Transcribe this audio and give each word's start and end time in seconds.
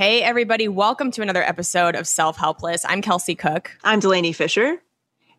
Hey, 0.00 0.22
everybody, 0.22 0.66
welcome 0.66 1.10
to 1.10 1.20
another 1.20 1.42
episode 1.42 1.94
of 1.94 2.08
Self 2.08 2.38
Helpless. 2.38 2.86
I'm 2.86 3.02
Kelsey 3.02 3.34
Cook, 3.34 3.72
I'm 3.84 4.00
Delanie 4.00 4.34
Fischer. 4.34 4.80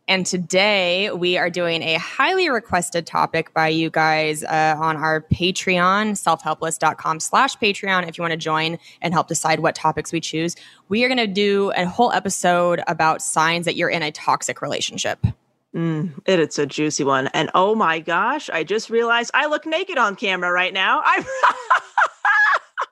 and 0.07 0.23
today 0.23 1.09
we 1.09 1.35
are 1.35 1.49
doing 1.49 1.81
a 1.81 1.95
highly 1.95 2.47
requested 2.47 3.07
topic 3.07 3.55
by 3.55 3.69
you 3.69 3.89
guys 3.89 4.43
uh, 4.43 4.75
on 4.79 4.97
our 4.97 5.21
Patreon, 5.21 6.11
selfhelpless.com 6.11 7.19
slash 7.21 7.57
Patreon, 7.57 8.07
if 8.07 8.19
you 8.19 8.21
want 8.21 8.33
to 8.33 8.37
join 8.37 8.77
and 9.01 9.15
help 9.15 9.27
decide 9.27 9.61
what 9.61 9.73
topics 9.73 10.13
we 10.13 10.19
choose. 10.19 10.55
We 10.89 11.03
are 11.03 11.07
going 11.07 11.17
to 11.17 11.25
do 11.25 11.71
a 11.75 11.85
whole 11.85 12.11
episode 12.11 12.83
about 12.87 13.23
signs 13.23 13.65
that 13.65 13.75
you're 13.75 13.89
in 13.89 14.03
a 14.03 14.11
toxic 14.11 14.61
relationship. 14.61 15.25
Mm, 15.75 16.21
it, 16.27 16.39
it's 16.39 16.59
a 16.59 16.67
juicy 16.67 17.03
one. 17.03 17.29
And 17.33 17.49
oh 17.55 17.73
my 17.73 17.99
gosh, 17.99 18.47
I 18.51 18.63
just 18.63 18.91
realized 18.91 19.31
I 19.33 19.47
look 19.47 19.65
naked 19.65 19.97
on 19.97 20.15
camera 20.15 20.51
right 20.51 20.71
now. 20.71 21.01
I'm 21.03 21.25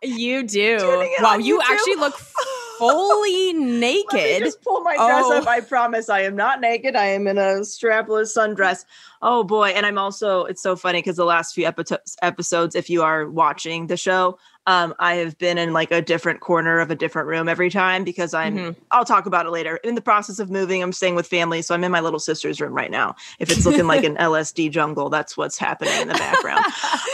You 0.03 0.43
do. 0.47 0.77
Wow, 1.21 1.37
you 1.37 1.61
actually 1.61 1.95
look 1.95 2.15
fully 2.79 3.53
Let 3.53 3.55
me 3.61 3.79
naked. 3.79 4.43
just 4.43 4.61
pull 4.61 4.81
my 4.81 4.95
dress 4.95 5.25
Oh. 5.25 5.37
up. 5.39 5.47
I 5.47 5.59
promise 5.61 6.09
I 6.09 6.21
am 6.21 6.35
not 6.35 6.61
naked. 6.61 6.95
I 6.95 7.05
am 7.07 7.27
in 7.27 7.37
a 7.37 7.59
strapless 7.61 8.35
sundress. 8.37 8.85
Oh 9.21 9.43
boy. 9.43 9.69
And 9.69 9.85
I'm 9.85 9.97
also, 9.97 10.45
it's 10.45 10.61
so 10.61 10.75
funny 10.77 10.99
because 10.99 11.17
the 11.17 11.25
last 11.25 11.53
few 11.53 11.65
epi- 11.65 11.97
episodes, 12.21 12.75
if 12.75 12.89
you 12.89 13.03
are 13.03 13.29
watching 13.29 13.87
the 13.87 13.97
show, 13.97 14.39
um, 14.69 14.93
I 14.99 15.15
have 15.15 15.35
been 15.39 15.57
in 15.57 15.73
like 15.73 15.89
a 15.91 15.99
different 15.99 16.41
corner 16.41 16.79
of 16.79 16.91
a 16.91 16.95
different 16.95 17.27
room 17.27 17.49
every 17.49 17.71
time 17.71 18.03
because 18.03 18.35
I'm, 18.35 18.55
Mhm. 18.55 18.75
I'll 18.91 19.03
talk 19.03 19.25
about 19.25 19.47
it 19.47 19.49
later. 19.49 19.77
In 19.77 19.95
the 19.95 20.01
process 20.01 20.37
of 20.37 20.51
moving, 20.51 20.83
I'm 20.83 20.91
staying 20.93 21.15
with 21.15 21.25
family. 21.25 21.63
So 21.63 21.73
I'm 21.73 21.83
in 21.83 21.91
my 21.91 22.01
little 22.01 22.19
sister's 22.19 22.61
room 22.61 22.73
right 22.73 22.91
now. 22.91 23.15
If 23.39 23.49
it's 23.51 23.65
looking 23.65 23.87
like 23.87 24.03
an 24.03 24.15
LSD 24.19 24.69
jungle, 24.69 25.09
that's 25.09 25.35
what's 25.35 25.57
happening 25.57 25.99
in 26.01 26.07
the 26.07 26.13
background. 26.13 26.65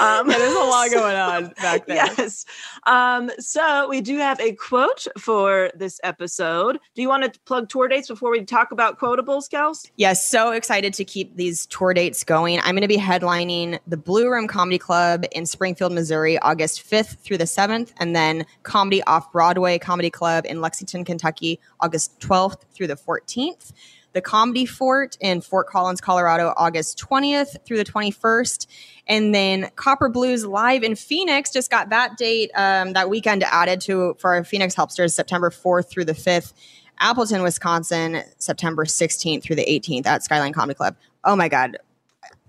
Um, 0.01 0.29
yeah, 0.29 0.37
there's 0.37 0.53
a 0.53 0.59
lot 0.59 0.91
going 0.91 1.15
on 1.15 1.53
back 1.61 1.85
there. 1.87 1.95
Yes. 1.95 2.45
Um, 2.87 3.31
so 3.39 3.87
we 3.87 4.01
do 4.01 4.17
have 4.17 4.37
a 4.41 4.51
quote 4.53 5.07
for 5.17 5.71
this 5.75 5.99
episode. 6.03 6.77
Do 6.93 7.01
you 7.01 7.07
want 7.07 7.31
to 7.31 7.39
plug 7.45 7.69
tour 7.69 7.87
dates 7.87 8.09
before 8.09 8.31
we 8.31 8.43
talk 8.43 8.71
about 8.71 8.99
quotables, 8.99 9.49
Kels? 9.49 9.89
Yes, 9.95 10.27
so 10.29 10.51
excited 10.51 10.93
to 10.95 11.05
keep 11.05 11.35
these 11.37 11.65
tour 11.67 11.93
dates 11.93 12.23
going. 12.25 12.59
I'm 12.59 12.71
going 12.75 12.81
to 12.81 12.87
be 12.89 12.97
headlining 12.97 13.79
the 13.87 13.95
Blue 13.97 14.29
Room 14.29 14.47
Comedy 14.47 14.77
Club 14.77 15.23
in 15.31 15.45
Springfield, 15.45 15.93
Missouri, 15.93 16.37
August 16.39 16.83
5th 16.89 17.17
through 17.19 17.37
the 17.37 17.44
7th, 17.45 17.91
and 17.97 18.15
then 18.15 18.45
Comedy 18.63 19.01
Off 19.03 19.31
Broadway 19.31 19.79
Comedy 19.79 20.09
Club 20.09 20.45
in 20.45 20.61
Lexington, 20.61 21.05
Kentucky, 21.05 21.59
August 21.79 22.19
12th 22.19 22.61
through 22.73 22.87
the 22.87 22.95
14th. 22.95 23.71
The 24.13 24.21
Comedy 24.21 24.65
Fort 24.65 25.17
in 25.19 25.41
Fort 25.41 25.67
Collins, 25.67 25.99
Colorado, 25.99 26.53
August 26.55 26.97
20th 26.97 27.57
through 27.65 27.75
the 27.75 27.83
21st. 27.83 28.65
And 29.07 29.35
then 29.35 29.69
Copper 29.75 30.07
Blues 30.07 30.45
live 30.45 30.83
in 30.83 30.95
Phoenix 30.95 31.51
just 31.51 31.69
got 31.69 31.89
that 31.89 32.15
date, 32.15 32.49
um, 32.55 32.93
that 32.93 33.09
weekend 33.09 33.43
added 33.43 33.81
to 33.81 34.15
for 34.17 34.33
our 34.33 34.43
Phoenix 34.45 34.73
Helpsters, 34.73 35.13
September 35.13 35.49
4th 35.49 35.89
through 35.89 36.05
the 36.05 36.13
5th. 36.13 36.53
Appleton, 36.99 37.43
Wisconsin, 37.43 38.23
September 38.37 38.85
16th 38.85 39.43
through 39.43 39.57
the 39.57 39.65
18th 39.65 40.05
at 40.05 40.23
Skyline 40.23 40.53
Comedy 40.53 40.75
Club. 40.75 40.95
Oh 41.25 41.35
my 41.35 41.49
God. 41.49 41.77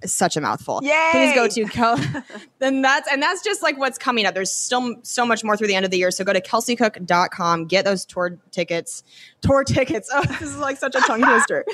Such 0.06 0.36
a 0.36 0.40
mouthful. 0.40 0.80
Please 1.12 1.34
go 1.34 1.48
to 1.48 1.64
Kel. 1.66 1.98
then 2.58 2.82
that's 2.82 3.10
and 3.10 3.22
that's 3.22 3.42
just 3.42 3.62
like 3.62 3.78
what's 3.78 3.98
coming 3.98 4.26
up. 4.26 4.34
There's 4.34 4.52
still 4.52 4.96
so 5.02 5.26
much 5.26 5.44
more 5.44 5.56
through 5.56 5.68
the 5.68 5.74
end 5.74 5.84
of 5.84 5.90
the 5.90 5.98
year. 5.98 6.10
So 6.10 6.24
go 6.24 6.32
to 6.32 6.40
kelseycook.com, 6.40 7.66
get 7.66 7.84
those 7.84 8.04
tour 8.04 8.38
tickets. 8.50 9.02
Tour 9.40 9.64
tickets. 9.64 10.10
Oh, 10.16 10.22
this 10.22 10.40
is 10.40 10.56
like 10.56 10.78
such 10.78 10.94
a 10.94 11.00
tongue 11.00 11.22
twister. 11.22 11.64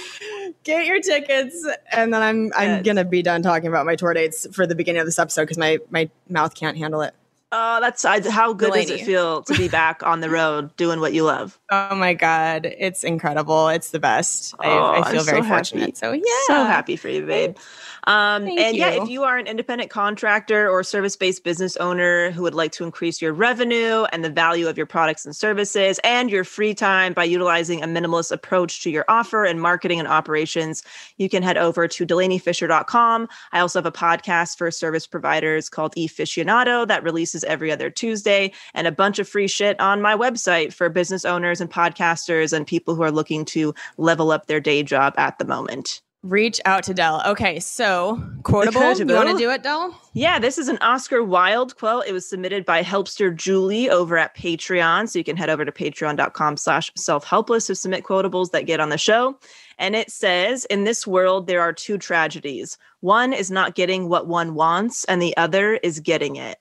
Get 0.64 0.86
your 0.86 1.00
tickets, 1.00 1.64
and 1.92 2.12
then 2.12 2.22
I'm 2.22 2.50
I'm 2.56 2.82
gonna 2.82 3.04
be 3.04 3.22
done 3.22 3.42
talking 3.42 3.68
about 3.68 3.86
my 3.86 3.94
tour 3.94 4.14
dates 4.14 4.48
for 4.52 4.66
the 4.66 4.74
beginning 4.74 5.00
of 5.00 5.06
this 5.06 5.18
episode 5.18 5.42
because 5.42 5.58
my 5.58 5.78
my 5.90 6.10
mouth 6.28 6.54
can't 6.54 6.76
handle 6.76 7.02
it. 7.02 7.14
Oh, 7.54 7.80
that's 7.80 8.02
how 8.28 8.54
good 8.54 8.72
does 8.72 8.88
it 8.88 9.02
feel 9.04 9.42
to 9.42 9.54
be 9.54 9.68
back 9.68 10.02
on 10.02 10.20
the 10.20 10.30
road 10.38 10.74
doing 10.76 11.00
what 11.00 11.12
you 11.12 11.24
love? 11.24 11.60
Oh 11.70 11.94
my 11.94 12.14
god, 12.14 12.64
it's 12.78 13.04
incredible. 13.04 13.68
It's 13.68 13.90
the 13.90 13.98
best. 13.98 14.54
Oh, 14.58 14.62
I, 14.62 14.98
I 14.98 15.02
I'm 15.02 15.12
feel 15.12 15.22
very 15.22 15.42
so 15.42 15.42
happy. 15.44 15.48
fortunate. 15.70 15.96
So 15.98 16.12
yeah, 16.12 16.22
So 16.46 16.64
happy 16.64 16.96
for 16.96 17.08
you, 17.10 17.26
babe. 17.26 17.56
Um, 18.04 18.46
Thank 18.46 18.58
and 18.58 18.76
yeah, 18.76 18.90
if 19.02 19.08
you 19.08 19.22
are 19.22 19.36
an 19.38 19.46
independent 19.46 19.90
contractor 19.90 20.68
or 20.68 20.82
service 20.82 21.14
based 21.14 21.44
business 21.44 21.76
owner 21.76 22.30
who 22.32 22.42
would 22.42 22.54
like 22.54 22.72
to 22.72 22.84
increase 22.84 23.22
your 23.22 23.32
revenue 23.32 24.04
and 24.12 24.24
the 24.24 24.30
value 24.30 24.66
of 24.66 24.76
your 24.76 24.86
products 24.86 25.24
and 25.24 25.36
services 25.36 26.00
and 26.02 26.28
your 26.30 26.42
free 26.42 26.74
time 26.74 27.12
by 27.12 27.22
utilizing 27.22 27.82
a 27.82 27.86
minimalist 27.86 28.32
approach 28.32 28.82
to 28.82 28.90
your 28.90 29.04
offer 29.08 29.44
and 29.44 29.60
marketing 29.60 30.00
and 30.00 30.08
operations, 30.08 30.82
you 31.18 31.28
can 31.28 31.44
head 31.44 31.56
over 31.56 31.86
to 31.86 32.04
delaniefischer.com. 32.06 33.28
I 33.52 33.60
also 33.60 33.78
have 33.78 33.86
a 33.86 33.92
podcast 33.92 34.58
for 34.58 34.70
service 34.72 35.06
providers 35.06 35.68
called 35.68 35.94
eFicionado 35.94 36.88
that 36.88 37.04
releases 37.04 37.41
every 37.44 37.72
other 37.72 37.90
Tuesday 37.90 38.52
and 38.74 38.86
a 38.86 38.92
bunch 38.92 39.18
of 39.18 39.28
free 39.28 39.48
shit 39.48 39.78
on 39.80 40.02
my 40.02 40.16
website 40.16 40.72
for 40.72 40.88
business 40.88 41.24
owners 41.24 41.60
and 41.60 41.70
podcasters 41.70 42.52
and 42.52 42.66
people 42.66 42.94
who 42.94 43.02
are 43.02 43.10
looking 43.10 43.44
to 43.46 43.74
level 43.96 44.30
up 44.30 44.46
their 44.46 44.60
day 44.60 44.82
job 44.82 45.14
at 45.16 45.38
the 45.38 45.44
moment. 45.44 46.00
reach 46.22 46.60
out 46.64 46.84
to 46.84 46.94
Dell. 46.94 47.22
Okay, 47.26 47.58
so 47.58 48.22
quotable. 48.44 48.80
You 48.94 49.06
want 49.06 49.30
to 49.30 49.36
do 49.36 49.50
it, 49.50 49.62
Dell? 49.62 50.00
Yeah, 50.12 50.38
this 50.38 50.56
is 50.56 50.68
an 50.68 50.78
Oscar 50.80 51.22
Wilde 51.22 51.76
quote. 51.76 52.06
It 52.06 52.12
was 52.12 52.28
submitted 52.28 52.64
by 52.64 52.82
Helpster 52.82 53.34
Julie 53.34 53.90
over 53.90 54.16
at 54.16 54.36
Patreon. 54.36 55.08
So 55.08 55.18
you 55.18 55.24
can 55.24 55.36
head 55.36 55.50
over 55.50 55.64
to 55.64 55.72
patreon.com 55.72 56.56
slash 56.56 56.90
self-helpless 56.96 57.66
to 57.66 57.74
submit 57.74 58.04
quotables 58.04 58.52
that 58.52 58.66
get 58.66 58.80
on 58.80 58.90
the 58.90 58.98
show. 58.98 59.38
And 59.78 59.96
it 59.96 60.10
says, 60.10 60.64
in 60.66 60.84
this 60.84 61.06
world, 61.06 61.46
there 61.46 61.60
are 61.60 61.72
two 61.72 61.98
tragedies. 61.98 62.78
One 63.00 63.32
is 63.32 63.50
not 63.50 63.74
getting 63.74 64.08
what 64.08 64.28
one 64.28 64.54
wants, 64.54 65.04
and 65.04 65.20
the 65.20 65.36
other 65.36 65.74
is 65.74 65.98
getting 65.98 66.36
it. 66.36 66.58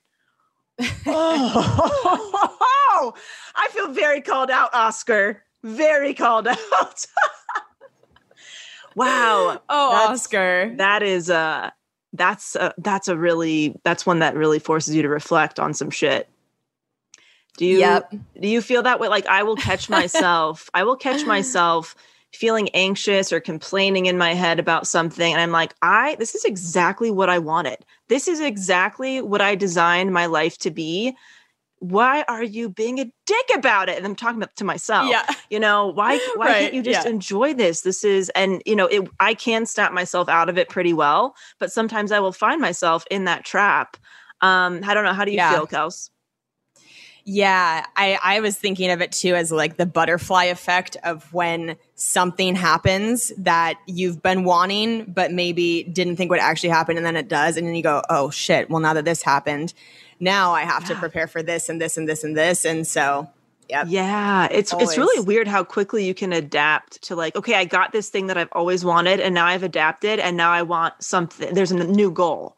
Oh, 1.06 3.14
I 3.54 3.68
feel 3.70 3.92
very 3.92 4.20
called 4.20 4.50
out, 4.50 4.74
Oscar. 4.74 5.42
very 5.62 6.14
called 6.14 6.48
out. 6.48 7.06
wow. 8.96 9.60
Oh, 9.68 9.92
Oscar. 10.08 10.74
That 10.76 11.02
is 11.02 11.30
uh 11.30 11.70
that's 12.12 12.56
a, 12.56 12.74
that's 12.78 13.08
a 13.08 13.16
really 13.16 13.80
that's 13.84 14.04
one 14.04 14.18
that 14.20 14.36
really 14.36 14.58
forces 14.58 14.94
you 14.94 15.02
to 15.02 15.08
reflect 15.08 15.58
on 15.58 15.74
some 15.74 15.90
shit. 15.90 16.28
Do 17.56 17.66
you 17.66 17.78
Yep. 17.78 18.10
do 18.40 18.48
you 18.48 18.60
feel 18.62 18.82
that 18.82 19.00
way 19.00 19.08
like 19.08 19.26
I 19.26 19.42
will 19.44 19.56
catch 19.56 19.88
myself 19.98 20.68
I 20.74 20.84
will 20.84 20.96
catch 20.96 21.24
myself 21.26 21.94
feeling 22.32 22.68
anxious 22.70 23.32
or 23.32 23.40
complaining 23.40 24.06
in 24.06 24.18
my 24.18 24.34
head 24.34 24.58
about 24.58 24.86
something 24.86 25.32
and 25.32 25.40
I'm 25.40 25.50
like 25.52 25.74
I 25.82 26.16
this 26.18 26.34
is 26.34 26.44
exactly 26.44 27.10
what 27.10 27.28
I 27.30 27.38
wanted. 27.38 27.78
This 28.08 28.28
is 28.28 28.40
exactly 28.40 29.20
what 29.22 29.40
I 29.40 29.54
designed 29.54 30.12
my 30.12 30.26
life 30.26 30.58
to 30.58 30.70
be. 30.70 31.14
Why 31.78 32.22
are 32.28 32.44
you 32.44 32.68
being 32.68 33.00
a 33.00 33.12
dick 33.26 33.50
about 33.56 33.88
it? 33.88 33.96
And 33.96 34.06
I'm 34.06 34.14
talking 34.14 34.36
about 34.40 34.54
to 34.56 34.64
myself 34.64 35.08
Yeah. 35.10 35.26
you 35.50 35.58
know 35.58 35.88
why 35.88 36.20
why 36.34 36.48
Right, 36.48 36.58
can't 36.60 36.74
you 36.74 36.82
just 36.82 37.04
yeah. 37.04 37.10
enjoy 37.10 37.54
this 37.54 37.80
this 37.80 38.04
is 38.04 38.30
and 38.30 38.62
you 38.64 38.76
know 38.76 38.86
it 38.86 39.08
i 39.20 39.34
can 39.34 39.66
snap 39.66 39.92
myself 39.92 40.28
out 40.28 40.48
of 40.48 40.56
it 40.58 40.68
pretty 40.68 40.92
well 40.92 41.34
but 41.58 41.72
sometimes 41.72 42.12
i 42.12 42.20
will 42.20 42.32
find 42.32 42.60
myself 42.60 43.04
in 43.10 43.24
that 43.24 43.44
trap 43.44 43.96
um 44.42 44.80
i 44.84 44.94
don't 44.94 45.04
know 45.04 45.12
how 45.12 45.24
do 45.24 45.32
you 45.32 45.38
Yeah. 45.38 45.50
feel 45.50 45.66
kels 45.66 46.08
Yeah, 47.24 47.86
I, 47.94 48.18
I 48.22 48.40
was 48.40 48.56
thinking 48.56 48.90
of 48.90 49.00
it 49.00 49.12
too 49.12 49.34
as 49.36 49.52
like 49.52 49.76
the 49.76 49.86
butterfly 49.86 50.44
effect 50.44 50.96
of 51.04 51.32
when 51.32 51.76
something 51.94 52.56
happens 52.56 53.32
that 53.38 53.78
you've 53.86 54.22
been 54.22 54.42
wanting, 54.44 55.04
but 55.04 55.30
maybe 55.30 55.84
didn't 55.84 56.16
think 56.16 56.30
would 56.30 56.40
actually 56.40 56.70
happen, 56.70 56.96
and 56.96 57.06
then 57.06 57.16
it 57.16 57.28
does, 57.28 57.56
and 57.56 57.66
then 57.66 57.74
you 57.76 57.82
go, 57.82 58.02
"Oh 58.10 58.30
shit! 58.30 58.68
Well, 58.70 58.80
now 58.80 58.94
that 58.94 59.04
this 59.04 59.22
happened, 59.22 59.72
now 60.18 60.52
I 60.52 60.62
have 60.62 60.84
to 60.86 60.96
prepare 60.96 61.28
for 61.28 61.42
this 61.42 61.68
and 61.68 61.80
this 61.80 61.96
and 61.96 62.08
this 62.08 62.24
and 62.24 62.36
this." 62.36 62.64
And 62.64 62.84
so, 62.84 63.30
yep. 63.68 63.86
yeah 63.88 64.48
it's 64.50 64.72
it's 64.74 64.98
really 64.98 65.24
weird 65.24 65.48
how 65.48 65.64
quickly 65.64 66.04
you 66.04 66.14
can 66.14 66.32
adapt 66.32 67.02
to 67.02 67.16
like 67.16 67.34
okay 67.36 67.54
i 67.54 67.64
got 67.64 67.92
this 67.92 68.08
thing 68.08 68.26
that 68.26 68.36
i've 68.36 68.48
always 68.52 68.84
wanted 68.84 69.20
and 69.20 69.34
now 69.34 69.46
i've 69.46 69.62
adapted 69.62 70.18
and 70.18 70.36
now 70.36 70.50
i 70.50 70.62
want 70.62 70.94
something 71.02 71.54
there's 71.54 71.70
a 71.70 71.84
new 71.84 72.10
goal 72.10 72.56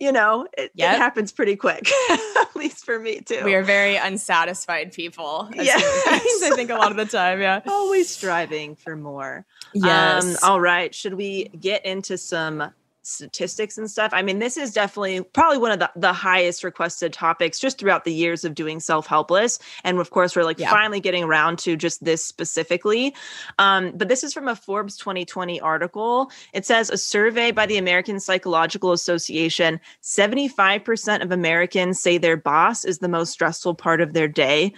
you 0.00 0.10
know 0.10 0.46
it, 0.58 0.72
it 0.76 0.96
happens 0.96 1.30
pretty 1.30 1.54
quick 1.54 1.88
at 2.10 2.56
least 2.56 2.84
for 2.84 2.98
me 2.98 3.20
too 3.20 3.44
we 3.44 3.54
are 3.54 3.62
very 3.62 3.96
unsatisfied 3.96 4.92
people. 4.92 5.48
as 5.56 5.66
Yes. 5.66 6.42
I 6.42 6.50
think 6.56 6.70
a 6.70 6.74
lot 6.74 6.90
of 6.90 6.96
the 6.96 7.04
time. 7.04 7.40
Yeah. 7.40 7.60
always 7.68 8.08
striving 8.08 8.74
for 8.74 8.96
more 8.96 9.46
Yes. 9.72 10.42
Um, 10.42 10.50
all 10.50 10.60
right. 10.60 10.94
Should 10.94 11.14
we 11.14 11.44
get 11.48 11.84
into 11.86 12.18
some 12.18 12.72
statistics 13.10 13.76
and 13.78 13.90
stuff? 13.90 14.12
I 14.14 14.22
mean, 14.22 14.38
this 14.38 14.56
is 14.56 14.72
definitely 14.72 15.22
probably 15.22 15.58
one 15.58 15.72
of 15.72 15.78
the, 15.78 15.90
the 15.96 16.12
highest 16.12 16.64
requested 16.64 17.12
topics 17.12 17.58
just 17.58 17.78
throughout 17.78 18.04
the 18.04 18.12
years 18.14 18.44
of 18.44 18.54
doing 18.54 18.80
self 18.80 19.06
helpless. 19.06 19.58
And 19.84 19.98
of 19.98 20.10
course, 20.10 20.34
we're 20.36 20.44
like 20.44 20.58
Yeah. 20.58 20.70
finally 20.70 21.00
getting 21.00 21.24
around 21.24 21.58
to 21.60 21.76
just 21.76 22.04
this 22.04 22.24
specifically. 22.24 23.14
Um, 23.58 23.92
but 23.94 24.08
this 24.08 24.24
is 24.24 24.32
from 24.32 24.48
a 24.48 24.56
Forbes 24.56 24.96
2020 24.96 25.60
article. 25.60 26.30
It 26.52 26.64
says 26.66 26.90
a 26.90 26.96
survey 26.98 27.50
by 27.50 27.66
the 27.66 27.76
American 27.78 28.20
Psychological 28.20 28.92
Association 28.92 29.80
75% 30.02 31.22
of 31.22 31.32
Americans 31.32 32.00
say 32.00 32.18
their 32.18 32.36
boss 32.36 32.84
is 32.84 32.98
the 32.98 33.08
most 33.08 33.30
stressful 33.32 33.74
part 33.74 34.00
of 34.00 34.12
their 34.12 34.28
day. 34.28 34.72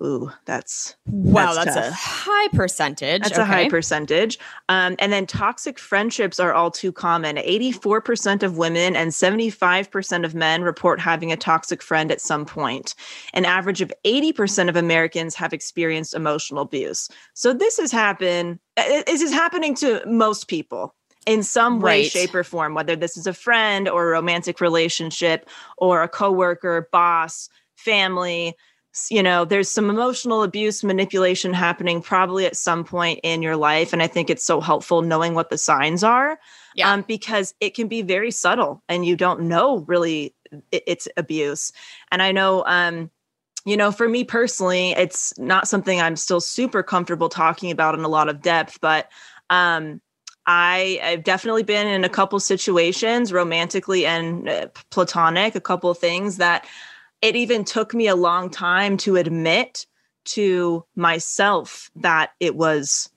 Ooh, 0.00 0.30
that's 0.44 0.94
wow, 1.06 1.54
that's 1.54 1.74
that's, 1.74 1.88
a 1.88 1.92
high 1.92 2.48
percentage. 2.48 3.22
that's 3.22 3.36
a 3.36 3.44
high 3.44 3.68
percentage. 3.68 4.38
Um, 4.68 4.94
and 5.00 5.12
then 5.12 5.26
toxic 5.26 5.76
friendships 5.76 6.38
are 6.38 6.54
all 6.54 6.70
too 6.70 6.92
common. 6.92 7.36
84% 7.36 8.44
of 8.44 8.58
women 8.58 8.94
and 8.94 9.10
75% 9.10 10.24
of 10.24 10.34
men 10.36 10.62
report 10.62 11.00
having 11.00 11.32
a 11.32 11.36
toxic 11.36 11.82
friend 11.82 12.12
at 12.12 12.20
some 12.20 12.46
point. 12.46 12.94
An 13.34 13.44
average 13.44 13.80
of 13.80 13.92
80% 14.04 14.68
of 14.68 14.76
Americans 14.76 15.34
have 15.34 15.52
experienced 15.52 16.14
emotional 16.14 16.62
abuse. 16.62 17.08
So 17.34 17.52
this 17.52 17.76
has 17.78 17.90
happened, 17.90 18.60
uh, 18.76 19.02
this 19.06 19.20
is 19.20 19.32
happening 19.32 19.74
to 19.76 20.00
most 20.06 20.46
people. 20.46 20.94
In 21.26 21.42
some 21.42 21.80
way, 21.80 22.02
Right. 22.02 22.10
shape, 22.10 22.34
or 22.34 22.44
form, 22.44 22.72
whether 22.74 22.96
this 22.96 23.16
is 23.16 23.26
a 23.26 23.34
friend 23.34 23.88
or 23.88 24.08
a 24.08 24.12
romantic 24.12 24.60
relationship 24.60 25.50
or 25.76 26.02
a 26.02 26.08
coworker, 26.08 26.88
boss, 26.90 27.50
family, 27.74 28.54
you 29.10 29.22
know 29.22 29.44
there's 29.44 29.70
some 29.70 29.90
emotional 29.90 30.42
abuse 30.42 30.82
manipulation 30.82 31.52
happening 31.52 32.02
probably 32.02 32.46
at 32.46 32.56
some 32.56 32.84
point 32.84 33.20
in 33.22 33.42
your 33.42 33.56
life 33.56 33.92
and 33.92 34.02
i 34.02 34.06
think 34.06 34.30
it's 34.30 34.44
so 34.44 34.60
helpful 34.60 35.02
knowing 35.02 35.34
what 35.34 35.50
the 35.50 35.58
signs 35.58 36.02
are 36.02 36.38
Yeah. 36.74 36.92
um, 36.92 37.04
because 37.06 37.54
it 37.60 37.74
can 37.74 37.88
be 37.88 38.02
very 38.02 38.30
subtle 38.30 38.82
and 38.88 39.04
you 39.04 39.16
don't 39.16 39.42
know 39.42 39.78
really 39.80 40.34
it's 40.72 41.06
abuse 41.16 41.72
and 42.10 42.22
i 42.22 42.32
know 42.32 42.64
um, 42.66 43.10
you 43.64 43.76
know 43.76 43.92
for 43.92 44.08
me 44.08 44.24
personally 44.24 44.92
it's 44.92 45.36
not 45.38 45.68
something 45.68 46.00
i'm 46.00 46.16
still 46.16 46.40
super 46.40 46.82
comfortable 46.82 47.28
talking 47.28 47.70
about 47.70 47.94
in 47.94 48.04
a 48.04 48.08
lot 48.08 48.28
of 48.28 48.40
depth 48.42 48.80
but 48.80 49.10
um, 49.50 50.00
I, 50.50 50.98
I've 51.02 51.24
definitely 51.24 51.62
been 51.62 51.86
in 51.86 52.04
a 52.04 52.08
couple 52.08 52.40
situations, 52.40 53.34
romantically 53.34 54.06
and 54.06 54.48
uh, 54.48 54.68
platonic, 54.90 55.54
a 55.54 55.60
couple 55.60 55.90
of 55.90 55.98
things 55.98 56.38
that 56.38 56.66
it 57.22 57.36
even 57.36 57.64
took 57.64 57.94
me 57.94 58.06
a 58.06 58.16
long 58.16 58.50
time 58.50 58.96
to 58.98 59.16
admit 59.16 59.86
to 60.24 60.84
myself 60.94 61.90
that 61.96 62.30
it 62.40 62.54
was 62.54 63.08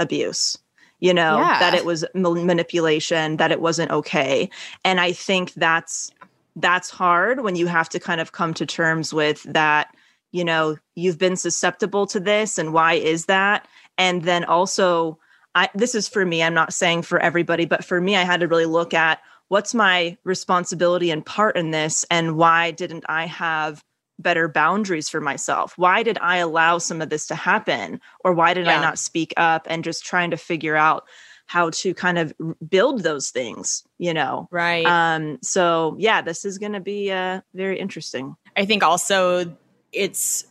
abuse 0.00 0.56
you 1.00 1.14
know 1.14 1.38
Yeah. 1.38 1.58
that 1.60 1.74
it 1.74 1.84
was 1.84 2.04
ma- 2.14 2.30
manipulation 2.34 3.36
that 3.38 3.50
it 3.50 3.60
wasn't 3.60 3.90
okay 3.90 4.48
and 4.84 5.00
i 5.00 5.12
think 5.12 5.52
that's 5.54 6.10
that's 6.56 6.90
hard 6.90 7.40
when 7.42 7.56
you 7.56 7.66
have 7.66 7.88
to 7.90 8.00
kind 8.00 8.20
of 8.20 8.32
come 8.32 8.52
to 8.54 8.66
terms 8.66 9.14
with 9.14 9.42
that 9.44 9.94
you 10.32 10.44
know 10.44 10.76
you've 10.94 11.18
been 11.18 11.36
susceptible 11.36 12.06
to 12.06 12.20
this 12.20 12.58
and 12.58 12.72
why 12.72 12.94
is 12.94 13.26
that 13.26 13.66
and 13.96 14.22
then 14.22 14.44
also 14.44 15.18
I, 15.54 15.68
this 15.74 15.94
is 15.94 16.06
for 16.08 16.24
me 16.26 16.42
i'm 16.42 16.54
not 16.54 16.72
saying 16.72 17.02
for 17.02 17.18
everybody 17.18 17.64
but 17.64 17.84
for 17.84 18.00
me 18.00 18.14
i 18.16 18.22
had 18.24 18.40
to 18.40 18.48
really 18.48 18.66
look 18.66 18.92
at 18.94 19.20
what's 19.48 19.74
my 19.74 20.16
responsibility 20.24 21.10
and 21.10 21.24
part 21.24 21.56
in 21.56 21.70
this 21.70 22.04
and 22.10 22.36
why 22.36 22.70
didn't 22.70 23.04
i 23.08 23.26
have 23.26 23.82
better 24.20 24.48
boundaries 24.48 25.08
for 25.08 25.20
myself? 25.20 25.74
Why 25.76 26.02
did 26.02 26.18
i 26.20 26.38
allow 26.38 26.78
some 26.78 27.00
of 27.00 27.08
this 27.08 27.26
to 27.28 27.34
happen? 27.36 28.00
Or 28.24 28.32
why 28.32 28.52
did 28.54 28.66
i 28.66 28.80
not 28.80 28.98
speak 28.98 29.32
up 29.36 29.66
and 29.70 29.84
just 29.84 30.04
trying 30.04 30.30
to 30.32 30.36
figure 30.36 30.74
out 30.76 31.04
how 31.46 31.70
to 31.70 31.94
kind 31.94 32.18
of 32.18 32.34
build 32.68 33.02
those 33.02 33.30
things 33.30 33.84
you 33.98 34.12
know? 34.12 34.48
Right. 34.50 34.84
um 34.86 35.38
so 35.42 35.96
yeah 35.98 36.20
this 36.20 36.44
is 36.44 36.58
going 36.58 36.72
to 36.72 36.80
be 36.80 37.12
uh 37.12 37.42
very 37.54 37.78
interesting. 37.78 38.36
I 38.56 38.64
think 38.64 38.82
also 38.82 39.56
it's 39.92 40.44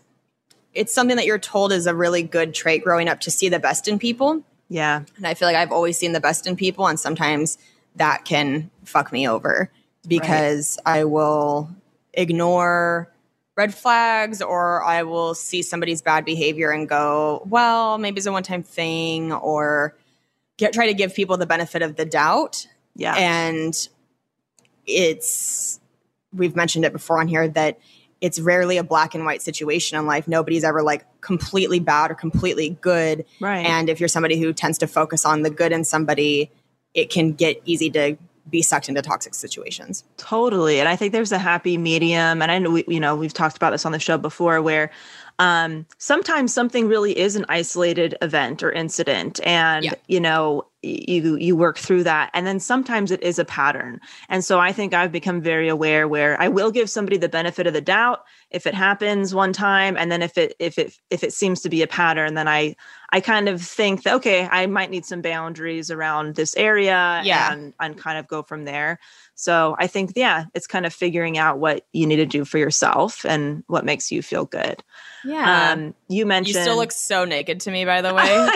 it's 0.74 0.94
something 0.94 1.18
that 1.18 1.26
you're 1.26 1.40
told 1.40 1.72
is 1.74 1.88
a 1.88 1.96
really 1.96 2.24
good 2.24 2.54
trait 2.54 2.84
growing 2.84 3.10
up 3.10 3.20
to 3.22 3.32
see 3.32 3.50
the 3.50 3.60
best 3.60 3.88
in 3.88 4.00
people. 4.00 4.44
yeah. 4.70 5.04
And 5.18 5.28
I 5.28 5.34
feel 5.34 5.48
like 5.48 5.58
I've 5.58 5.72
always 5.72 5.98
seen 5.98 6.14
the 6.14 6.22
best 6.22 6.48
in 6.48 6.56
people 6.56 6.88
and 6.88 7.00
sometimes 7.00 7.58
that 7.98 8.26
can 8.26 8.72
fuck 8.84 9.12
me 9.12 9.28
over 9.28 9.72
because 10.08 10.80
I 10.86 11.04
will 11.04 11.70
ignore 12.14 13.12
red 13.56 13.74
flags 13.74 14.42
or 14.42 14.84
I 14.84 15.04
will 15.04 15.34
see 15.34 15.62
somebody's 15.62 16.02
bad 16.02 16.26
behavior 16.26 16.70
and 16.72 16.88
go, 16.88 17.44
well, 17.50 17.98
maybe 17.98 18.18
it's 18.18 18.28
a 18.28 18.32
one-time 18.32 18.64
thing 18.64 19.34
or 19.34 19.96
get 20.58 20.74
try 20.74 20.88
to 20.88 20.94
give 20.94 21.14
people 21.14 21.38
the 21.38 21.46
benefit 21.46 21.82
of 21.82 21.96
the 21.96 22.06
doubt. 22.06 22.68
Yeah. 22.96 23.16
And 23.16 23.76
it's 24.86 25.80
we've 26.34 26.56
mentioned 26.56 26.86
it 26.86 26.94
before 26.94 27.20
on 27.20 27.28
here 27.28 27.48
that 27.48 27.80
it's 28.22 28.40
rarely 28.40 28.78
a 28.78 28.84
black 28.84 29.14
and 29.16 29.26
white 29.26 29.42
situation 29.42 29.98
in 29.98 30.06
life. 30.06 30.28
Nobody's 30.28 30.64
ever 30.64 30.82
like 30.82 31.06
completely 31.22 31.80
bad 31.80 32.12
or 32.12 32.16
completely 32.16 32.78
good. 32.82 33.26
Right. 33.40 33.66
And 33.66 33.90
if 33.90 34.00
you're 34.00 34.10
somebody 34.10 34.40
who 34.40 34.54
tends 34.54 34.78
to 34.80 34.88
focus 34.88 35.26
on 35.26 35.44
the 35.44 35.50
good 35.50 35.72
in 35.72 35.84
somebody 35.84 36.52
it 36.98 37.10
can 37.10 37.32
get 37.32 37.62
easy 37.64 37.90
to 37.92 38.18
be 38.50 38.62
sucked 38.62 38.88
into 38.90 39.02
toxic 39.02 39.34
situations 39.34 40.04
Totally. 40.18 40.80
And 40.80 40.88
I 40.90 40.96
think 40.96 41.12
there's 41.14 41.32
a 41.34 41.38
happy 41.38 41.78
medium. 41.78 42.42
And 42.42 42.50
I 42.52 42.60
know, 42.60 42.72
we, 42.72 42.86
you 42.88 43.00
know, 43.00 43.16
we've 43.16 43.34
talked 43.34 43.56
about 43.58 43.72
this 43.72 43.86
on 43.86 43.92
the 43.92 44.00
show 44.00 44.18
before 44.18 44.62
where 44.62 44.90
um, 45.40 45.86
sometimes 46.00 46.54
something 46.54 46.88
really 46.88 47.18
is 47.18 47.36
an 47.36 47.46
isolated 47.50 48.16
event 48.22 48.64
or 48.64 48.72
incident. 48.72 49.40
And, 49.46 49.86
Yeah. 49.86 49.94
you 50.08 50.20
know, 50.20 50.66
you, 50.88 51.36
you 51.36 51.56
work 51.56 51.78
through 51.78 52.04
that. 52.04 52.30
And 52.34 52.46
then 52.48 52.60
sometimes 52.60 53.12
it 53.12 53.22
is 53.24 53.40
a 53.40 53.46
pattern. 53.46 54.00
And 54.30 54.44
so 54.44 54.60
I 54.60 54.72
think 54.72 54.94
I've 54.94 55.12
become 55.12 55.42
very 55.42 55.68
aware 55.68 56.08
where 56.08 56.40
I 56.42 56.48
will 56.48 56.72
give 56.72 56.90
somebody 56.90 57.18
the 57.18 57.30
benefit 57.30 57.68
of 57.68 57.74
the 57.74 57.82
doubt 57.82 58.24
if 58.52 58.66
it 58.66 58.74
happens 58.74 59.34
one 59.36 59.54
time. 59.54 59.98
And 59.98 60.12
then 60.12 60.22
if 60.22 60.38
it, 60.38 60.56
if 60.60 60.78
it, 60.80 60.98
if 61.10 61.24
it 61.24 61.34
seems 61.34 61.62
to 61.62 61.70
be 61.70 61.82
a 61.82 61.88
pattern, 61.88 62.34
then 62.36 62.48
I, 62.48 62.76
I 63.12 63.22
kind 63.22 63.48
of 63.50 63.62
think 63.62 64.04
that, 64.04 64.16
okay, 64.16 64.48
I 64.50 64.66
might 64.68 64.90
need 64.90 65.06
some 65.06 65.22
boundaries 65.22 65.92
around 65.92 66.36
this 66.36 66.56
area 66.56 67.22
Yeah. 67.24 67.52
and, 67.54 67.74
and 67.80 67.98
kind 67.98 68.18
of 68.18 68.28
go 68.28 68.44
from 68.44 68.66
there. 68.66 69.00
So 69.36 69.76
I 69.80 69.88
think, 69.88 70.14
yeah, 70.16 70.46
it's 70.54 70.68
kind 70.68 70.86
of 70.86 70.94
figuring 70.94 71.38
out 71.38 71.60
what 71.60 71.86
you 71.94 72.06
need 72.08 72.18
to 72.18 72.26
do 72.26 72.44
for 72.44 72.58
yourself 72.58 73.26
and 73.26 73.64
what 73.68 73.86
makes 73.86 74.12
you 74.12 74.22
feel 74.22 74.46
good. 74.46 74.84
yeah 75.24 75.74
Um, 75.74 75.94
you 76.10 76.26
mentioned 76.26 76.56
you 76.56 76.62
still 76.62 76.76
look 76.78 76.92
so 76.92 77.24
naked 77.26 77.60
to 77.62 77.72
me 77.72 77.86
by 77.86 78.02
the 78.02 78.14
way 78.16 78.48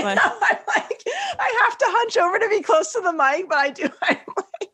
to 1.82 1.88
hunch 1.90 2.18
over 2.18 2.40
to 2.40 2.50
be 2.50 2.62
close 2.62 2.94
to 2.94 3.02
the 3.02 3.14
mic, 3.14 3.50
but 3.50 3.58
I 3.58 3.70
do. 3.70 3.84
I'm 4.04 4.18
like, 4.38 4.70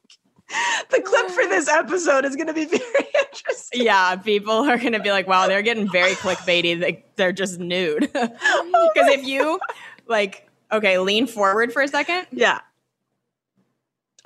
the 0.91 1.01
clip 1.01 1.29
for 1.29 1.45
this 1.47 1.67
episode 1.67 2.25
is 2.25 2.35
going 2.35 2.47
to 2.47 2.53
be 2.53 2.65
very 2.65 3.07
interesting. 3.19 3.81
yeah, 3.83 4.15
people 4.15 4.53
are 4.53 4.77
gonna 4.77 5.01
be 5.01 5.11
like, 5.11 5.27
wow, 5.27 5.47
they're 5.47 5.61
getting 5.61 5.89
very 5.91 6.13
clickbaity. 6.13 6.79
They, 6.79 7.05
they're 7.15 7.33
just 7.33 7.59
nude. 7.59 8.09
Oh 8.15 8.91
because 8.93 9.09
Oh 9.09 9.13
if 9.13 9.25
you 9.25 9.59
like, 10.07 10.47
okay, 10.71 10.99
lean 10.99 11.27
forward 11.27 11.73
for 11.73 11.81
a 11.81 11.87
second. 11.87 12.27
Yeah. 12.31 12.59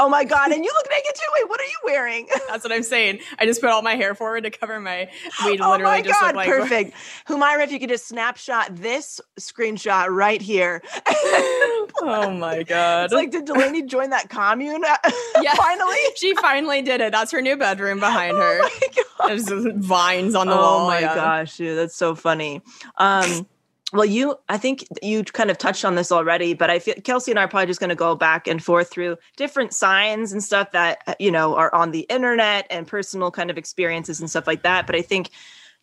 Oh 0.03 0.09
my 0.09 0.23
god! 0.23 0.51
And 0.51 0.65
you 0.65 0.71
look 0.73 0.87
naked 0.89 1.11
too. 1.13 1.31
Wait, 1.35 1.47
what 1.47 1.61
are 1.61 1.65
you 1.65 1.77
wearing? 1.83 2.27
That's 2.49 2.63
what 2.63 2.73
I'm 2.73 2.81
saying. 2.81 3.19
I 3.37 3.45
just 3.45 3.61
put 3.61 3.69
all 3.69 3.83
my 3.83 3.93
hair 3.93 4.15
forward 4.15 4.45
to 4.45 4.49
cover 4.49 4.79
my. 4.79 5.07
We 5.45 5.59
oh 5.59 5.69
literally 5.69 5.83
my 5.83 6.01
just 6.01 6.19
god! 6.19 6.27
look 6.29 6.35
like 6.37 6.49
perfect. 6.49 6.93
Humaira, 7.27 7.63
if 7.63 7.71
you 7.71 7.79
could 7.79 7.89
just 7.89 8.07
snapshot 8.07 8.75
this 8.75 9.21
screenshot 9.39 10.07
right 10.09 10.41
here. 10.41 10.81
oh 11.07 12.35
my 12.35 12.63
god! 12.63 13.05
It's 13.05 13.13
like, 13.13 13.29
did 13.29 13.45
Delanie 13.45 13.85
join 13.85 14.09
that 14.09 14.29
commune? 14.29 14.83
Yeah. 15.41 15.55
Finally. 15.55 15.97
she 16.15 16.35
finally 16.35 16.81
did 16.81 17.01
it. 17.01 17.11
That's 17.11 17.31
her 17.31 17.41
new 17.41 17.57
bedroom 17.57 17.99
behind 17.99 18.37
her. 18.37 18.59
Oh 18.61 18.69
my 18.81 18.87
god. 18.95 19.29
There's 19.29 19.75
vines 19.85 20.35
on 20.35 20.47
the 20.47 20.53
oh 20.53 20.57
wall. 20.57 20.79
Oh 20.81 20.87
my 20.87 20.99
yeah. 20.99 21.15
gosh, 21.15 21.57
dude, 21.57 21.77
that's 21.77 21.95
so 21.95 22.15
funny. 22.15 22.61
Um, 22.97 23.47
well, 23.93 24.05
you, 24.05 24.37
I 24.47 24.57
think 24.57 24.87
you 25.01 25.23
kind 25.23 25.51
of 25.51 25.57
touched 25.57 25.83
on 25.83 25.95
this 25.95 26.11
already, 26.11 26.53
but 26.53 26.69
I 26.69 26.79
feel 26.79 26.95
Kelsey 27.03 27.31
and 27.31 27.39
I 27.39 27.43
are 27.43 27.47
probably 27.47 27.67
just 27.67 27.79
going 27.79 27.89
to 27.89 27.95
go 27.95 28.15
back 28.15 28.47
and 28.47 28.63
forth 28.63 28.89
through 28.89 29.17
different 29.35 29.73
signs 29.73 30.31
and 30.31 30.43
stuff 30.43 30.71
that 30.71 30.99
uh, 31.07 31.15
you 31.19 31.31
know 31.31 31.55
are 31.55 31.73
on 31.75 31.91
the 31.91 32.01
internet 32.01 32.67
and 32.69 32.87
personal 32.87 33.31
kind 33.31 33.49
of 33.49 33.57
experiences 33.57 34.19
and 34.19 34.29
stuff 34.29 34.47
like 34.47 34.63
that. 34.63 34.87
But 34.87 34.95
I 34.95 35.01
think 35.01 35.31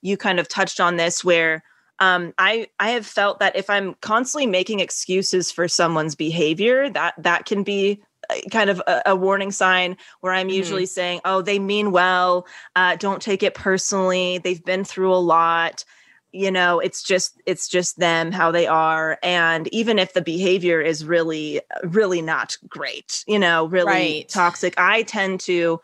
you 0.01 0.17
kind 0.17 0.41
of 0.41 0.49
touched 0.49 0.81
on 0.81 0.97
this 0.97 1.23
where 1.23 1.63
um, 1.99 2.33
I 2.39 2.69
I 2.79 2.91
have 2.91 3.07
felt 3.07 3.41
that 3.41 3.57
if 3.57 3.69
I'm 3.69 3.95
constantly 4.01 4.47
making 4.47 4.81
excuses 4.81 5.51
for 5.51 5.69
someone's 5.69 6.15
behavior, 6.15 6.89
that 6.91 7.15
that 7.19 7.45
can 7.45 7.63
be 7.63 8.01
uh, 8.31 8.37
kind 8.51 8.71
of 8.71 8.81
a, 8.87 9.03
a 9.07 9.17
warning 9.17 9.51
sign 9.51 9.97
where 10.21 10.33
I'm 10.33 10.49
usually 10.49 10.87
saying, 10.87 11.21
"Oh, 11.25 11.43
they 11.43 11.59
mean 11.59 11.93
well. 11.93 12.47
Uh, 12.75 12.97
don't 12.97 13.21
take 13.21 13.43
it 13.43 13.55
personally. 13.55 14.39
They've 14.39 14.65
been 14.65 14.85
through 14.85 15.13
a 15.13 15.17
lot." 15.17 15.85
You 16.33 16.51
know 16.51 16.79
it's 16.79 17.03
just 17.03 17.41
it's 17.47 17.69
just 17.69 17.99
them 17.99 18.33
how 18.33 18.51
they 18.51 18.67
are 18.67 19.19
and 19.23 19.67
even 19.69 19.99
if 19.99 20.13
the 20.13 20.21
behavior 20.21 20.81
is 20.81 21.05
really 21.05 21.61
really 21.85 22.21
not 22.21 22.57
great 22.69 23.25
you 23.27 23.39
know 23.39 23.67
really 23.67 23.87
Right. 23.87 24.29
toxic 24.29 24.75
i 24.77 25.03
tend 25.03 25.41
to 25.41 25.81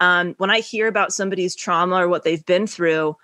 um 0.00 0.34
when 0.38 0.50
i 0.50 0.60
hear 0.60 0.88
about 0.88 1.12
somebody's 1.12 1.54
trauma 1.54 1.96
or 1.96 2.08
what 2.08 2.24
they've 2.24 2.44
been 2.44 2.66
through 2.66 3.16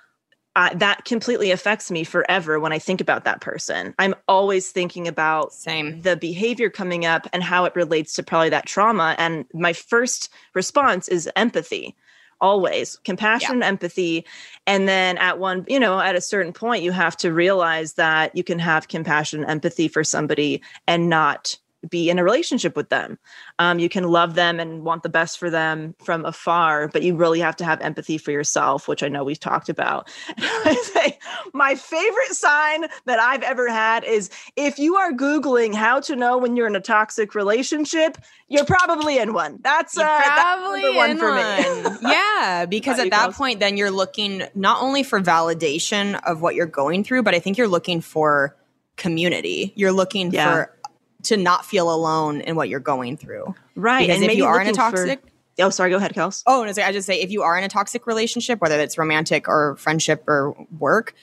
uh, 0.57 0.73
that 0.73 1.05
completely 1.05 1.51
affects 1.51 1.91
me 1.91 2.05
forever 2.05 2.61
when 2.61 2.73
i 2.73 2.79
think 2.79 3.01
about 3.01 3.25
that 3.25 3.41
person 3.41 3.93
i'm 3.99 4.15
always 4.29 4.71
thinking 4.71 5.09
about 5.09 5.53
Same. 5.53 6.01
the 6.03 6.17
behavior 6.17 6.71
coming 6.71 7.05
up 7.05 7.27
and 7.33 7.43
how 7.43 7.65
it 7.65 7.75
relates 7.75 8.13
to 8.13 8.23
probably 8.23 8.51
that 8.51 8.67
trauma 8.67 9.17
and 9.19 9.45
my 9.53 9.73
first 9.73 10.31
response 10.55 11.09
is 11.09 11.29
empathy 11.35 11.97
always 12.45 12.97
compassion 13.05 13.63
empathy. 13.63 14.27
And 14.67 14.87
then 14.87 15.17
at 15.19 15.39
one 15.39 15.65
you 15.67 15.81
know 15.81 15.99
at 15.99 16.15
a 16.15 16.21
certain 16.21 16.53
point 16.53 16.85
you 16.85 16.93
have 16.93 17.17
to 17.19 17.33
realize 17.33 17.95
that 17.95 18.37
you 18.37 18.45
can 18.45 18.59
have 18.59 18.89
compassion 18.89 19.41
and 19.41 19.51
empathy 19.51 19.89
for 19.89 20.05
somebody 20.05 20.63
and 20.87 21.09
not 21.09 21.59
be 21.89 22.11
in 22.11 22.19
a 22.19 22.25
relationship 22.25 22.77
with 22.77 22.89
them. 22.89 23.19
Um, 23.59 23.79
you 23.79 23.89
can 23.89 24.05
love 24.05 24.35
them 24.35 24.61
and 24.61 24.83
want 24.83 25.03
the 25.03 25.09
best 25.09 25.39
for 25.39 25.51
them 25.51 25.95
from 26.03 26.25
afar 26.25 26.89
but 26.89 27.03
you 27.03 27.15
really 27.17 27.41
have 27.41 27.57
to 27.57 27.65
have 27.65 27.81
empathy 27.81 28.19
for 28.19 28.31
yourself 28.31 28.89
which 28.89 29.03
i 29.03 29.09
know 29.09 29.25
we've 29.25 29.41
talked 29.41 29.69
about. 29.69 30.09
I 30.39 30.75
say 30.93 31.19
my 31.53 31.75
favorite 31.75 32.33
sign 32.33 32.87
that 33.07 33.19
i've 33.19 33.43
ever 33.43 33.69
had 33.71 34.05
is 34.05 34.31
if 34.57 34.79
you 34.79 34.97
are 34.97 35.13
googling 35.13 35.75
how 35.75 36.01
to 36.01 36.17
know 36.17 36.39
when 36.39 36.57
you're 36.57 36.67
in 36.67 36.77
a 36.77 36.81
toxic 36.81 37.35
relationship 37.35 38.19
you're 38.49 38.65
probably 38.65 39.19
in 39.19 39.33
one. 39.33 39.59
That's 39.63 39.97
uh, 39.97 40.03
that's 40.03 40.29
probably 40.41 40.83
number 40.83 40.97
one 40.99 41.19
for 41.19 41.35
me. 41.35 41.97
yeah, 42.11 42.67
because 42.67 42.99
at 42.99 43.11
that 43.11 43.33
point, 43.33 43.59
then 43.61 43.77
you're 43.77 43.91
looking 43.91 44.43
not 44.55 44.83
only 44.83 45.03
for 45.03 45.21
validation 45.21 46.21
of 46.25 46.43
what 46.43 46.55
you're 46.55 46.67
going 46.67 47.05
through, 47.05 47.23
but 47.23 47.35
I 47.35 47.39
think 47.39 47.57
you're 47.57 47.69
looking 47.69 48.01
for 48.01 48.57
community. 48.97 49.73
You're 49.77 49.93
looking 49.93 50.31
Yeah. 50.31 50.53
for 50.53 50.79
to 51.25 51.37
not 51.37 51.65
feel 51.65 51.93
alone 51.93 52.41
in 52.41 52.57
what 52.57 52.69
you're 52.69 52.81
going 52.81 53.17
through. 53.17 53.55
right 53.75 54.07
Because 54.07 54.23
if 54.23 54.35
you 54.37 54.45
are 54.45 54.61
in 54.61 54.69
a 54.69 54.71
looking 54.71 54.91
for- 54.91 55.07
toxic, 55.07 55.23
oh 55.61 55.71
sorry 55.71 55.91
go 55.91 55.97
ahead 55.97 56.13
kels 56.15 56.43
oh, 56.47 56.63
and 56.63 56.79
I 56.79 56.93
just 56.93 57.07
say 57.07 57.21
if 57.21 57.31
you 57.31 57.43
are 57.43 57.57
in 57.57 57.65
a 57.65 57.69
toxic 57.69 58.07
relationship, 58.07 58.61
whether 58.61 58.79
it's 58.81 58.99
romantic 58.99 59.49
or 59.49 59.77
friendship 59.77 60.25
or 60.27 60.55
work, 60.79 61.15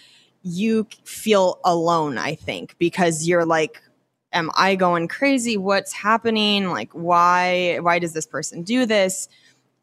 you 0.44 0.88
feel 1.04 1.60
alone. 1.64 2.18
I 2.18 2.36
think 2.36 2.76
because 2.80 3.28
you're 3.28 3.46
like, 3.46 3.82
am 4.34 4.50
I 4.56 4.76
going 4.76 5.08
crazy? 5.08 5.58
What's 5.58 5.94
happening? 5.94 6.70
Like, 6.70 6.92
why? 6.94 7.78
Why 7.82 8.00
does 8.00 8.14
this 8.14 8.26
person 8.26 8.64
do 8.64 8.86
this? 8.86 9.28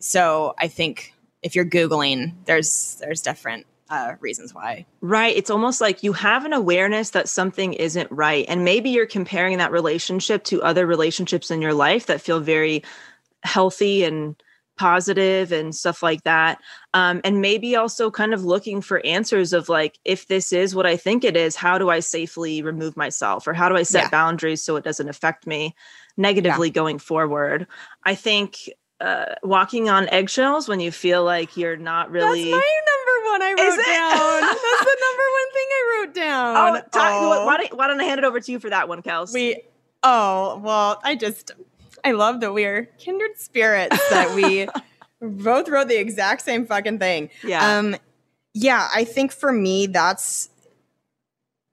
So 0.01 0.55
I 0.59 0.69
think 0.69 1.15
if 1.43 1.55
you're 1.55 1.65
googling, 1.65 2.33
there's 2.47 2.97
there's 3.01 3.21
different 3.21 3.67
uh, 3.91 4.15
reasons 4.21 4.55
why. 4.55 4.87
Right. 5.01 5.37
It's 5.37 5.51
almost 5.51 5.81
like 5.81 6.03
you 6.03 6.13
have 6.13 6.45
an 6.45 6.53
awareness 6.53 7.11
that 7.11 7.29
something 7.29 7.73
isn't 7.73 8.11
right. 8.11 8.45
And 8.49 8.65
maybe 8.65 8.91
you're 8.91 9.07
comparing 9.07 9.59
that 9.59 9.73
relationship 9.73 10.45
to 10.45 10.63
other 10.63 10.87
relationships 10.87 11.51
in 11.51 11.63
your 11.63 11.75
life 11.75 12.07
that 12.07 12.21
feel 12.21 12.41
very 12.41 12.83
healthy 13.43 14.05
and 14.05 14.37
positive 14.77 15.51
and 15.53 15.75
stuff 15.75 16.03
like 16.03 16.23
that. 16.23 16.59
Um, 16.95 17.21
and 17.25 17.41
maybe 17.41 17.75
also 17.77 18.11
kind 18.11 18.33
of 18.33 18.45
looking 18.45 18.81
for 18.81 19.05
answers 19.05 19.53
of 19.53 19.69
like, 19.69 19.99
if 20.05 20.29
this 20.29 20.53
is 20.53 20.75
what 20.75 20.87
I 20.87 20.97
think 20.97 21.25
it 21.25 21.37
is, 21.37 21.57
how 21.57 21.79
do 21.79 21.91
I 21.91 22.01
safely 22.01 22.63
remove 22.63 22.97
myself 22.97 23.47
or 23.49 23.55
how 23.55 23.69
do 23.69 23.77
I 23.77 23.83
set 23.83 24.05
Yeah. 24.05 24.11
boundaries 24.11 24.63
so 24.63 24.77
it 24.77 24.85
doesn't 24.85 25.09
affect 25.09 25.47
me 25.47 25.75
negatively 26.17 26.71
going 26.71 26.99
forward? 26.99 27.67
I 28.05 28.15
think. 28.15 28.57
Uh, 29.01 29.37
walking 29.45 29.89
on 29.89 30.09
eggshells 30.09 30.69
when 30.69 30.81
you 30.81 30.91
feel 30.91 31.23
like 31.23 31.57
you're 31.57 31.77
not 31.77 32.11
really 32.11 32.51
That's 32.51 32.51
my 32.51 32.81
number 32.91 33.08
one 33.27 33.43
I 33.43 33.51
wrote 33.51 33.85
down. 33.87 34.41
That's 34.41 34.85
the 34.85 34.97
number 35.01 35.23
one 35.39 35.53
thing 35.53 35.67
I 35.71 35.99
wrote 36.05 36.15
down. 36.15 36.57
Oh, 36.57 36.81
talk, 36.91 37.11
Oh. 37.13 37.47
why, 37.47 37.57
don't, 37.59 37.77
why 37.77 37.87
don't 37.87 38.01
I 38.01 38.05
hand 38.05 38.19
it 38.19 38.25
over 38.25 38.41
to 38.41 38.53
you 38.53 38.59
for 38.61 38.71
that 38.71 38.89
one, 38.89 39.03
Kels? 39.03 39.33
We 39.33 39.63
oh 40.03 40.61
well, 40.63 41.01
I 41.05 41.17
just 41.17 41.51
I 42.05 42.13
love 42.13 42.41
that 42.41 42.53
we're 42.53 42.85
kindred 42.99 43.39
spirits 43.39 43.97
that 44.11 44.35
we 44.35 44.69
both 45.21 45.69
wrote 45.69 45.89
the 45.89 45.99
exact 45.99 46.43
same 46.43 46.67
fucking 46.67 46.99
thing. 46.99 47.31
yeah. 47.45 47.79
Um 47.79 47.97
yeah, 48.55 48.89
I 48.95 49.05
think 49.05 49.33
for 49.33 49.53
me 49.53 49.87
that's 49.87 50.49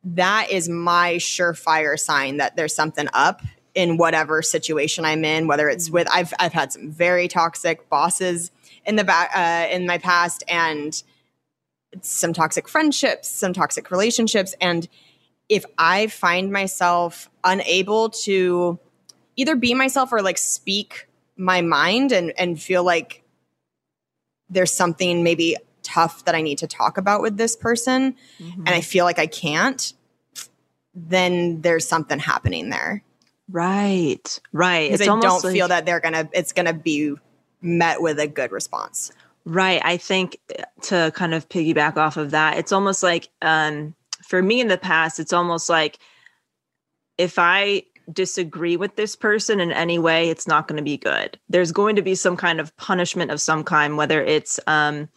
that 0.03 0.47
is 0.51 0.69
my 0.69 1.15
surefire 1.15 1.99
sign 1.99 2.37
that 2.37 2.55
there's 2.55 2.75
something 2.75 3.07
up 3.13 3.41
in 3.73 3.97
whatever 3.97 4.41
situation 4.41 5.03
I'm 5.03 5.25
in, 5.25 5.47
whether 5.47 5.67
it's 5.69 5.89
with 5.89 6.07
I've 6.11 6.33
I've 6.39 6.53
had 6.53 6.71
some 6.73 6.91
very 6.91 7.27
toxic 7.27 7.89
bosses 7.89 8.51
in 8.85 8.95
the 8.97 9.03
back 9.03 9.31
uh, 9.35 9.73
in 9.73 9.85
my 9.87 9.97
past 9.97 10.43
and 10.47 11.01
some 12.01 12.33
toxic 12.33 12.67
friendships, 12.67 13.29
some 13.29 13.53
toxic 13.53 13.91
relationships 13.91 14.55
and 14.59 14.87
if 15.49 15.65
I 15.77 16.07
find 16.07 16.51
myself 16.51 17.29
unable 17.43 18.09
to 18.09 18.79
either 19.35 19.55
be 19.55 19.73
myself 19.73 20.11
or 20.11 20.21
like 20.21 20.37
speak 20.37 21.07
my 21.37 21.61
mind 21.61 22.11
and 22.11 22.33
and 22.37 22.61
feel 22.61 22.83
like 22.83 23.23
there's 24.49 24.71
something 24.71 25.23
maybe 25.23 25.55
tough 25.83 26.25
that 26.25 26.35
I 26.35 26.41
need 26.41 26.59
to 26.59 26.67
talk 26.67 26.97
about 26.97 27.21
with 27.21 27.37
this 27.37 27.55
person 27.55 28.15
mm-hmm. 28.39 28.61
and 28.65 28.69
I 28.69 28.81
feel 28.81 29.05
like 29.05 29.19
I 29.19 29.27
can't, 29.27 29.93
then 30.93 31.61
there's 31.61 31.87
something 31.87 32.19
happening 32.19 32.69
there. 32.69 33.03
right. 33.51 34.39
Right. 34.51 34.91
Because 34.91 35.07
I 35.07 35.19
don't 35.19 35.41
feel 35.41 35.67
that 35.67 35.85
they're 35.85 35.99
gonna 35.99 36.29
it's 36.33 36.53
gonna 36.53 36.73
be 36.73 37.15
met 37.61 38.01
with 38.01 38.19
a 38.19 38.27
good 38.27 38.51
response. 38.51 39.11
Right. 39.45 39.81
I 39.85 39.97
think 39.97 40.39
uh, 40.57 40.63
to 40.83 41.11
kind 41.15 41.33
of 41.33 41.47
piggyback 41.49 41.97
off 41.97 42.17
of 42.17 42.31
that, 42.31 42.57
it's 42.57 42.71
almost 42.71 43.03
like 43.03 43.29
um, 43.43 43.93
for 44.23 44.41
me 44.41 44.59
in 44.59 44.67
the 44.67 44.77
past, 44.77 45.19
it's 45.19 45.33
almost 45.33 45.69
like 45.69 45.99
if 47.17 47.37
I 47.37 47.83
disagree 48.11 48.75
with 48.75 48.95
this 48.95 49.15
person 49.15 49.59
in 49.59 49.71
any 49.71 49.99
way, 49.99 50.29
it's 50.29 50.47
not 50.47 50.67
going 50.67 50.77
to 50.77 50.83
be 50.83 50.97
good. 50.97 51.39
There's 51.47 51.71
going 51.71 51.95
to 51.95 52.01
be 52.01 52.15
some 52.15 52.35
kind 52.35 52.59
of 52.59 52.75
punishment 52.77 53.31
of 53.31 53.39
some 53.39 53.63
kind, 53.63 53.97
whether 53.97 54.23
it's 54.23 54.59
um, 54.67 55.09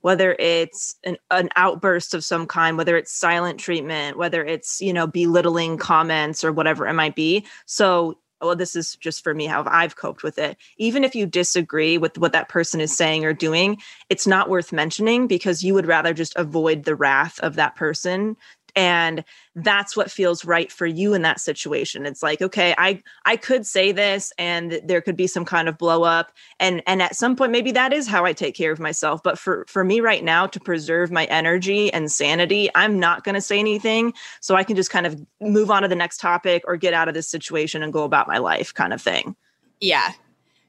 whether 0.00 0.36
it's 0.38 0.96
an, 1.04 1.16
an 1.30 1.48
outburst 1.56 2.14
of 2.14 2.24
some 2.24 2.46
kind, 2.46 2.76
whether 2.76 2.96
it's 2.96 3.12
silent 3.12 3.58
treatment, 3.58 4.18
whether 4.18 4.44
it's 4.44 4.80
you 4.80 4.92
know 4.92 5.06
belittling 5.06 5.78
comments 5.78 6.44
or 6.44 6.52
whatever 6.52 6.86
it 6.86 6.94
might 6.94 7.14
be. 7.14 7.46
So 7.66 8.18
well, 8.40 8.56
this 8.56 8.76
is 8.76 8.96
just 8.96 9.24
for 9.24 9.34
me 9.34 9.46
how 9.46 9.64
I've 9.66 9.96
coped 9.96 10.22
with 10.22 10.38
it. 10.38 10.56
Even 10.76 11.04
if 11.04 11.14
you 11.14 11.26
disagree 11.26 11.98
with 11.98 12.18
what 12.18 12.32
that 12.32 12.48
person 12.48 12.80
is 12.80 12.96
saying 12.96 13.24
or 13.24 13.32
doing, 13.32 13.78
it's 14.10 14.26
not 14.26 14.50
worth 14.50 14.72
mentioning 14.72 15.26
because 15.26 15.64
you 15.64 15.74
would 15.74 15.86
rather 15.86 16.12
just 16.12 16.34
avoid 16.36 16.84
the 16.84 16.94
wrath 16.94 17.40
of 17.40 17.56
that 17.56 17.76
person. 17.76 18.36
And 18.76 19.24
that's 19.54 19.96
what 19.96 20.10
feels 20.10 20.44
right 20.44 20.70
for 20.70 20.86
you 20.86 21.14
in 21.14 21.22
that 21.22 21.40
situation. 21.40 22.04
It's 22.04 22.22
like, 22.22 22.42
okay, 22.42 22.74
I 22.76 23.02
I 23.24 23.36
could 23.36 23.66
say 23.66 23.90
this 23.90 24.32
and 24.38 24.80
there 24.84 25.00
could 25.00 25.16
be 25.16 25.26
some 25.26 25.46
kind 25.46 25.68
of 25.68 25.78
blow 25.78 26.02
up. 26.02 26.30
And 26.60 26.82
and 26.86 27.00
at 27.00 27.16
some 27.16 27.34
point, 27.34 27.52
maybe 27.52 27.72
that 27.72 27.94
is 27.94 28.06
how 28.06 28.26
I 28.26 28.34
take 28.34 28.54
care 28.54 28.70
of 28.70 28.78
myself. 28.78 29.22
But 29.22 29.38
for 29.38 29.64
for 29.66 29.82
me 29.82 30.00
right 30.00 30.22
now, 30.22 30.46
to 30.46 30.60
preserve 30.60 31.10
my 31.10 31.24
energy 31.24 31.90
and 31.92 32.12
sanity, 32.12 32.68
I'm 32.74 33.00
not 33.00 33.24
gonna 33.24 33.40
say 33.40 33.58
anything. 33.58 34.12
So 34.40 34.54
I 34.54 34.62
can 34.62 34.76
just 34.76 34.90
kind 34.90 35.06
of 35.06 35.20
move 35.40 35.70
on 35.70 35.82
to 35.82 35.88
the 35.88 35.96
next 35.96 36.18
topic 36.20 36.62
or 36.66 36.76
get 36.76 36.92
out 36.92 37.08
of 37.08 37.14
this 37.14 37.28
situation 37.28 37.82
and 37.82 37.92
go 37.92 38.04
about 38.04 38.28
my 38.28 38.38
life 38.38 38.74
kind 38.74 38.92
of 38.92 39.00
thing. 39.00 39.34
Yeah. 39.80 40.12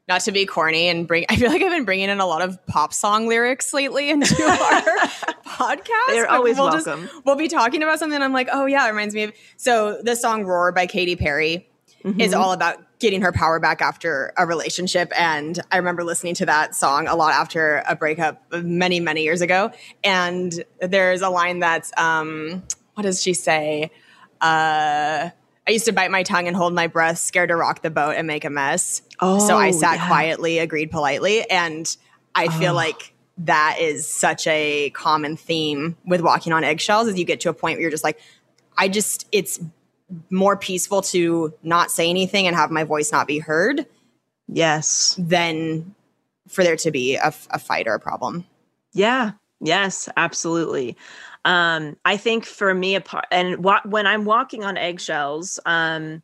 Not 0.07 0.21
to 0.21 0.31
be 0.31 0.45
corny 0.45 0.87
and 0.87 1.07
bring, 1.07 1.25
I 1.29 1.35
feel 1.35 1.49
like 1.49 1.61
I've 1.61 1.71
been 1.71 1.83
bringing 1.85 2.09
in 2.09 2.19
a 2.19 2.25
lot 2.25 2.41
of 2.41 2.65
pop 2.65 2.93
song 2.93 3.27
lyrics 3.27 3.73
lately 3.73 4.09
into 4.09 4.41
our 4.43 4.81
podcast. 5.45 6.07
They're 6.07 6.29
always 6.29 6.57
we'll 6.57 6.71
just- 6.71 6.87
welcome. 6.87 7.09
we'll 7.25 7.35
be 7.35 7.47
talking 7.47 7.83
about 7.83 7.99
something. 7.99 8.21
I'm 8.21 8.33
like, 8.33 8.49
oh 8.51 8.65
yeah, 8.65 8.85
it 8.85 8.89
reminds 8.91 9.13
me 9.15 9.23
of. 9.23 9.33
So 9.57 10.01
the 10.01 10.15
song 10.15 10.45
"Roar" 10.45 10.71
by 10.71 10.87
Katy 10.87 11.15
Perry 11.15 11.69
Mm-hmm. 12.03 12.21
is 12.21 12.31
all 12.31 12.53
about 12.53 12.77
getting 12.99 13.21
her 13.23 13.31
power 13.31 13.59
back 13.59 13.81
after 13.81 14.31
a 14.37 14.45
relationship. 14.45 15.11
And 15.19 15.59
I 15.71 15.77
remember 15.77 16.03
listening 16.03 16.35
to 16.35 16.45
that 16.45 16.75
song 16.75 17.07
a 17.07 17.15
lot 17.15 17.33
after 17.33 17.83
a 17.87 17.95
breakup 17.95 18.39
many, 18.63 18.99
many 18.99 19.23
years 19.23 19.41
ago. 19.41 19.71
And 20.03 20.63
there's 20.79 21.23
a 21.23 21.29
line 21.29 21.57
that's, 21.59 21.91
um, 21.97 22.61
what 22.93 23.01
does 23.03 23.21
she 23.21 23.33
say? 23.33 23.89
Uh, 24.39 25.31
I 25.67 25.71
used 25.71 25.85
to 25.85 25.91
bite 25.91 26.11
my 26.11 26.23
tongue 26.23 26.47
and 26.47 26.55
hold 26.55 26.73
my 26.73 26.87
breath, 26.87 27.17
scared 27.17 27.49
to 27.49 27.55
rock 27.55 27.81
the 27.81 27.89
boat 27.89 28.15
and 28.15 28.25
make 28.25 28.45
a 28.45 28.49
mess. 28.49 29.01
Oh, 29.19 29.45
so 29.45 29.57
I 29.57 29.69
Oh, 29.69 29.71
sat 29.71 29.95
yeah. 29.95 30.07
quietly, 30.07 30.59
agreed 30.59 30.91
politely. 30.91 31.49
And 31.49 31.95
I 32.33 32.47
feel 32.47 32.73
like 32.73 33.13
that 33.39 33.77
is 33.79 34.07
such 34.07 34.47
a 34.47 34.89
common 34.91 35.35
theme 35.35 35.97
with 36.05 36.21
walking 36.21 36.53
on 36.53 36.63
eggshells 36.63 37.07
as 37.07 37.19
you 37.19 37.25
get 37.25 37.41
to 37.41 37.49
a 37.49 37.53
point 37.53 37.75
where 37.75 37.81
you're 37.81 37.91
just 37.91 38.03
like, 38.03 38.19
I 38.77 38.87
just, 38.87 39.27
it's 39.31 39.59
more 40.29 40.55
peaceful 40.55 41.01
to 41.01 41.53
not 41.63 41.91
say 41.91 42.09
anything 42.09 42.47
and 42.47 42.55
have 42.55 42.71
my 42.71 42.83
voice 42.85 43.11
not 43.11 43.27
be 43.27 43.39
heard 43.39 43.85
Yes. 44.47 45.15
than 45.19 45.93
for 46.47 46.63
there 46.63 46.77
to 46.77 46.91
be 46.91 47.15
a, 47.15 47.33
a 47.49 47.59
fight 47.59 47.87
or 47.87 47.93
a 47.93 47.99
problem. 47.99 48.45
Yeah. 48.93 49.31
Yes, 49.59 50.07
absolutely. 50.15 50.95
Um, 51.47 51.97
I 52.05 52.17
think 52.17 52.45
for 52.45 52.73
me, 52.73 52.95
a 52.95 53.01
part, 53.01 53.25
and 53.31 53.63
wa- 53.63 53.81
when 53.85 54.05
I'm 54.05 54.25
walking 54.25 54.65
on 54.65 54.77
eggshells, 54.77 55.59
um, 55.65 56.21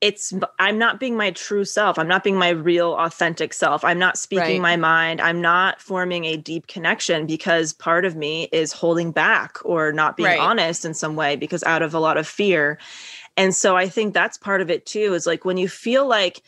it's 0.00 0.32
I'm 0.60 0.78
not 0.78 1.00
being 1.00 1.16
my 1.16 1.32
true 1.32 1.64
self. 1.64 1.98
I'm 1.98 2.08
not 2.08 2.22
being 2.22 2.36
my 2.38 2.50
real, 2.50 2.94
authentic 2.94 3.52
self. 3.52 3.84
I'm 3.84 3.98
not 3.98 4.18
speaking 4.18 4.60
Right. 4.60 4.62
my 4.62 4.76
mind. 4.76 5.20
I'm 5.20 5.40
not 5.40 5.80
forming 5.80 6.26
a 6.26 6.36
deep 6.36 6.68
connection 6.68 7.26
because 7.26 7.72
part 7.72 8.04
of 8.04 8.14
me 8.14 8.48
is 8.52 8.72
holding 8.72 9.10
back 9.10 9.58
or 9.64 9.92
not 9.92 10.16
being 10.16 10.26
Right. 10.28 10.38
honest 10.38 10.84
in 10.84 10.94
some 10.94 11.16
way 11.16 11.36
because 11.36 11.64
out 11.64 11.82
of 11.82 11.94
a 11.94 12.00
lot 12.00 12.18
of 12.18 12.28
fear. 12.28 12.78
And 13.36 13.54
so 13.54 13.76
I 13.76 13.88
think 13.88 14.14
that's 14.14 14.38
part 14.38 14.60
of 14.60 14.70
it 14.70 14.86
too. 14.86 15.14
Is 15.14 15.26
like 15.26 15.44
when 15.44 15.56
you 15.56 15.68
feel 15.68 16.06
like 16.06 16.42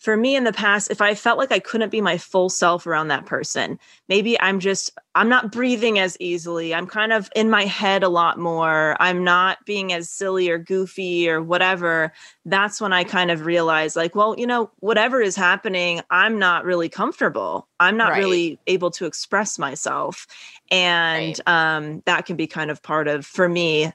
for 0.00 0.16
me 0.16 0.34
in 0.34 0.44
the 0.44 0.52
past, 0.52 0.90
if 0.90 1.02
I 1.02 1.14
felt 1.14 1.36
like 1.36 1.52
I 1.52 1.58
couldn't 1.58 1.90
be 1.90 2.00
my 2.00 2.16
full 2.16 2.48
self 2.48 2.86
around 2.86 3.08
that 3.08 3.26
person, 3.26 3.78
maybe 4.08 4.40
I'm 4.40 4.58
just, 4.58 4.90
I'm 5.14 5.28
not 5.28 5.52
breathing 5.52 5.98
as 5.98 6.16
easily. 6.18 6.74
I'm 6.74 6.86
kind 6.86 7.12
of 7.12 7.30
in 7.36 7.50
my 7.50 7.66
head 7.66 8.02
a 8.02 8.08
lot 8.08 8.38
more. 8.38 8.96
I'm 8.98 9.22
not 9.22 9.58
being 9.66 9.92
as 9.92 10.08
silly 10.08 10.48
or 10.48 10.56
goofy 10.56 11.28
or 11.28 11.42
whatever. 11.42 12.14
That's 12.46 12.80
when 12.80 12.94
I 12.94 13.04
kind 13.04 13.30
of 13.30 13.44
realize, 13.44 13.94
like, 13.94 14.14
well, 14.14 14.34
you 14.38 14.46
know, 14.46 14.70
whatever 14.78 15.20
is 15.20 15.36
happening, 15.36 16.00
I'm 16.10 16.38
not 16.38 16.64
really 16.64 16.88
comfortable. 16.88 17.68
I'm 17.78 17.98
not 17.98 18.12
Right. 18.12 18.18
really 18.20 18.58
able 18.66 18.90
to 18.92 19.04
express 19.04 19.58
myself. 19.58 20.26
And 20.70 21.38
um, 21.46 22.02
that 22.06 22.24
can 22.24 22.36
be 22.36 22.46
kind 22.46 22.70
of 22.70 22.82
part 22.82 23.06
of, 23.06 23.26
for 23.26 23.50
me, 23.50 23.92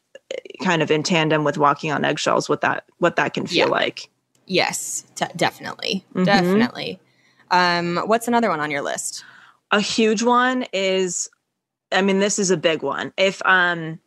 kind 0.62 0.84
of 0.84 0.92
in 0.92 1.02
tandem 1.02 1.44
with 1.44 1.58
walking 1.58 1.92
on 1.92 2.06
eggshells, 2.06 2.48
what 2.48 2.62
that, 2.62 2.86
what 3.00 3.16
that 3.16 3.34
can 3.34 3.48
feel 3.48 3.58
Yeah. 3.58 3.66
like. 3.70 4.10
Yes, 4.46 5.06
t- 5.16 5.26
definitely. 5.36 6.06
Mhm. 6.14 6.26
Definitely. 6.26 7.00
Um, 7.52 7.98
what's 8.06 8.28
another 8.28 8.50
one 8.50 8.60
on 8.60 8.72
your 8.72 8.82
list? 8.82 9.24
a 9.72 9.82
huge 9.82 10.22
one 10.22 10.64
is 10.74 11.28
i 11.92 12.00
mean 12.02 12.20
this 12.20 12.38
is 12.38 12.52
a 12.52 12.56
big 12.58 12.84
one 12.84 13.12
if 13.18 13.42
um 13.46 14.00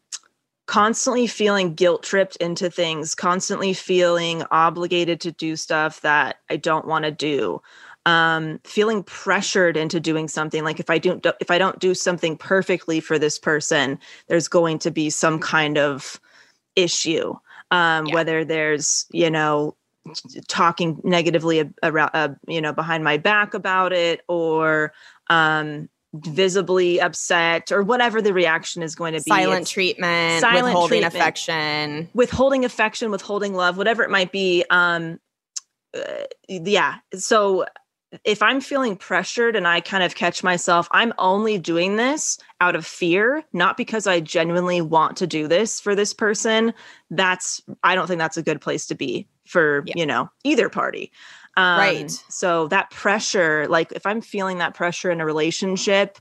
constantly 0.67 1.27
feeling 1.27 1.75
guilt 1.75 2.05
tripped 2.05 2.37
into 2.37 2.71
things 2.71 3.15
constantly 3.15 3.73
feeling 3.73 4.45
obligated 4.53 5.21
to 5.21 5.33
do 5.33 5.57
stuff 5.57 6.01
that 6.03 6.37
i 6.49 6.57
don't 6.57 6.87
want 6.87 7.05
to 7.05 7.11
do 7.11 7.61
um 8.07 8.61
feeling 8.65 9.03
pressured 9.03 9.77
into 9.77 9.99
doing 9.99 10.29
something 10.29 10.63
like 10.63 10.79
if 10.79 10.91
i 10.91 10.97
don't 10.99 11.27
if 11.41 11.51
i 11.51 11.59
don't 11.59 11.81
do 11.81 11.93
something 11.93 12.37
perfectly 12.37 13.01
for 13.01 13.19
this 13.19 13.37
person 13.39 13.99
there's 14.29 14.47
going 14.49 14.79
to 14.79 14.93
be 14.93 15.11
some 15.11 15.41
kind 15.41 15.77
of 15.77 16.21
issue 16.77 17.35
um 17.73 18.07
Yeah. 18.07 18.15
whether 18.15 18.45
there's 18.45 19.07
you 19.11 19.29
know 19.29 19.75
talking 20.49 21.01
negatively 21.05 21.71
around 21.83 22.11
uh, 22.15 22.29
you 22.47 22.61
know 22.61 22.73
behind 22.73 23.05
my 23.05 23.17
back 23.17 23.55
about 23.55 23.93
it 23.93 24.21
or 24.29 24.93
um 25.31 25.89
visibly 26.15 27.01
upset 27.01 27.71
or 27.71 27.83
whatever 27.83 28.23
the 28.23 28.33
reaction 28.33 28.83
is 28.83 28.95
going 28.95 29.13
to 29.13 29.21
be 29.23 29.31
Silent 29.31 29.63
It's 29.63 29.71
treatment, 29.71 30.41
silent 30.41 30.65
withholding 30.65 30.89
treatment. 31.03 31.15
affection. 31.15 32.09
withholding 32.15 32.65
affection 32.65 33.11
withholding 33.11 33.55
love 33.55 33.77
whatever 33.77 34.03
it 34.03 34.11
might 34.11 34.33
be 34.33 34.65
um 34.71 35.19
uh, 35.97 36.01
yeah 36.49 36.97
so 37.15 37.67
if 38.25 38.43
i'm 38.43 38.61
feeling 38.61 38.97
pressured 38.97 39.55
and 39.57 39.67
i 39.69 39.81
kind 39.81 40.03
of 40.03 40.15
catch 40.15 40.43
myself 40.43 40.89
i'm 40.93 41.13
only 41.19 41.59
doing 41.59 41.97
this 41.97 42.39
out 42.61 42.75
of 42.75 42.87
fear 42.87 43.43
not 43.53 43.77
because 43.77 44.07
i 44.07 44.19
genuinely 44.21 44.81
want 44.81 45.17
to 45.17 45.27
do 45.27 45.47
this 45.47 45.81
for 45.81 45.95
this 45.95 46.13
person 46.15 46.73
that's 47.11 47.61
i 47.83 47.95
don't 47.95 48.07
think 48.07 48.19
that's 48.19 48.37
a 48.37 48.43
good 48.43 48.61
place 48.61 48.87
to 48.87 48.95
be 48.95 49.27
for 49.47 49.83
Yeah. 49.87 49.95
you 49.97 50.07
know 50.07 50.31
either 50.45 50.69
party 50.69 51.13
um, 51.57 51.79
Right. 51.79 52.11
so 52.29 52.69
that 52.69 52.91
pressure 52.91 53.67
like 53.69 53.93
if 53.93 54.07
i'm 54.07 54.21
feeling 54.21 54.59
that 54.59 54.75
pressure 54.75 55.11
in 55.11 55.21
a 55.21 55.27
relationship 55.27 56.19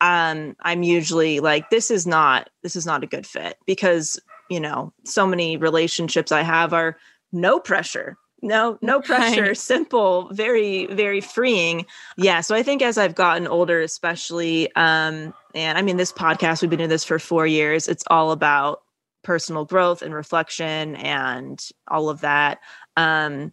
um 0.00 0.56
i'm 0.60 0.82
usually 0.82 1.40
like 1.40 1.70
this 1.70 1.90
is 1.90 2.06
not 2.06 2.50
this 2.62 2.76
is 2.76 2.84
not 2.86 3.02
a 3.04 3.06
good 3.06 3.26
fit 3.26 3.56
because 3.66 4.18
you 4.50 4.60
know 4.60 4.92
so 5.04 5.26
many 5.26 5.56
relationships 5.56 6.32
i 6.32 6.42
have 6.42 6.72
are 6.74 6.98
no 7.32 7.58
pressure 7.60 8.16
no 8.42 8.78
no 8.82 9.00
pressure. 9.00 9.42
Right. 9.42 9.56
simple 9.56 10.28
very 10.32 10.86
very 10.86 11.20
freeing. 11.20 11.86
Yeah 12.16 12.40
so 12.40 12.54
i 12.54 12.62
think 12.62 12.82
as 12.82 12.98
i've 12.98 13.14
gotten 13.14 13.46
older 13.46 13.80
especially 13.80 14.74
um 14.76 15.32
and 15.54 15.78
i 15.78 15.82
mean 15.82 15.96
this 15.96 16.12
podcast 16.12 16.60
we've 16.62 16.70
been 16.70 16.78
doing 16.78 16.90
this 16.90 17.04
for 17.04 17.18
four 17.18 17.46
years 17.46 17.88
it's 17.88 18.04
all 18.10 18.32
about 18.32 18.82
personal 19.22 19.64
growth 19.64 20.02
and 20.02 20.12
reflection 20.14 20.96
and 20.96 21.68
all 21.88 22.08
of 22.10 22.20
that. 22.22 22.58
Um 22.96 23.52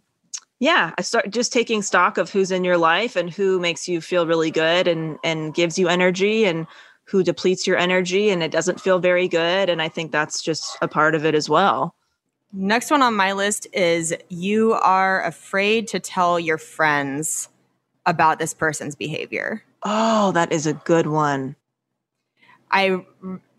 yeah 0.60 0.94
i 0.98 1.02
start 1.02 1.30
just 1.30 1.54
taking 1.54 1.82
stock 1.82 2.18
of 2.18 2.30
who's 2.32 2.52
in 2.52 2.64
your 2.64 2.78
life 2.78 3.16
and 3.16 3.30
who 3.30 3.60
makes 3.60 3.88
you 3.88 4.02
feel 4.02 4.28
really 4.28 4.52
good 4.52 4.88
and 4.88 5.18
and 5.24 5.54
gives 5.54 5.80
you 5.80 5.88
energy 5.88 6.46
and 6.46 6.68
who 7.06 7.24
depletes 7.24 7.66
your 7.66 7.78
energy 7.78 8.30
and 8.30 8.44
it 8.44 8.52
doesn't 8.52 8.82
feel 8.82 9.00
very 9.00 9.28
good 9.28 9.70
and 9.70 9.82
i 9.82 9.88
think 9.88 10.12
that's 10.12 10.42
just 10.42 10.78
a 10.82 10.88
part 10.88 11.16
of 11.16 11.26
it 11.26 11.34
as 11.36 11.48
well 11.50 11.96
Next 12.52 12.90
one 12.90 13.02
on 13.02 13.16
my 13.16 13.34
list 13.34 13.68
is 13.74 14.14
you 14.30 14.74
are 14.74 15.24
afraid 15.24 15.88
to 15.90 16.00
tell 16.00 16.40
your 16.40 16.58
friends 16.58 17.50
about 18.06 18.40
this 18.40 18.54
person's 18.54 18.96
behavior. 18.96 19.64
oh 19.84 20.32
that 20.34 20.52
is 20.52 20.66
a 20.66 20.74
good 20.74 21.08
one 21.08 21.56
I 22.72 23.04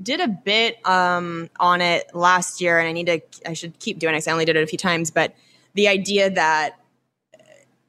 did 0.03 0.21
a 0.21 0.29
bit 0.29 0.85
um, 0.87 1.51
on 1.59 1.81
it 1.81 2.15
last 2.15 2.61
year, 2.61 2.79
and 2.79 2.89
I 2.89 2.93
need 2.93 3.07
to. 3.07 3.21
I 3.45 3.55
should 3.55 3.77
keep 3.81 3.99
doing 3.99 4.15
it. 4.15 4.19
'cause 4.19 4.29
I 4.29 4.33
only 4.33 4.45
did 4.45 4.55
it 4.57 4.63
a 4.63 4.67
few 4.69 4.79
times, 4.79 5.11
but 5.11 5.35
the 5.75 5.89
idea 5.89 6.31
that 6.31 6.79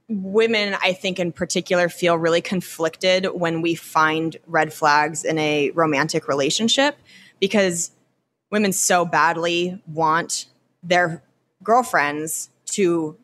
women, 0.07 0.75
I 0.83 0.93
think 0.93 1.19
in 1.19 1.31
particular, 1.31 1.89
feel 1.89 2.17
really 2.17 2.41
conflicted 2.41 3.27
when 3.33 3.61
we 3.61 3.75
find 3.75 4.37
red 4.47 4.73
flags 4.73 5.23
in 5.23 5.37
a 5.37 5.69
romantic 5.71 6.27
relationship 6.27 6.97
because 7.39 7.91
women 8.49 8.73
so 8.73 9.05
badly 9.05 9.79
want 9.87 10.47
their 10.83 11.21
girlfriends 11.63 12.49
to 12.65 13.17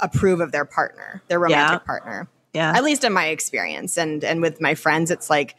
approve 0.00 0.40
of 0.40 0.52
their 0.52 0.64
partner, 0.64 1.22
their 1.28 1.38
romantic 1.38 1.80
Yeah. 1.82 1.86
partner. 1.86 2.28
Yeah. 2.52 2.72
At 2.76 2.84
least 2.84 3.04
in 3.04 3.12
my 3.12 3.26
experience 3.28 3.96
and 3.96 4.22
and 4.24 4.42
with 4.42 4.60
my 4.60 4.74
friends 4.74 5.10
it's 5.10 5.30
like 5.30 5.56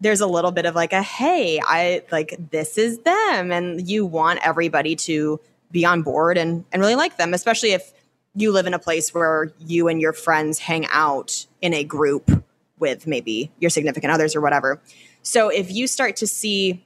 there's 0.00 0.20
a 0.22 0.26
little 0.26 0.52
bit 0.52 0.64
of 0.64 0.74
like 0.74 0.94
a 0.94 1.02
hey 1.02 1.60
i 1.66 2.02
like 2.10 2.34
this 2.50 2.78
is 2.78 2.98
them 3.00 3.52
and 3.52 3.86
you 3.86 4.06
want 4.06 4.38
everybody 4.42 4.96
to 4.96 5.38
be 5.70 5.84
on 5.84 6.00
board 6.00 6.38
and 6.38 6.64
and 6.72 6.80
really 6.80 6.94
like 6.94 7.18
them 7.18 7.34
especially 7.34 7.72
if 7.72 7.92
you 8.34 8.52
live 8.52 8.66
in 8.66 8.72
a 8.72 8.78
place 8.78 9.12
where 9.12 9.52
you 9.58 9.88
and 9.88 10.00
your 10.00 10.14
friends 10.14 10.58
hang 10.60 10.86
out 10.90 11.44
in 11.60 11.74
a 11.74 11.84
group 11.84 12.42
with 12.78 13.06
maybe 13.06 13.50
your 13.58 13.68
significant 13.68 14.10
others 14.10 14.34
or 14.34 14.40
whatever. 14.40 14.80
So 15.22 15.50
if 15.50 15.70
you 15.70 15.86
start 15.86 16.16
to 16.16 16.26
see 16.26 16.82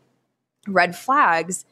red 0.66 0.96
flags 0.96 1.64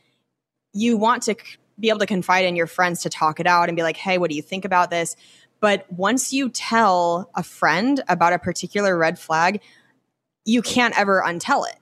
you 0.72 0.96
want 0.96 1.22
to 1.24 1.34
be 1.78 1.88
able 1.88 1.98
to 1.98 2.06
confide 2.06 2.44
in 2.44 2.56
your 2.56 2.66
friends 2.66 3.02
to 3.02 3.08
talk 3.08 3.40
it 3.40 3.46
out 3.46 3.68
and 3.68 3.76
be 3.76 3.82
like 3.82 3.96
hey 3.96 4.18
what 4.18 4.30
do 4.30 4.36
you 4.36 4.42
think 4.42 4.64
about 4.64 4.90
this 4.90 5.16
but 5.62 5.86
once 5.92 6.32
you 6.32 6.48
tell 6.48 7.30
a 7.36 7.44
friend 7.44 8.02
about 8.08 8.32
a 8.32 8.38
particular 8.40 8.98
red 8.98 9.16
flag, 9.16 9.60
you 10.44 10.60
can't 10.60 10.98
ever 10.98 11.22
untell 11.24 11.68
it. 11.68 11.76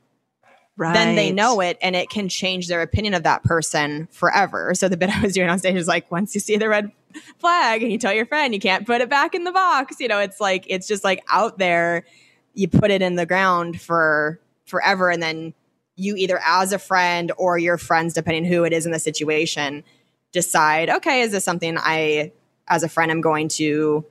right 0.76 0.92
Then 0.92 1.16
they 1.16 1.33
know 1.33 1.62
it 1.62 1.79
and 1.81 1.96
it 1.96 2.11
can 2.11 2.29
change 2.29 2.68
their 2.68 2.83
opinion 2.83 3.14
of 3.14 3.22
that 3.22 3.42
person 3.42 4.07
forever. 4.12 4.74
So 4.74 4.90
the 4.90 4.98
bit 4.98 5.09
I 5.09 5.22
was 5.22 5.33
doing 5.33 5.48
on 5.48 5.59
stage 5.59 5.76
is 5.76 5.88
like, 5.88 6.11
once 6.11 6.35
you 6.35 6.42
see 6.42 6.59
the 6.59 6.68
red 6.68 6.92
flag 7.38 7.83
and 7.83 7.90
you 7.90 7.96
tell 7.96 8.12
your 8.12 8.26
friend 8.26 8.53
you 8.53 8.61
can't 8.61 8.87
put 8.87 9.00
it 9.00 9.09
back 9.09 9.35
in 9.35 9.44
the 9.44 9.53
box, 9.53 9.96
you 9.98 10.09
know, 10.09 10.20
it's 10.20 10.40
like, 10.40 10.66
it's 10.68 10.87
just 10.87 11.03
like 11.03 11.24
out 11.31 11.57
there, 11.57 12.05
you 12.53 12.68
put 12.68 12.90
it 12.90 13.00
in 13.00 13.14
the 13.14 13.24
ground 13.24 13.81
for 13.81 14.38
forever. 14.66 15.09
And 15.09 15.22
then 15.22 15.55
you 15.96 16.16
either 16.16 16.40
as 16.44 16.72
a 16.72 16.79
friend 16.79 17.33
or 17.37 17.59
your 17.59 17.79
friends, 17.79 18.14
depending 18.14 18.44
who 18.44 18.64
it 18.64 18.72
is 18.72 18.87
in 18.87 18.92
the 18.92 18.98
situation, 18.98 19.85
decide, 20.33 20.88
okay, 20.88 21.22
is 21.22 21.33
this 21.33 21.44
something 21.44 21.76
I, 21.79 22.33
as 22.68 22.83
a 22.83 22.88
friend, 22.88 23.11
I'm 23.11 23.20
going 23.20 23.48
to 23.48 24.05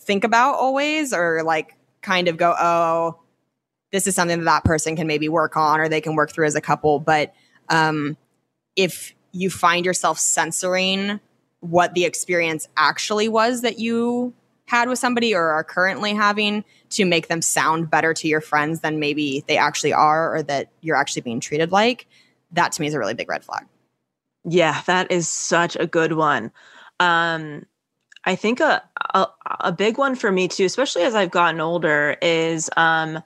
think 0.00 0.24
about 0.24 0.54
always 0.54 1.12
or 1.12 1.42
like 1.42 1.76
kind 2.02 2.28
of 2.28 2.36
go, 2.36 2.54
oh, 2.58 3.20
this 3.92 4.06
is 4.06 4.14
something 4.14 4.38
that 4.38 4.44
that 4.44 4.64
person 4.64 4.96
can 4.96 5.06
maybe 5.06 5.28
work 5.28 5.56
on 5.56 5.80
or 5.80 5.88
they 5.88 6.00
can 6.00 6.14
work 6.14 6.32
through 6.32 6.46
as 6.46 6.54
a 6.54 6.60
couple. 6.60 7.00
But 7.00 7.34
um, 7.68 8.16
if 8.76 9.14
you 9.32 9.50
find 9.50 9.84
yourself 9.84 10.18
censoring 10.18 11.20
what 11.60 11.94
the 11.94 12.04
experience 12.04 12.68
actually 12.76 13.28
was 13.28 13.62
that 13.62 13.78
you 13.78 14.32
had 14.66 14.88
with 14.88 14.98
somebody 14.98 15.34
or 15.34 15.48
are 15.48 15.64
currently 15.64 16.14
having 16.14 16.64
to 16.90 17.04
make 17.04 17.28
them 17.28 17.42
sound 17.42 17.90
better 17.90 18.12
to 18.14 18.28
your 18.28 18.40
friends 18.40 18.80
than 18.80 18.98
maybe 18.98 19.44
they 19.48 19.56
actually 19.56 19.92
are 19.92 20.34
or 20.34 20.42
that 20.42 20.70
you're 20.80 20.96
actually 20.96 21.22
being 21.22 21.40
treated 21.40 21.72
like, 21.72 22.06
that 22.52 22.72
to 22.72 22.80
me 22.80 22.86
is 22.86 22.94
a 22.94 22.98
really 22.98 23.14
big 23.14 23.28
red 23.28 23.44
flag. 23.44 23.66
Yeah, 24.44 24.80
that 24.86 25.10
is 25.10 25.28
such 25.28 25.76
a 25.76 25.86
good 25.86 26.14
one. 26.14 26.50
Um, 26.98 27.66
I 28.24 28.34
think 28.34 28.60
a, 28.60 28.82
a 29.14 29.26
a 29.60 29.72
big 29.72 29.98
one 29.98 30.14
for 30.14 30.30
me 30.30 30.48
too, 30.48 30.64
especially 30.64 31.02
as 31.02 31.14
I've 31.14 31.30
gotten 31.30 31.60
older, 31.60 32.16
is 32.20 32.68
um, 32.76 33.22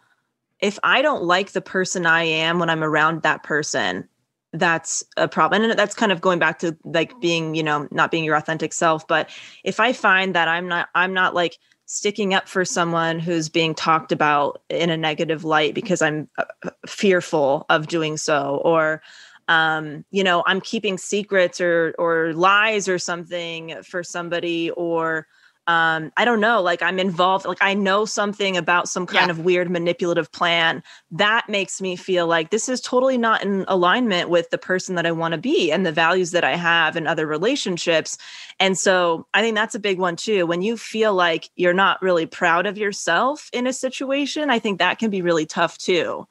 if 0.60 0.78
I 0.82 1.02
don't 1.02 1.24
like 1.24 1.52
the 1.52 1.60
person 1.60 2.06
I 2.06 2.24
am 2.24 2.58
when 2.58 2.70
I'm 2.70 2.84
around 2.84 3.22
that 3.22 3.42
person, 3.42 4.08
that's 4.52 5.02
a 5.16 5.26
problem. 5.26 5.62
And 5.62 5.78
that's 5.78 5.94
kind 5.94 6.12
of 6.12 6.20
going 6.20 6.38
back 6.38 6.60
to 6.60 6.76
like 6.84 7.18
being, 7.20 7.54
you 7.54 7.62
know, 7.62 7.88
not 7.90 8.10
being 8.10 8.24
your 8.24 8.36
authentic 8.36 8.72
self. 8.72 9.06
But 9.06 9.30
if 9.64 9.80
I 9.80 9.92
find 9.92 10.34
that 10.34 10.46
I'm 10.46 10.68
not, 10.68 10.88
I'm 10.94 11.12
not 11.12 11.34
like 11.34 11.58
sticking 11.86 12.34
up 12.34 12.48
for 12.48 12.64
someone 12.64 13.18
who's 13.18 13.48
being 13.48 13.74
talked 13.74 14.12
about 14.12 14.62
in 14.68 14.90
a 14.90 14.96
negative 14.96 15.44
light 15.44 15.74
because 15.74 16.00
I'm 16.02 16.28
uh, 16.38 16.70
fearful 16.86 17.66
of 17.68 17.88
doing 17.88 18.16
so, 18.16 18.60
or 18.64 19.02
um 19.48 20.06
you 20.10 20.24
know 20.24 20.42
i'm 20.46 20.58
keeping 20.58 20.96
secrets 20.96 21.60
or 21.60 21.94
or 21.98 22.32
lies 22.32 22.88
or 22.88 22.98
something 22.98 23.74
for 23.82 24.02
somebody 24.02 24.70
or 24.70 25.26
um 25.66 26.12
i 26.16 26.24
don't 26.24 26.40
know 26.40 26.60
like 26.60 26.82
i'm 26.82 26.98
involved 26.98 27.46
like 27.46 27.58
i 27.62 27.72
know 27.72 28.04
something 28.04 28.56
about 28.56 28.88
some 28.88 29.06
kind 29.06 29.26
Yeah. 29.26 29.30
of 29.30 29.40
weird 29.40 29.70
manipulative 29.70 30.30
plan 30.30 30.82
that 31.10 31.48
makes 31.48 31.80
me 31.80 31.96
feel 31.96 32.26
like 32.26 32.50
this 32.50 32.68
is 32.68 32.80
totally 32.80 33.16
not 33.16 33.42
in 33.42 33.64
alignment 33.68 34.28
with 34.28 34.50
the 34.50 34.58
person 34.58 34.94
that 34.96 35.06
i 35.06 35.10
want 35.12 35.32
to 35.32 35.38
be 35.38 35.72
and 35.72 35.86
the 35.86 35.92
values 35.92 36.32
that 36.32 36.44
i 36.44 36.54
have 36.56 36.96
in 36.96 37.06
other 37.06 37.26
relationships 37.26 38.18
and 38.60 38.76
so 38.76 39.26
i 39.32 39.40
think 39.40 39.54
that's 39.54 39.74
a 39.74 39.78
big 39.80 39.98
one 39.98 40.16
too 40.16 40.44
when 40.46 40.60
you 40.60 40.76
feel 40.76 41.14
like 41.14 41.48
you're 41.56 41.72
not 41.72 42.00
really 42.02 42.26
proud 42.26 42.66
of 42.66 42.76
yourself 42.76 43.48
in 43.52 43.66
a 43.66 43.72
situation 43.72 44.50
i 44.50 44.58
think 44.58 44.78
that 44.78 44.98
can 44.98 45.10
be 45.10 45.22
really 45.22 45.46
tough 45.46 45.78
too 45.78 46.26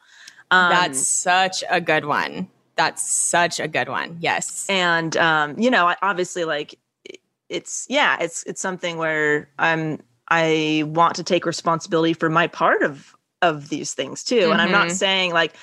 um, 0.51 0.69
That's 0.69 1.07
such 1.07 1.63
a 1.67 1.81
good 1.81 2.05
one. 2.05 2.47
That's 2.75 3.01
such 3.01 3.59
a 3.59 3.67
good 3.67 3.89
one. 3.89 4.17
Yes. 4.19 4.67
and 4.69 5.17
um 5.17 5.57
you 5.59 5.71
know 5.71 5.93
obviously 6.03 6.43
like 6.45 6.75
it's 7.49 7.85
yeah 7.89 8.17
it's 8.19 8.43
it's 8.43 8.61
something 8.61 8.97
where 8.97 9.49
i'm 9.59 10.01
i 10.29 10.83
want 10.87 11.15
to 11.15 11.23
take 11.23 11.45
responsibility 11.45 12.13
for 12.13 12.29
my 12.29 12.47
part 12.47 12.81
of 12.83 13.13
of 13.41 13.67
these 13.69 13.93
things 13.93 14.23
too. 14.23 14.51
And 14.51 14.61
i'm 14.61 14.71
not 14.71 14.87
Mhm. 14.87 14.91
saying 14.91 15.33
like 15.33 15.53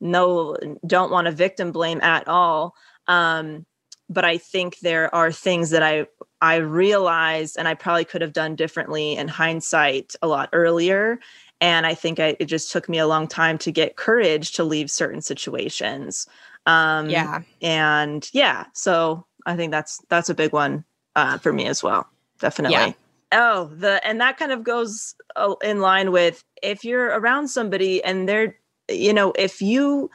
no 0.00 0.56
don't 0.86 1.10
want 1.12 1.26
to 1.26 1.32
victim 1.32 1.70
blame 1.70 2.00
at 2.00 2.26
all. 2.26 2.74
Um 3.06 3.66
but 4.08 4.24
i 4.24 4.38
think 4.38 4.78
there 4.80 5.14
are 5.14 5.30
things 5.30 5.70
that 5.70 5.82
i 5.82 6.06
i 6.40 6.56
realized 6.56 7.56
and 7.58 7.68
i 7.68 7.74
probably 7.74 8.04
could 8.04 8.22
have 8.22 8.32
done 8.32 8.56
differently 8.56 9.16
in 9.16 9.28
hindsight 9.28 10.14
a 10.22 10.26
lot 10.26 10.48
earlier. 10.54 11.18
And 11.60 11.86
i 11.86 11.92
think 11.94 12.18
I, 12.18 12.36
it 12.40 12.46
just 12.46 12.72
took 12.72 12.88
me 12.88 12.98
a 12.98 13.06
long 13.06 13.28
time 13.28 13.58
to 13.58 13.70
get 13.70 13.96
courage 13.96 14.52
to 14.52 14.64
leave 14.64 14.90
certain 14.90 15.20
situations. 15.20 16.26
Um 16.64 17.10
yeah. 17.10 17.42
and 17.60 18.28
yeah 18.32 18.64
so 18.72 19.26
i 19.44 19.56
think 19.56 19.72
that's 19.72 20.00
that's 20.08 20.30
a 20.30 20.34
big 20.34 20.52
one 20.54 20.84
uh, 21.16 21.38
for 21.38 21.52
me 21.52 21.66
as 21.66 21.82
well 21.82 22.06
definitely. 22.38 22.76
Yeah. 22.76 22.92
oh 23.32 23.70
the 23.74 24.06
and 24.06 24.20
that 24.20 24.38
kind 24.38 24.52
of 24.52 24.62
goes 24.62 25.14
uh, 25.34 25.54
in 25.62 25.80
line 25.80 26.12
with 26.12 26.44
if 26.62 26.84
you're 26.84 27.06
around 27.06 27.48
somebody 27.48 28.02
and 28.04 28.28
they're 28.28 28.56
you 28.88 29.12
know 29.12 29.32
if 29.36 29.60
you 29.60 30.10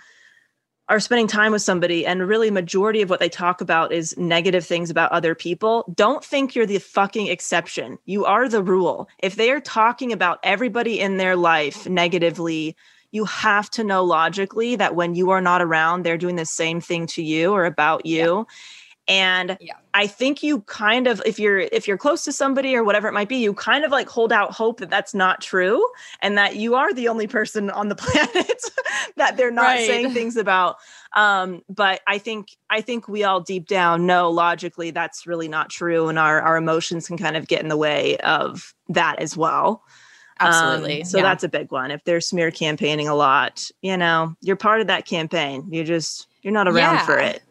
are 0.89 0.99
spending 0.99 1.27
time 1.27 1.53
with 1.53 1.61
somebody 1.61 2.05
and 2.05 2.27
really 2.27 2.51
majority 2.51 3.01
of 3.01 3.09
what 3.09 3.21
they 3.21 3.29
talk 3.29 3.61
about 3.61 3.93
is 3.93 4.17
negative 4.17 4.65
things 4.65 4.89
about 4.89 5.09
other 5.13 5.33
people 5.33 5.85
don't 5.95 6.23
think 6.23 6.53
you're 6.53 6.65
the 6.65 6.79
fucking 6.79 7.27
exception. 7.27 7.97
You 8.03 8.25
are 8.25 8.49
the 8.49 8.61
rule. 8.61 9.07
If 9.19 9.35
they 9.35 9.51
are 9.51 9.61
talking 9.61 10.11
about 10.11 10.39
everybody 10.43 10.99
in 10.99 11.15
their 11.17 11.35
life 11.35 11.87
negatively 11.87 12.75
you 13.13 13.25
have 13.25 13.69
to 13.69 13.83
know 13.83 14.03
logically 14.03 14.77
that 14.77 14.95
when 14.95 15.15
you 15.15 15.29
are 15.31 15.41
not 15.41 15.61
around 15.61 16.03
they're 16.03 16.17
doing 16.17 16.35
the 16.35 16.45
same 16.45 16.81
thing 16.81 17.07
to 17.07 17.21
you 17.21 17.51
or 17.51 17.65
about 17.65 18.05
you 18.05 18.47
and 19.07 19.57
Yeah. 19.59 19.73
i 19.93 20.05
think 20.07 20.43
you 20.43 20.61
kind 20.61 21.07
of 21.07 21.21
if 21.25 21.39
you're 21.39 21.59
if 21.59 21.87
you're 21.87 21.97
close 21.97 22.23
to 22.25 22.31
somebody 22.31 22.75
or 22.75 22.83
whatever 22.83 23.07
it 23.07 23.13
might 23.13 23.29
be 23.29 23.37
you 23.37 23.53
kind 23.53 23.83
of 23.83 23.91
like 23.91 24.07
hold 24.07 24.31
out 24.31 24.51
hope 24.51 24.79
that 24.79 24.89
that's 24.89 25.13
not 25.13 25.41
true 25.41 25.83
and 26.21 26.37
that 26.37 26.55
you 26.55 26.75
are 26.75 26.93
the 26.93 27.07
only 27.07 27.27
person 27.27 27.69
on 27.71 27.89
the 27.89 27.95
planet 28.03 28.61
that 29.17 29.37
they're 29.37 29.51
not 29.51 29.63
Right. 29.75 29.87
saying 29.87 30.13
things 30.13 30.37
about 30.37 30.77
um 31.15 31.61
but 31.67 32.01
i 32.07 32.17
think 32.17 32.49
i 32.69 32.79
think 32.81 33.07
we 33.07 33.23
all 33.23 33.41
deep 33.41 33.67
down 33.67 34.05
know 34.05 34.29
logically 34.29 34.91
that's 34.91 35.25
really 35.25 35.47
not 35.47 35.69
true 35.69 36.07
and 36.07 36.19
our 36.19 36.41
our 36.41 36.57
emotions 36.57 37.07
can 37.07 37.17
kind 37.17 37.35
of 37.35 37.47
get 37.47 37.61
in 37.61 37.67
the 37.69 37.77
way 37.77 38.17
of 38.17 38.73
that 38.89 39.19
as 39.19 39.35
well 39.35 39.83
Um, 40.39 40.47
Absolutely. 40.47 41.03
so 41.03 41.17
Yeah. 41.17 41.23
that's 41.23 41.43
a 41.43 41.49
big 41.49 41.71
one 41.71 41.91
if 41.91 42.03
they're 42.03 42.21
smear 42.21 42.51
campaigning 42.51 43.07
a 43.07 43.15
lot 43.15 43.67
you 43.81 43.97
know 43.97 44.35
you're 44.41 44.55
part 44.55 44.79
of 44.81 44.87
that 44.87 45.05
campaign 45.05 45.67
you 45.71 45.83
just 45.83 46.27
you're 46.43 46.53
not 46.53 46.67
around 46.67 46.99
for 47.05 47.17
it 47.17 47.41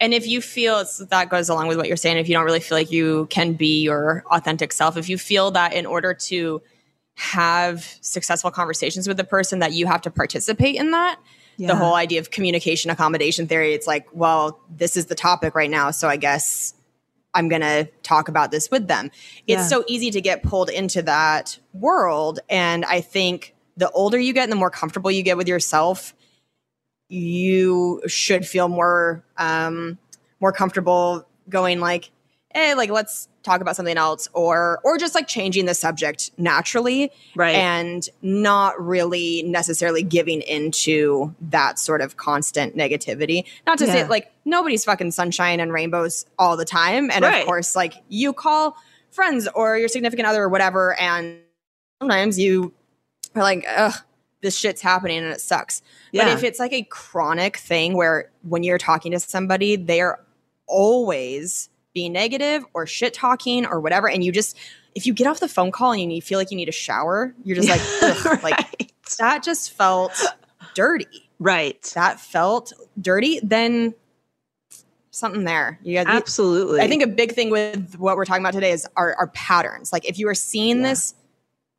And 0.00 0.14
if 0.14 0.26
you 0.26 0.40
feel 0.40 0.84
that 1.10 1.28
goes 1.28 1.48
along 1.48 1.68
with 1.68 1.76
what 1.76 1.88
you're 1.88 1.96
saying, 1.96 2.18
if 2.18 2.28
you 2.28 2.34
don't 2.34 2.44
really 2.44 2.60
feel 2.60 2.78
like 2.78 2.90
you 2.92 3.26
can 3.30 3.54
be 3.54 3.82
your 3.82 4.24
authentic 4.30 4.72
self, 4.72 4.96
if 4.96 5.08
you 5.08 5.18
feel 5.18 5.50
that 5.52 5.72
in 5.72 5.86
order 5.86 6.14
to 6.14 6.62
have 7.14 7.84
successful 8.00 8.50
conversations 8.50 9.08
with 9.08 9.16
the 9.16 9.24
person 9.24 9.58
that 9.58 9.72
you 9.72 9.86
have 9.86 10.00
to 10.02 10.10
participate 10.10 10.76
in 10.76 10.92
that, 10.92 11.18
the 11.58 11.74
whole 11.74 11.94
idea 11.96 12.20
of 12.20 12.30
communication 12.30 12.88
accommodation 12.92 13.48
theory, 13.48 13.74
it's 13.74 13.88
like, 13.88 14.06
well, 14.12 14.60
this 14.70 14.96
is 14.96 15.06
the 15.06 15.16
topic 15.16 15.56
right 15.56 15.70
now, 15.70 15.90
so 15.90 16.06
I 16.08 16.16
guess 16.16 16.74
I'm 17.34 17.48
going 17.48 17.62
to 17.62 17.88
talk 18.04 18.28
about 18.28 18.52
this 18.52 18.70
with 18.70 18.86
them. 18.86 19.10
It's 19.48 19.62
Yeah. 19.62 19.66
so 19.66 19.84
easy 19.88 20.12
to 20.12 20.20
get 20.20 20.44
pulled 20.44 20.70
into 20.70 21.02
that 21.02 21.58
world 21.74 22.38
and 22.48 22.84
I 22.84 23.00
think 23.00 23.56
the 23.76 23.90
older 23.90 24.18
you 24.18 24.32
get 24.32 24.44
and 24.44 24.52
the 24.52 24.56
more 24.56 24.70
comfortable 24.70 25.10
you 25.10 25.24
get 25.24 25.36
with 25.36 25.48
yourself, 25.48 26.14
you 27.08 28.02
should 28.06 28.46
feel 28.46 28.68
more 28.68 29.22
um 29.36 29.98
more 30.40 30.52
comfortable 30.52 31.26
going 31.48 31.80
like 31.80 32.10
hey 32.54 32.74
like 32.74 32.90
let's 32.90 33.28
talk 33.42 33.60
about 33.62 33.76
something 33.76 33.96
else 33.96 34.28
or 34.34 34.78
or 34.84 34.98
just 34.98 35.14
like 35.14 35.26
changing 35.26 35.64
the 35.64 35.74
subject 35.74 36.30
naturally 36.36 37.10
right. 37.34 37.54
and 37.54 38.08
not 38.20 38.78
really 38.84 39.42
necessarily 39.44 40.02
giving 40.02 40.42
into 40.42 41.34
that 41.40 41.78
sort 41.78 42.02
of 42.02 42.16
constant 42.16 42.76
negativity. 42.76 43.44
Not 43.66 43.78
to 43.78 43.86
say 43.86 44.06
like 44.06 44.30
nobody's 44.44 44.84
fucking 44.84 45.12
sunshine 45.12 45.60
and 45.60 45.72
rainbows 45.72 46.26
all 46.38 46.56
the 46.56 46.64
time 46.66 47.10
and 47.10 47.22
Right. 47.24 47.40
of 47.40 47.46
course 47.46 47.74
like 47.74 47.94
you 48.08 48.32
call 48.34 48.76
friends 49.10 49.48
or 49.54 49.78
your 49.78 49.88
significant 49.88 50.28
other 50.28 50.42
or 50.42 50.48
whatever 50.48 50.94
and 51.00 51.38
sometimes 52.02 52.38
you 52.38 52.74
are 53.34 53.42
like 53.42 53.64
ugh 53.76 53.94
this 54.40 54.56
shit's 54.56 54.80
happening 54.80 55.18
and 55.18 55.26
it 55.28 55.40
sucks 55.40 55.82
yeah. 56.12 56.24
but 56.24 56.32
if 56.32 56.44
it's 56.44 56.58
like 56.60 56.72
a 56.72 56.82
chronic 56.84 57.56
thing 57.56 57.96
where 57.96 58.30
when 58.42 58.62
you're 58.62 58.78
talking 58.78 59.12
to 59.12 59.20
somebody, 59.20 59.76
they're 59.76 60.18
always 60.66 61.68
being 61.94 62.12
negative 62.12 62.64
or 62.74 62.86
shit 62.86 63.14
talking 63.14 63.66
or 63.66 63.80
whatever, 63.80 64.08
and 64.08 64.22
you 64.22 64.30
just 64.32 64.56
if 64.94 65.06
you 65.06 65.12
get 65.12 65.26
off 65.26 65.40
the 65.40 65.48
phone 65.48 65.70
call 65.70 65.92
and 65.92 66.12
you 66.12 66.22
feel 66.22 66.38
like 66.38 66.50
you 66.50 66.56
need 66.56 66.68
a 66.68 66.72
shower, 66.72 67.34
you're 67.44 67.56
just 67.56 67.68
like, 67.68 67.80
ugh, 68.02 68.42
like 68.42 68.92
that 69.18 69.42
just 69.42 69.72
felt 69.72 70.12
dirty. 70.74 71.28
right 71.38 71.82
That 71.94 72.20
felt 72.20 72.72
dirty. 73.00 73.40
Then 73.42 73.94
something 75.10 75.44
there. 75.44 75.78
You 75.82 75.94
got 75.94 76.06
absolutely 76.08 76.80
I 76.80 76.88
think 76.88 77.02
a 77.02 77.06
big 77.08 77.32
thing 77.32 77.50
with 77.50 77.96
what 77.96 78.16
we're 78.16 78.24
talking 78.24 78.42
about 78.42 78.54
today 78.54 78.70
is 78.70 78.86
our, 78.96 79.14
our 79.16 79.28
patterns. 79.28 79.92
Like 79.92 80.04
if 80.08 80.18
you 80.18 80.28
are 80.28 80.34
seeing 80.34 80.78
Yeah. 80.78 80.90
this 80.90 81.14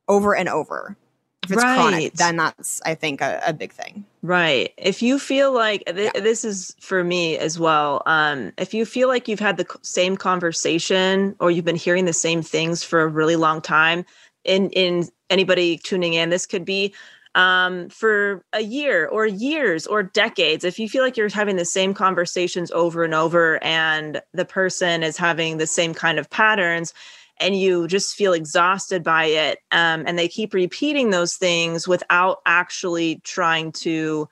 over 0.08 0.36
and 0.36 0.50
over, 0.50 0.98
if 1.44 1.52
it's 1.52 1.66
chronic, 1.74 2.04
Right. 2.04 2.14
then 2.16 2.38
that's 2.38 2.82
I 2.86 2.96
think 2.96 3.22
a, 3.22 3.42
a 3.46 3.54
big 3.54 3.72
thing. 3.72 4.06
Right. 4.22 4.74
If 4.78 5.02
you 5.02 5.20
feel 5.20 5.54
like 5.54 5.84
th- 5.86 6.14
this 6.14 6.44
is 6.44 6.76
for 6.82 7.04
me 7.04 7.38
as 7.38 7.58
well, 7.58 8.02
um, 8.06 8.52
if 8.58 8.74
you 8.74 8.86
feel 8.86 9.08
like 9.08 9.28
you've 9.28 9.40
had 9.40 9.58
the 9.58 9.68
same 9.82 10.18
conversation 10.18 11.36
or 11.40 11.52
you've 11.52 11.66
been 11.66 11.76
hearing 11.76 12.06
the 12.06 12.14
same 12.14 12.42
things 12.42 12.84
for 12.84 13.02
a 13.02 13.08
really 13.08 13.36
long 13.38 13.62
time, 13.62 14.06
in 14.44 14.70
in 14.72 15.08
anybody 15.30 15.78
tuning 15.78 16.14
in, 16.14 16.30
this 16.30 16.46
could 16.46 16.66
be 16.66 16.94
um, 17.36 17.88
for 17.90 18.44
a 18.54 18.62
year 18.62 19.08
or 19.08 19.26
years 19.26 19.86
or 19.88 20.04
decades. 20.04 20.64
If 20.66 20.80
you 20.80 20.90
feel 20.90 21.04
like 21.04 21.16
you're 21.16 21.30
having 21.30 21.56
the 21.56 21.66
same 21.66 21.94
conversations 21.94 22.72
over 22.72 23.04
and 23.04 23.14
over, 23.14 23.64
and 23.64 24.22
the 24.34 24.46
person 24.46 25.04
is 25.04 25.16
having 25.16 25.58
the 25.58 25.68
same 25.68 25.94
kind 25.94 26.20
of 26.20 26.30
patterns, 26.30 26.94
and 27.40 27.58
you 27.58 27.88
just 27.88 28.16
feel 28.16 28.34
exhausted 28.34 29.04
by 29.04 29.26
it 29.26 29.60
um, 29.72 30.04
and 30.06 30.18
they 30.18 30.28
keep 30.28 30.54
repeating 30.54 31.10
those 31.10 31.36
things 31.36 31.88
without 31.88 32.42
actually 32.46 33.22
trying 33.24 33.72
to 33.72 34.28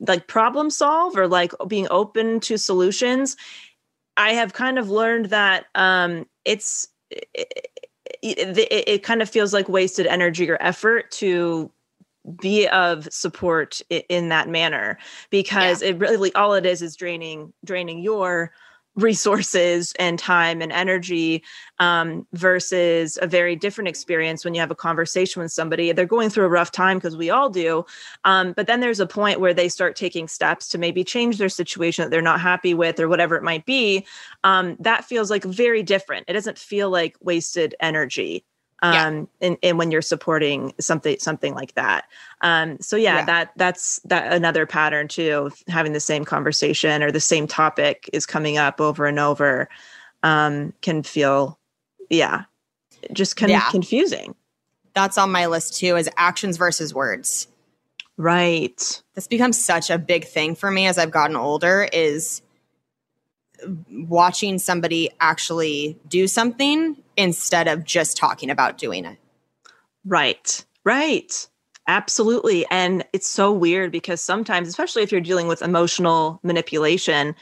like 0.00 0.26
problem 0.26 0.70
solve 0.70 1.16
or 1.16 1.28
like 1.28 1.52
being 1.68 1.86
open 1.90 2.40
to 2.40 2.56
solutions 2.56 3.36
i 4.16 4.30
have 4.30 4.52
kind 4.52 4.78
of 4.78 4.90
learned 4.90 5.26
that 5.26 5.66
um, 5.74 6.26
it's 6.44 6.88
it, 7.10 7.68
it, 8.22 8.84
it 8.86 9.02
kind 9.02 9.22
of 9.22 9.28
feels 9.28 9.52
like 9.52 9.68
wasted 9.68 10.06
energy 10.06 10.50
or 10.50 10.58
effort 10.60 11.10
to 11.10 11.70
be 12.40 12.66
of 12.68 13.10
support 13.12 13.80
in 13.88 14.30
that 14.30 14.48
manner 14.48 14.98
because 15.30 15.80
it 15.80 15.96
really 15.98 16.34
all 16.34 16.54
it 16.54 16.66
is 16.66 16.82
is 16.82 16.96
draining 16.96 17.52
draining 17.64 18.00
your 18.00 18.52
resources 18.96 19.92
and 19.98 20.18
time 20.18 20.60
and 20.60 20.72
energy 20.72 21.42
um, 21.78 22.26
versus 22.32 23.18
a 23.20 23.26
very 23.26 23.54
different 23.54 23.88
experience 23.88 24.44
when 24.44 24.54
you 24.54 24.60
have 24.60 24.70
a 24.70 24.74
conversation 24.74 25.42
with 25.42 25.52
somebody. 25.52 25.92
They're 25.92 26.06
going 26.06 26.30
through 26.30 26.46
a 26.46 26.48
rough 26.48 26.72
time 26.72 26.98
because 26.98 27.16
we 27.16 27.30
all 27.30 27.50
do 27.50 27.84
um, 28.24 28.52
but 28.52 28.66
then 28.66 28.80
there's 28.80 29.00
a 29.00 29.06
point 29.06 29.40
where 29.40 29.54
they 29.54 29.68
start 29.68 29.96
taking 29.96 30.28
steps 30.28 30.68
to 30.68 30.78
maybe 30.78 31.04
change 31.04 31.38
their 31.38 31.48
situation 31.48 32.04
that 32.04 32.10
they're 32.10 32.22
not 32.22 32.40
happy 32.40 32.74
with 32.74 32.98
or 33.00 33.08
whatever 33.08 33.36
it 33.36 33.42
might 33.42 33.66
be 33.66 34.06
um, 34.44 34.76
that 34.80 35.04
feels 35.04 35.30
like 35.30 35.44
very 35.44 35.82
different. 35.82 36.24
It 36.28 36.32
doesn't 36.32 36.58
feel 36.58 36.90
like 36.90 37.16
wasted 37.20 37.74
energy 37.80 38.44
Yeah. 38.82 39.06
um 39.06 39.28
and, 39.40 39.56
and 39.62 39.78
when 39.78 39.90
you're 39.90 40.02
supporting 40.02 40.74
something 40.78 41.18
something 41.18 41.54
like 41.54 41.74
that 41.74 42.04
um 42.42 42.78
so 42.80 42.96
yeah, 42.96 43.18
Yeah. 43.20 43.24
that 43.24 43.52
that's 43.56 44.00
that 44.04 44.32
another 44.32 44.66
pattern 44.66 45.08
too 45.08 45.46
of 45.46 45.62
having 45.68 45.92
the 45.94 46.00
same 46.00 46.24
conversation 46.26 47.02
or 47.02 47.10
the 47.10 47.20
same 47.20 47.46
topic 47.46 48.08
is 48.12 48.26
coming 48.26 48.58
up 48.58 48.80
over 48.80 49.06
and 49.06 49.18
over 49.18 49.68
um 50.22 50.72
can 50.82 51.02
feel 51.02 51.58
yeah 52.10 52.44
just 53.12 53.36
kind 53.36 53.50
Yeah. 53.50 53.64
of 53.66 53.70
confusing 53.72 54.34
That's 54.94 55.16
on 55.18 55.30
my 55.32 55.46
list 55.46 55.78
too 55.78 55.96
is 55.96 56.08
actions 56.16 56.56
versus 56.56 56.92
words. 56.94 57.48
right 58.18 59.02
This 59.14 59.26
becomes 59.28 59.62
such 59.62 59.90
a 59.90 59.98
big 59.98 60.26
thing 60.26 60.54
for 60.54 60.70
me 60.70 60.86
as 60.86 60.98
I've 60.98 61.10
gotten 61.10 61.36
older 61.36 61.88
is 61.92 62.42
watching 63.90 64.58
somebody 64.58 65.10
actually 65.20 65.98
do 66.08 66.26
something 66.28 66.96
instead 67.16 67.68
of 67.68 67.84
just 67.84 68.16
talking 68.16 68.50
about 68.50 68.78
doing 68.78 69.04
it. 69.04 69.18
Right. 70.04 70.64
Right. 70.84 71.48
Absolutely. 71.88 72.66
And 72.70 73.04
it's 73.12 73.28
so 73.28 73.52
weird 73.52 73.92
because 73.92 74.20
sometimes, 74.20 74.68
especially 74.68 75.02
if 75.02 75.12
you're 75.12 75.20
dealing 75.20 75.46
with 75.48 75.62
emotional 75.62 76.40
manipulation, 76.42 77.34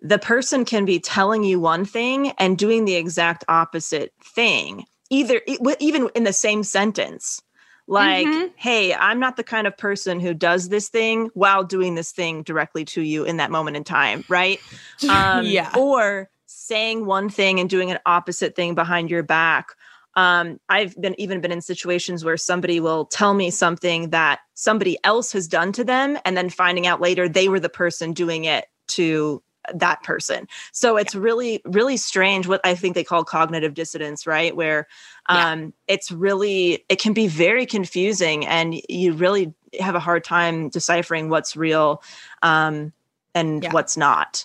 the 0.00 0.18
person 0.18 0.64
can 0.64 0.84
be 0.84 0.98
telling 0.98 1.44
you 1.44 1.60
one 1.60 1.84
thing 1.84 2.30
and 2.38 2.58
doing 2.58 2.84
the 2.84 2.96
exact 2.96 3.44
opposite 3.48 4.12
thing, 4.34 4.84
either 5.10 5.40
even 5.80 6.10
in 6.14 6.24
the 6.24 6.32
same 6.32 6.62
sentence. 6.64 7.40
Like, 7.88 8.26
Mhm. 8.26 8.50
hey, 8.56 8.94
I'm 8.94 9.18
not 9.20 9.36
the 9.36 9.44
kind 9.44 9.66
of 9.66 9.76
person 9.76 10.20
who 10.20 10.34
does 10.34 10.68
this 10.68 10.88
thing 10.88 11.30
while 11.34 11.64
doing 11.64 11.94
this 11.94 12.12
thing 12.12 12.42
directly 12.42 12.84
to 12.86 13.02
you 13.02 13.24
in 13.24 13.38
that 13.38 13.50
moment 13.50 13.76
in 13.76 13.84
time, 13.84 14.24
right? 14.28 14.60
Um, 15.08 15.46
Yeah. 15.46 15.70
Or 15.76 16.28
saying 16.72 17.04
one 17.04 17.28
thing 17.28 17.60
and 17.60 17.68
doing 17.68 17.90
an 17.90 17.98
opposite 18.06 18.56
thing 18.56 18.74
behind 18.74 19.10
your 19.10 19.22
back 19.22 19.76
um, 20.14 20.58
I've 20.68 20.94
been 21.00 21.18
even 21.18 21.40
been 21.40 21.52
in 21.52 21.62
situations 21.62 22.24
where 22.24 22.36
somebody 22.36 22.80
will 22.80 23.06
tell 23.06 23.34
me 23.34 23.50
something 23.50 24.10
that 24.10 24.40
somebody 24.54 24.98
else 25.04 25.32
has 25.32 25.48
done 25.48 25.72
to 25.72 25.84
them, 25.84 26.18
and 26.24 26.36
then 26.36 26.50
finding 26.50 26.86
out 26.86 27.00
later 27.00 27.28
they 27.28 27.48
were 27.48 27.60
the 27.60 27.70
person 27.70 28.12
doing 28.12 28.44
it 28.44 28.66
to 28.88 29.42
that 29.72 30.02
person. 30.02 30.48
So 30.72 30.96
it's 30.96 31.14
really, 31.14 31.62
really 31.64 31.96
strange 31.96 32.46
what 32.46 32.60
I 32.64 32.74
think 32.74 32.94
they 32.94 33.04
call 33.04 33.24
cognitive 33.24 33.74
dissonance, 33.74 34.26
right? 34.26 34.54
Where 34.54 34.86
Yeah. 35.30 35.52
um, 35.52 35.72
it's 35.86 36.10
really, 36.12 36.84
it 36.88 37.00
can 37.00 37.14
be 37.14 37.28
very 37.28 37.64
confusing, 37.64 38.44
and 38.44 38.74
you 38.88 39.14
really 39.14 39.54
have 39.80 39.94
a 39.94 40.00
hard 40.00 40.24
time 40.24 40.68
deciphering 40.68 41.30
what's 41.30 41.56
real 41.56 42.02
um, 42.42 42.92
and 43.34 43.62
Yeah. 43.62 43.72
what's 43.72 43.96
not. 43.96 44.44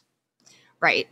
Right. 0.79 1.09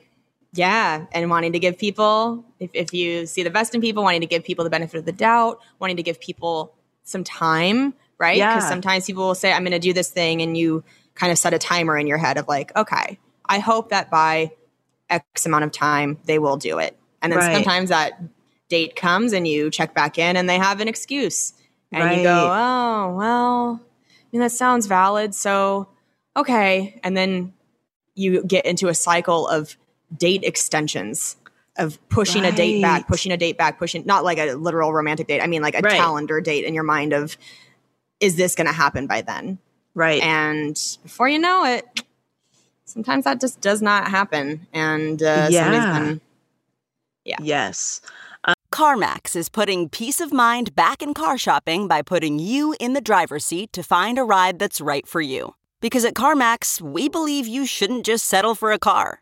Yeah. 0.55 1.05
And 1.11 1.29
wanting 1.29 1.51
to 1.53 1.59
give 1.59 1.77
people, 1.77 2.45
if, 2.59 2.69
if 2.73 2.93
you 2.93 3.25
see 3.25 3.43
the 3.43 3.49
best 3.49 3.75
in 3.75 3.81
people, 3.81 4.03
wanting 4.03 4.21
to 4.21 4.27
give 4.27 4.43
people 4.43 4.63
the 4.63 4.69
benefit 4.69 4.97
of 4.97 5.05
the 5.05 5.11
doubt, 5.11 5.59
wanting 5.79 5.97
to 5.97 6.03
give 6.03 6.19
people 6.19 6.73
some 7.03 7.23
time, 7.23 7.93
right? 8.17 8.35
Because 8.37 8.63
Yeah. 8.63 8.69
sometimes 8.69 9.05
people 9.05 9.27
will 9.27 9.35
say, 9.35 9.51
I'm 9.51 9.63
going 9.63 9.73
to 9.73 9.79
do 9.79 9.91
this 9.93 10.09
thing. 10.09 10.41
And 10.41 10.57
you 10.57 10.83
kind 11.13 11.31
of 11.31 11.37
set 11.37 11.53
a 11.53 11.59
timer 11.59 11.97
in 11.97 12.07
your 12.07 12.17
head 12.17 12.37
of 12.37 12.47
like, 12.47 12.75
okay, 12.75 13.19
I 13.45 13.59
hope 13.59 13.89
that 13.89 14.09
by 14.09 14.51
X 15.09 15.45
amount 15.45 15.65
of 15.65 15.71
time 15.71 16.17
they 16.25 16.39
will 16.39 16.57
do 16.57 16.79
it. 16.79 16.97
And 17.21 17.31
then 17.31 17.39
Right. 17.39 17.53
sometimes 17.53 17.89
that 17.89 18.13
date 18.69 18.95
comes 18.95 19.33
and 19.33 19.47
you 19.47 19.69
check 19.69 19.93
back 19.93 20.17
in 20.17 20.35
and 20.37 20.49
they 20.49 20.57
have 20.57 20.79
an 20.79 20.87
excuse. 20.87 21.53
And 21.91 22.11
you 22.17 22.23
go, 22.23 22.47
Right. 22.47 22.57
oh, 23.07 23.13
well, 23.15 23.79
I 23.81 24.25
mean, 24.31 24.41
that 24.41 24.51
sounds 24.51 24.85
valid. 24.87 25.35
So, 25.35 25.87
okay. 26.35 26.99
And 27.03 27.15
then 27.15 27.53
you 28.15 28.43
get 28.43 28.65
into 28.65 28.87
a 28.87 28.95
cycle 28.95 29.47
of 29.47 29.77
date 30.17 30.43
extensions 30.43 31.35
of 31.77 31.99
pushing 32.09 32.45
a 32.45 32.51
date 32.51 32.81
back, 32.81 33.07
pushing 33.07 33.31
a 33.31 33.37
date 33.37 33.57
back, 33.57 33.77
pushing 33.77 34.05
not 34.05 34.23
like 34.23 34.37
a 34.37 34.53
literal 34.53 34.93
romantic 34.93 35.27
date. 35.27 35.41
I 35.41 35.47
mean 35.47 35.61
like 35.61 35.75
a 35.75 35.81
Right. 35.81 35.97
calendar 35.97 36.39
date 36.39 36.63
in 36.65 36.73
your 36.73 36.83
mind 36.83 37.13
of 37.13 37.37
is 38.19 38.37
this 38.37 38.55
going 38.55 38.67
to 38.67 38.73
happen 38.73 39.07
by 39.07 39.21
then? 39.21 39.59
Right. 39.93 40.21
And 40.23 40.79
before 41.03 41.27
you 41.27 41.37
know 41.37 41.65
it, 41.65 41.85
sometimes 42.85 43.25
that 43.25 43.41
just 43.41 43.59
does 43.59 43.81
not 43.81 44.07
happen. 44.07 44.67
And 44.73 45.21
uh, 45.21 45.47
Yeah. 45.51 45.63
somebody's 45.63 45.99
been 45.99 46.21
yeah. 47.25 47.37
yes. 47.41 48.01
CarMax 48.71 49.35
is 49.37 49.47
putting 49.47 49.87
peace 49.87 50.19
of 50.19 50.33
mind 50.33 50.75
back 50.75 51.01
in 51.01 51.13
car 51.13 51.37
shopping 51.37 51.87
by 51.87 52.01
putting 52.01 52.39
you 52.39 52.75
in 52.79 52.91
the 52.93 52.99
driver's 53.01 53.45
seat 53.45 53.71
to 53.71 53.81
find 53.81 54.17
a 54.19 54.23
ride 54.23 54.59
that's 54.59 54.81
right 54.81 55.07
for 55.07 55.21
you. 55.21 55.55
Because 55.79 56.03
at 56.03 56.13
CarMax, 56.13 56.81
we 56.81 57.07
believe 57.07 57.47
you 57.47 57.65
shouldn't 57.65 58.05
just 58.05 58.25
settle 58.25 58.53
for 58.53 58.71
a 58.73 58.79
car, 58.79 59.21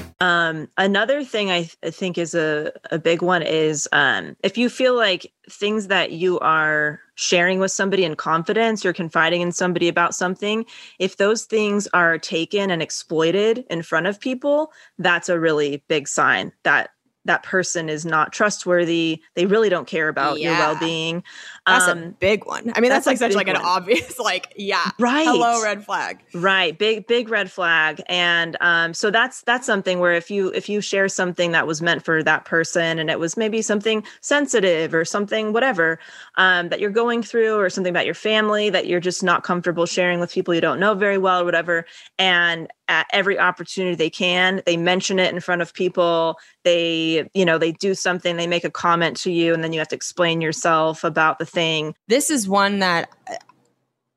Um, 0.21 0.69
another 0.77 1.23
thing 1.23 1.49
I, 1.49 1.61
th- 1.61 1.77
I 1.83 1.89
think 1.89 2.19
is 2.19 2.35
a, 2.35 2.71
a 2.91 2.99
big 2.99 3.23
one 3.23 3.41
is 3.41 3.89
um, 3.91 4.37
if 4.43 4.55
you 4.55 4.69
feel 4.69 4.95
like 4.95 5.33
things 5.49 5.87
that 5.87 6.11
you 6.11 6.37
are 6.39 6.99
sharing 7.15 7.57
with 7.57 7.71
somebody 7.71 8.05
in 8.05 8.15
confidence, 8.15 8.83
you're 8.83 8.93
confiding 8.93 9.41
in 9.41 9.51
somebody 9.51 9.87
about 9.87 10.13
something, 10.13 10.63
if 10.99 11.17
those 11.17 11.45
things 11.45 11.87
are 11.95 12.19
taken 12.19 12.69
and 12.69 12.83
exploited 12.83 13.65
in 13.71 13.81
front 13.81 14.05
of 14.05 14.19
people, 14.19 14.71
that's 14.99 15.27
a 15.27 15.39
really 15.39 15.83
big 15.87 16.07
sign 16.07 16.51
that 16.61 16.91
that 17.25 17.43
person 17.43 17.89
is 17.89 18.05
not 18.05 18.33
trustworthy. 18.33 19.21
They 19.35 19.45
really 19.45 19.69
don't 19.69 19.87
care 19.87 20.07
about 20.07 20.39
your 20.39 20.53
well-being. 20.53 21.23
That's 21.67 21.87
a 21.87 21.91
Um, 21.91 22.15
big 22.19 22.45
one. 22.45 22.71
I 22.75 22.79
mean, 22.79 22.89
that's, 22.89 23.05
that's 23.05 23.21
like 23.21 23.29
such 23.31 23.35
like 23.35 23.47
an 23.47 23.53
one. 23.55 23.63
obvious, 23.63 24.17
like, 24.19 24.51
yeah, 24.57 24.89
Right. 24.99 25.25
hello, 25.27 25.61
red 25.61 25.85
flag. 25.85 26.19
right 26.33 26.77
big 26.77 27.05
big 27.07 27.29
red 27.29 27.51
flag 27.51 28.01
and 28.07 28.57
um 28.61 28.93
so 28.93 29.11
that's 29.11 29.41
that's 29.43 29.65
something 29.67 29.99
where 29.99 30.13
if 30.13 30.31
you 30.31 30.47
if 30.53 30.67
you 30.69 30.81
share 30.81 31.07
something 31.07 31.51
that 31.51 31.67
was 31.67 31.81
meant 31.81 32.03
for 32.03 32.23
that 32.23 32.45
person 32.45 32.97
and 32.97 33.09
it 33.09 33.19
was 33.19 33.37
maybe 33.37 33.61
something 33.61 34.03
sensitive 34.21 34.93
or 34.93 35.03
something 35.05 35.53
whatever 35.53 35.99
um 36.37 36.69
that 36.69 36.79
you're 36.79 36.89
going 36.89 37.21
through 37.21 37.55
or 37.59 37.69
something 37.69 37.91
about 37.91 38.05
your 38.05 38.15
family 38.15 38.69
that 38.69 38.87
you're 38.87 38.99
just 38.99 39.23
not 39.23 39.43
comfortable 39.43 39.85
sharing 39.85 40.19
with 40.19 40.31
people 40.31 40.53
you 40.53 40.61
don't 40.61 40.79
know 40.79 40.93
very 40.95 41.17
well 41.17 41.41
or 41.41 41.45
whatever 41.45 41.85
and 42.17 42.67
at 42.87 43.05
every 43.13 43.37
opportunity 43.37 43.95
they 43.95 44.09
can 44.09 44.61
they 44.65 44.77
mention 44.77 45.19
it 45.19 45.33
in 45.33 45.39
front 45.39 45.61
of 45.61 45.73
people 45.73 46.37
they 46.63 47.29
you 47.33 47.45
know 47.45 47.57
they 47.57 47.71
do 47.73 47.93
something 47.93 48.37
they 48.37 48.47
make 48.47 48.63
a 48.63 48.71
comment 48.71 49.15
to 49.17 49.31
you 49.31 49.53
and 49.53 49.63
then 49.63 49.73
you 49.73 49.79
have 49.79 49.87
to 49.87 49.95
explain 49.95 50.41
yourself 50.41 51.03
about 51.03 51.39
the 51.39 51.45
thing 51.51 51.93
this 52.07 52.29
is 52.29 52.47
one 52.47 52.79
that 52.79 53.09
uh, 53.29 53.35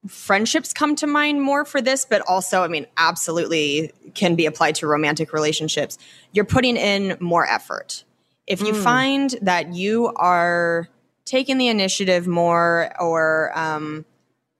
friendships 0.07 0.73
come 0.73 0.95
to 0.97 1.07
mind 1.07 1.41
more 1.41 1.65
for 1.65 1.81
this, 1.81 2.05
but 2.05 2.23
also, 2.29 2.63
I 2.63 2.69
mean, 2.69 2.87
absolutely 2.97 3.93
can 4.15 4.35
be 4.35 4.47
applied 4.47 4.75
to 4.77 4.87
romantic 4.87 5.33
relationships. 5.33 5.99
You're 6.33 6.45
putting 6.45 6.77
in 6.77 7.17
more 7.21 7.47
effort. 7.47 8.05
If 8.47 8.61
you 8.61 8.75
Mm. 8.75 8.83
find 8.83 9.31
that 9.43 9.75
you 9.75 10.13
are 10.17 10.89
taking 11.25 11.57
the 11.57 11.69
initiative 11.69 12.27
more 12.27 12.93
or 13.01 13.57
um, 13.59 14.05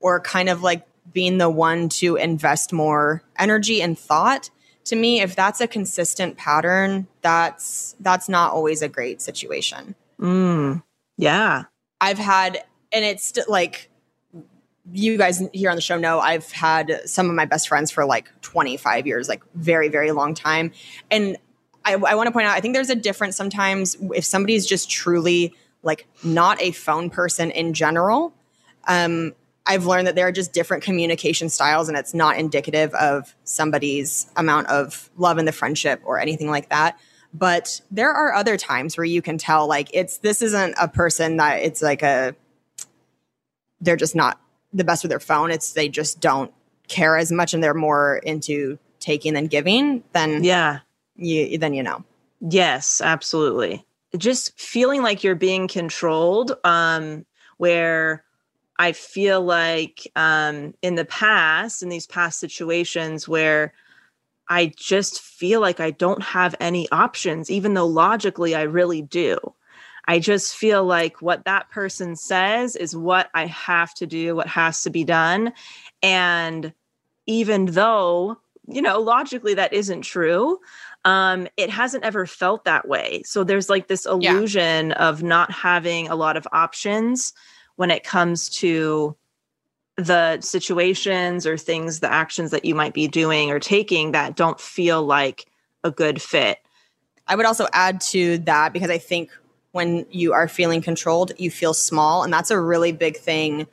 or 0.01 0.21
kind 0.21 0.49
of 0.49 0.63
like 0.63 0.87
being 1.13 1.39
the 1.39 1.51
one 1.51 1.89
to 1.89 2.17
invest 2.17 2.73
more 2.73 3.23
energy 3.39 3.83
and 3.83 3.99
thought, 3.99 4.49
to 4.87 4.97
me, 4.97 5.21
if 5.21 5.37
that's 5.37 5.61
a 5.61 5.67
consistent 5.67 6.37
pattern, 6.39 7.07
that's 7.21 7.95
that's 8.01 8.29
not 8.29 8.53
always 8.53 8.81
a 8.81 8.89
great 8.89 9.21
situation. 9.21 9.95
Mm, 10.19 10.83
yeah. 11.19 11.65
I've 12.05 12.19
had, 12.19 12.63
and 12.93 13.03
it's 13.03 13.33
like 13.49 13.91
you 14.93 15.17
guys 15.17 15.43
here 15.55 15.71
on 15.71 15.77
the 15.77 15.83
show 15.83 15.97
know, 15.97 16.21
I've 16.21 16.51
had 16.53 17.01
some 17.07 17.31
of 17.31 17.35
my 17.35 17.47
best 17.47 17.67
friends 17.67 17.91
for 17.91 18.05
like 18.05 18.31
25 18.43 19.07
years, 19.07 19.27
like 19.27 19.43
very, 19.55 19.89
very 19.89 20.13
long 20.13 20.35
time. 20.35 20.73
And 21.11 21.39
I, 21.83 21.95
I 21.95 22.15
want 22.15 22.27
to 22.27 22.31
point 22.31 22.47
out, 22.47 22.55
I 22.55 22.61
think 22.61 22.75
there's 22.75 22.91
a 22.91 22.95
difference 22.95 23.37
sometimes 23.37 23.97
if 24.15 24.25
somebody's 24.27 24.67
just 24.67 24.91
truly 24.91 25.55
like 25.83 26.07
not 26.23 26.61
a 26.61 26.73
phone 26.73 27.09
person 27.09 27.51
in 27.51 27.73
general. 27.73 28.35
Um, 28.87 29.35
I've 29.67 29.87
learned 29.87 30.07
that 30.07 30.15
there 30.15 30.29
are 30.29 30.33
just 30.33 30.53
different 30.53 30.83
communication 30.83 31.49
styles, 31.49 31.89
and 31.89 31.97
it's 31.97 32.13
not 32.13 32.37
indicative 32.37 32.93
of 32.93 33.35
somebody's 33.45 34.31
amount 34.37 34.67
of 34.67 35.09
love 35.17 35.39
in 35.39 35.47
the 35.47 35.53
friendship 35.53 36.03
or 36.05 36.19
anything 36.21 36.51
like 36.51 36.69
that. 36.69 36.99
But 37.37 37.81
there 37.91 38.13
are 38.13 38.33
other 38.33 38.57
times 38.57 38.97
where 38.97 39.05
you 39.05 39.21
can 39.21 39.39
tell, 39.39 39.67
like, 39.67 39.91
it's 39.93 40.19
this 40.19 40.41
isn't 40.41 40.77
a 40.81 40.87
person 40.87 41.37
that 41.39 41.63
it's 41.63 41.83
like 41.83 42.03
a, 42.03 42.37
they're 43.81 43.97
just 43.97 44.15
not 44.15 44.41
the 44.73 44.85
best 44.85 45.03
with 45.03 45.11
their 45.11 45.21
phone. 45.21 45.51
It's 45.51 45.73
they 45.73 45.89
just 45.89 46.21
don't 46.21 46.53
care 46.87 47.17
as 47.17 47.33
much 47.33 47.53
and 47.53 47.63
they're 47.63 47.75
more 47.75 48.19
into 48.19 48.79
taking 49.01 49.35
than 49.35 49.49
giving, 49.49 50.05
then 50.13 50.45
Yeah. 50.45 50.79
you, 51.17 51.59
then 51.59 51.75
you 51.75 51.83
know. 51.83 52.05
Yes, 52.41 53.01
absolutely. 53.03 53.85
Just 54.17 54.59
feeling 54.59 55.03
like 55.03 55.25
you're 55.25 55.35
being 55.35 55.67
controlled, 55.67 56.57
um, 56.63 57.27
where 57.57 58.23
I 58.79 58.93
feel 58.93 59.43
like 59.43 60.11
um, 60.15 60.75
in 60.83 60.95
the 60.95 61.05
past, 61.05 61.83
in 61.83 61.89
these 61.89 62.07
past 62.07 62.39
situations 62.39 63.27
where 63.29 63.73
I 64.49 64.73
just 64.77 65.21
feel 65.21 65.61
like 65.61 65.81
I 65.81 65.91
don't 65.91 66.23
have 66.23 66.55
any 66.61 66.89
options, 66.91 67.51
even 67.51 67.75
though 67.75 67.87
logically 67.87 68.55
I 68.55 68.63
really 68.63 69.03
do. 69.03 69.39
I 70.07 70.19
just 70.19 70.55
feel 70.55 70.85
like 70.85 71.23
what 71.23 71.45
that 71.45 71.71
person 71.71 72.15
says 72.15 72.77
is 72.77 72.95
what 72.95 73.31
I 73.35 73.47
have 73.47 73.95
to 73.95 74.07
do, 74.07 74.37
what 74.37 74.47
has 74.49 74.83
to 74.83 74.91
be 74.91 75.05
done. 75.05 75.53
And 76.03 76.75
even 77.27 77.67
though, 77.67 78.37
you 78.69 78.83
know, 78.83 79.01
logically 79.01 79.55
that 79.55 79.73
isn't 79.73 80.03
true, 80.03 80.59
um, 81.07 81.49
it 81.57 81.71
hasn't 81.71 82.05
ever 82.05 82.27
felt 82.27 82.65
that 82.65 82.87
way. 82.87 83.23
So 83.25 83.45
there's 83.45 83.71
like 83.71 83.89
this 83.89 84.05
illusion 84.05 84.93
of 84.93 85.23
not 85.23 85.51
having 85.51 86.09
a 86.09 86.17
lot 86.17 86.37
of 86.37 86.47
options 86.53 87.33
when 87.77 87.91
it 87.91 88.05
comes 88.05 88.49
to 88.51 89.17
the 89.97 90.41
situations 90.41 91.47
or 91.47 91.57
things, 91.57 92.01
the 92.01 92.13
actions 92.13 92.51
that 92.51 92.65
you 92.65 92.75
might 92.75 92.95
be 92.95 93.07
doing 93.07 93.51
or 93.51 93.59
taking 93.59 94.13
that 94.13 94.37
don't 94.37 94.61
feel 94.61 95.03
like 95.03 95.47
a 95.85 95.91
good 95.91 96.21
fit. 96.21 96.59
I 97.27 97.37
would 97.37 97.47
also 97.47 97.67
add 97.73 98.01
to 98.13 98.39
that 98.39 98.73
because 98.73 98.91
I 98.91 98.99
think 98.99 99.31
when 99.73 100.07
you 100.11 100.33
are 100.33 100.49
feeling 100.49 100.83
controlled, 100.83 101.33
you 101.39 101.51
feel 101.51 101.75
small. 101.75 102.23
And 102.23 102.33
that's 102.33 102.51
a 102.51 102.61
really 102.61 102.93
big 102.93 103.17
thing 103.17 103.67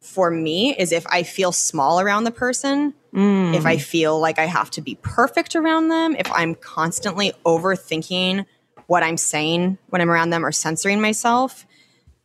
for 0.00 0.30
me 0.30 0.76
is 0.76 0.92
if 0.92 1.06
I 1.06 1.22
feel 1.22 1.52
small 1.52 2.00
around 2.00 2.24
the 2.24 2.30
person, 2.30 2.94
if 3.16 3.64
I 3.64 3.76
mm. 3.76 3.80
feel 3.80 4.18
like 4.18 4.40
I 4.40 4.46
have 4.46 4.68
to 4.72 4.80
be 4.80 4.98
perfect 5.00 5.54
around 5.54 5.88
them, 5.88 6.16
if 6.18 6.30
I'm 6.32 6.56
constantly 6.56 7.32
overthinking 7.46 8.44
what 8.86 9.04
I'm 9.04 9.16
saying 9.16 9.78
when 9.88 10.02
I'm 10.02 10.10
around 10.10 10.30
them 10.30 10.44
or 10.44 10.50
censoring 10.50 11.00
myself, 11.00 11.64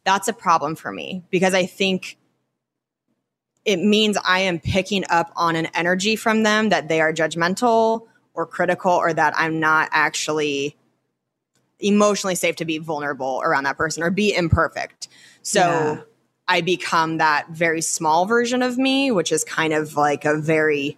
that's 0.03 0.27
a 0.27 0.33
problem 0.33 0.75
for 0.75 0.91
me 0.91 1.23
because 1.29 1.53
I 1.53 1.67
think 1.67 2.17
it 3.69 3.79
means 3.79 4.17
I 4.25 4.39
am 4.39 4.59
picking 4.59 5.03
up 5.09 5.31
on 5.35 5.55
an 5.55 5.67
energy 5.75 6.15
from 6.15 6.41
them 6.41 6.69
that 6.69 6.87
they 6.87 7.01
are 7.01 7.13
judgmental 7.13 8.07
or 8.33 8.47
critical 8.47 8.91
or 8.91 9.13
that 9.13 9.33
I'm 9.37 9.59
not 9.59 9.89
actually 9.91 10.75
emotionally 11.79 12.33
safe 12.33 12.55
to 12.57 12.65
be 12.65 12.79
vulnerable 12.79 13.41
around 13.43 13.65
that 13.65 13.77
person 13.77 14.01
or 14.01 14.09
be 14.09 14.35
imperfect. 14.35 15.07
So 15.43 15.59
Yeah. 15.59 16.01
I 16.47 16.61
become 16.61 17.17
that 17.17 17.49
very 17.51 17.81
small 17.81 18.25
version 18.25 18.63
of 18.63 18.79
me, 18.79 19.11
which 19.11 19.31
is 19.31 19.43
kind 19.43 19.71
of 19.71 19.95
like 19.95 20.25
a 20.25 20.35
very 20.35 20.97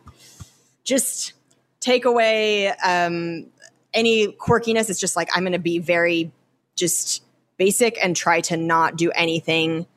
just 0.86 1.34
take 1.82 2.06
away 2.06 2.70
um, 2.70 3.48
any 3.94 4.28
quirkiness. 4.28 4.90
It's 4.90 5.00
just 5.00 5.18
like 5.18 5.30
I'm 5.36 5.44
going 5.44 5.52
to 5.52 5.60
be 5.60 5.80
very 5.80 6.32
just 6.76 7.24
basic 7.58 7.98
and 8.02 8.16
try 8.16 8.40
to 8.42 8.56
not 8.56 8.96
do 8.96 9.12
anything. 9.12 9.88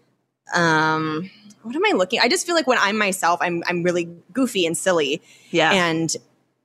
Um, 0.52 1.30
what 1.62 1.74
am 1.74 1.82
I 1.86 1.92
looking? 1.96 2.20
I 2.20 2.28
just 2.28 2.46
feel 2.46 2.54
like 2.54 2.66
when 2.66 2.78
I'm 2.78 2.98
myself, 2.98 3.40
I'm 3.42 3.62
I'm 3.66 3.82
really 3.82 4.04
goofy 4.32 4.66
and 4.66 4.76
silly, 4.76 5.22
Yeah. 5.50 5.72
and 5.72 6.14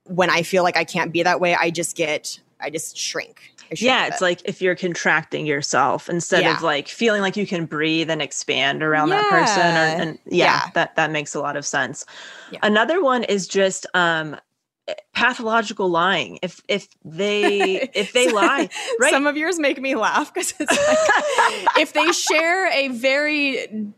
when 0.05 0.29
I 0.29 0.41
feel 0.43 0.63
like 0.63 0.75
I 0.75 0.83
can't 0.83 1.13
be 1.13 1.23
that 1.23 1.39
way, 1.39 1.55
I 1.55 1.69
just 1.69 1.95
get 1.95 2.39
I 2.59 2.69
just 2.69 2.97
shrink. 2.97 3.53
I 3.71 3.75
shrink 3.75 3.81
yeah 3.81 4.07
it's 4.07 4.19
like 4.21 4.41
if 4.45 4.61
you're 4.61 4.75
contracting 4.75 5.45
yourself 5.45 6.09
instead 6.09 6.41
Yeah. 6.41 6.57
of 6.57 6.63
like 6.63 6.87
feeling 6.87 7.21
like 7.21 7.37
you 7.37 7.45
can 7.47 7.65
breathe 7.65 8.09
and 8.09 8.21
expand 8.21 8.81
around 8.83 9.09
that 9.09 9.29
person 9.29 9.57
Yeah. 9.59 9.83
or, 9.97 10.01
and 10.01 10.19
yeah, 10.25 10.45
Yeah. 10.65 10.69
that 10.73 10.95
that 10.95 11.11
makes 11.11 11.35
a 11.35 11.39
lot 11.39 11.55
of 11.55 11.65
sense 11.65 12.03
Yeah. 12.51 12.59
another 12.63 13.01
one 13.01 13.23
is 13.23 13.47
just 13.47 13.85
um 13.93 14.35
pathological 15.13 15.89
lying 15.89 16.39
if 16.41 16.61
if 16.67 16.87
they 17.03 17.89
if 17.93 18.13
they 18.13 18.31
lie 18.31 18.69
right 18.99 19.11
Some 19.11 19.27
of 19.27 19.35
yours 19.37 19.59
make 19.59 19.79
me 19.81 19.95
laugh 19.95 20.33
because 20.33 20.53
it's 20.59 20.71
like 20.71 21.77
if 21.77 21.93
they 21.93 22.11
share 22.11 22.71
a 22.71 22.87
very 22.89 23.91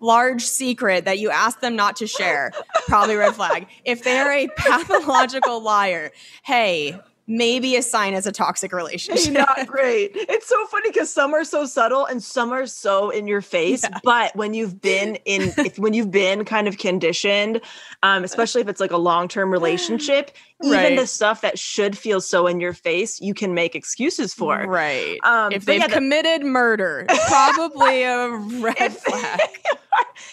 large 0.00 0.42
secret 0.42 1.04
that 1.04 1.18
you 1.18 1.30
ask 1.30 1.60
them 1.60 1.76
not 1.76 1.96
to 1.96 2.06
share, 2.06 2.52
probably 2.86 3.16
red 3.16 3.34
flag. 3.34 3.66
If 3.84 4.02
they 4.02 4.18
are 4.18 4.32
a 4.32 4.48
pathological 4.48 5.60
liar, 5.62 6.10
hey, 6.42 6.98
maybe 7.28 7.76
a 7.76 7.82
sign 7.82 8.14
as 8.14 8.26
a 8.26 8.32
toxic 8.32 8.72
relationship. 8.72 9.32
not 9.32 9.66
great. 9.66 10.12
It's 10.14 10.46
so 10.48 10.66
funny 10.66 10.90
because 10.90 11.12
some 11.12 11.34
are 11.34 11.44
so 11.44 11.66
subtle 11.66 12.06
and 12.06 12.22
some 12.22 12.52
are 12.52 12.66
so 12.66 13.10
in 13.10 13.26
your 13.26 13.40
face. 13.40 13.84
But 14.04 14.34
when 14.36 14.54
you've 14.54 14.80
been 14.80 15.16
in, 15.24 15.52
if, 15.58 15.78
when 15.78 15.92
you've 15.92 16.10
been 16.10 16.44
kind 16.44 16.68
of 16.68 16.78
conditioned, 16.78 17.60
um, 18.02 18.22
especially 18.24 18.60
if 18.60 18.68
it's 18.68 18.80
like 18.80 18.92
a 18.92 18.96
long 18.96 19.28
term 19.28 19.50
relationship, 19.50 20.30
even 20.62 20.72
Right. 20.78 20.98
the 20.98 21.06
stuff 21.06 21.40
that 21.42 21.58
should 21.58 21.98
feel 21.98 22.20
so 22.20 22.46
in 22.46 22.60
your 22.60 22.72
face, 22.72 23.20
you 23.20 23.34
can 23.34 23.52
make 23.54 23.74
excuses 23.74 24.32
for. 24.32 24.64
Right. 24.66 25.18
Um, 25.24 25.52
if 25.52 25.64
they've 25.66 25.80
yeah, 25.80 25.88
the- 25.88 25.92
committed 25.94 26.44
murder, 26.46 27.06
probably 27.28 28.02
a 28.04 28.28
red 28.30 28.76
If, 28.80 28.98
flag. 29.00 29.40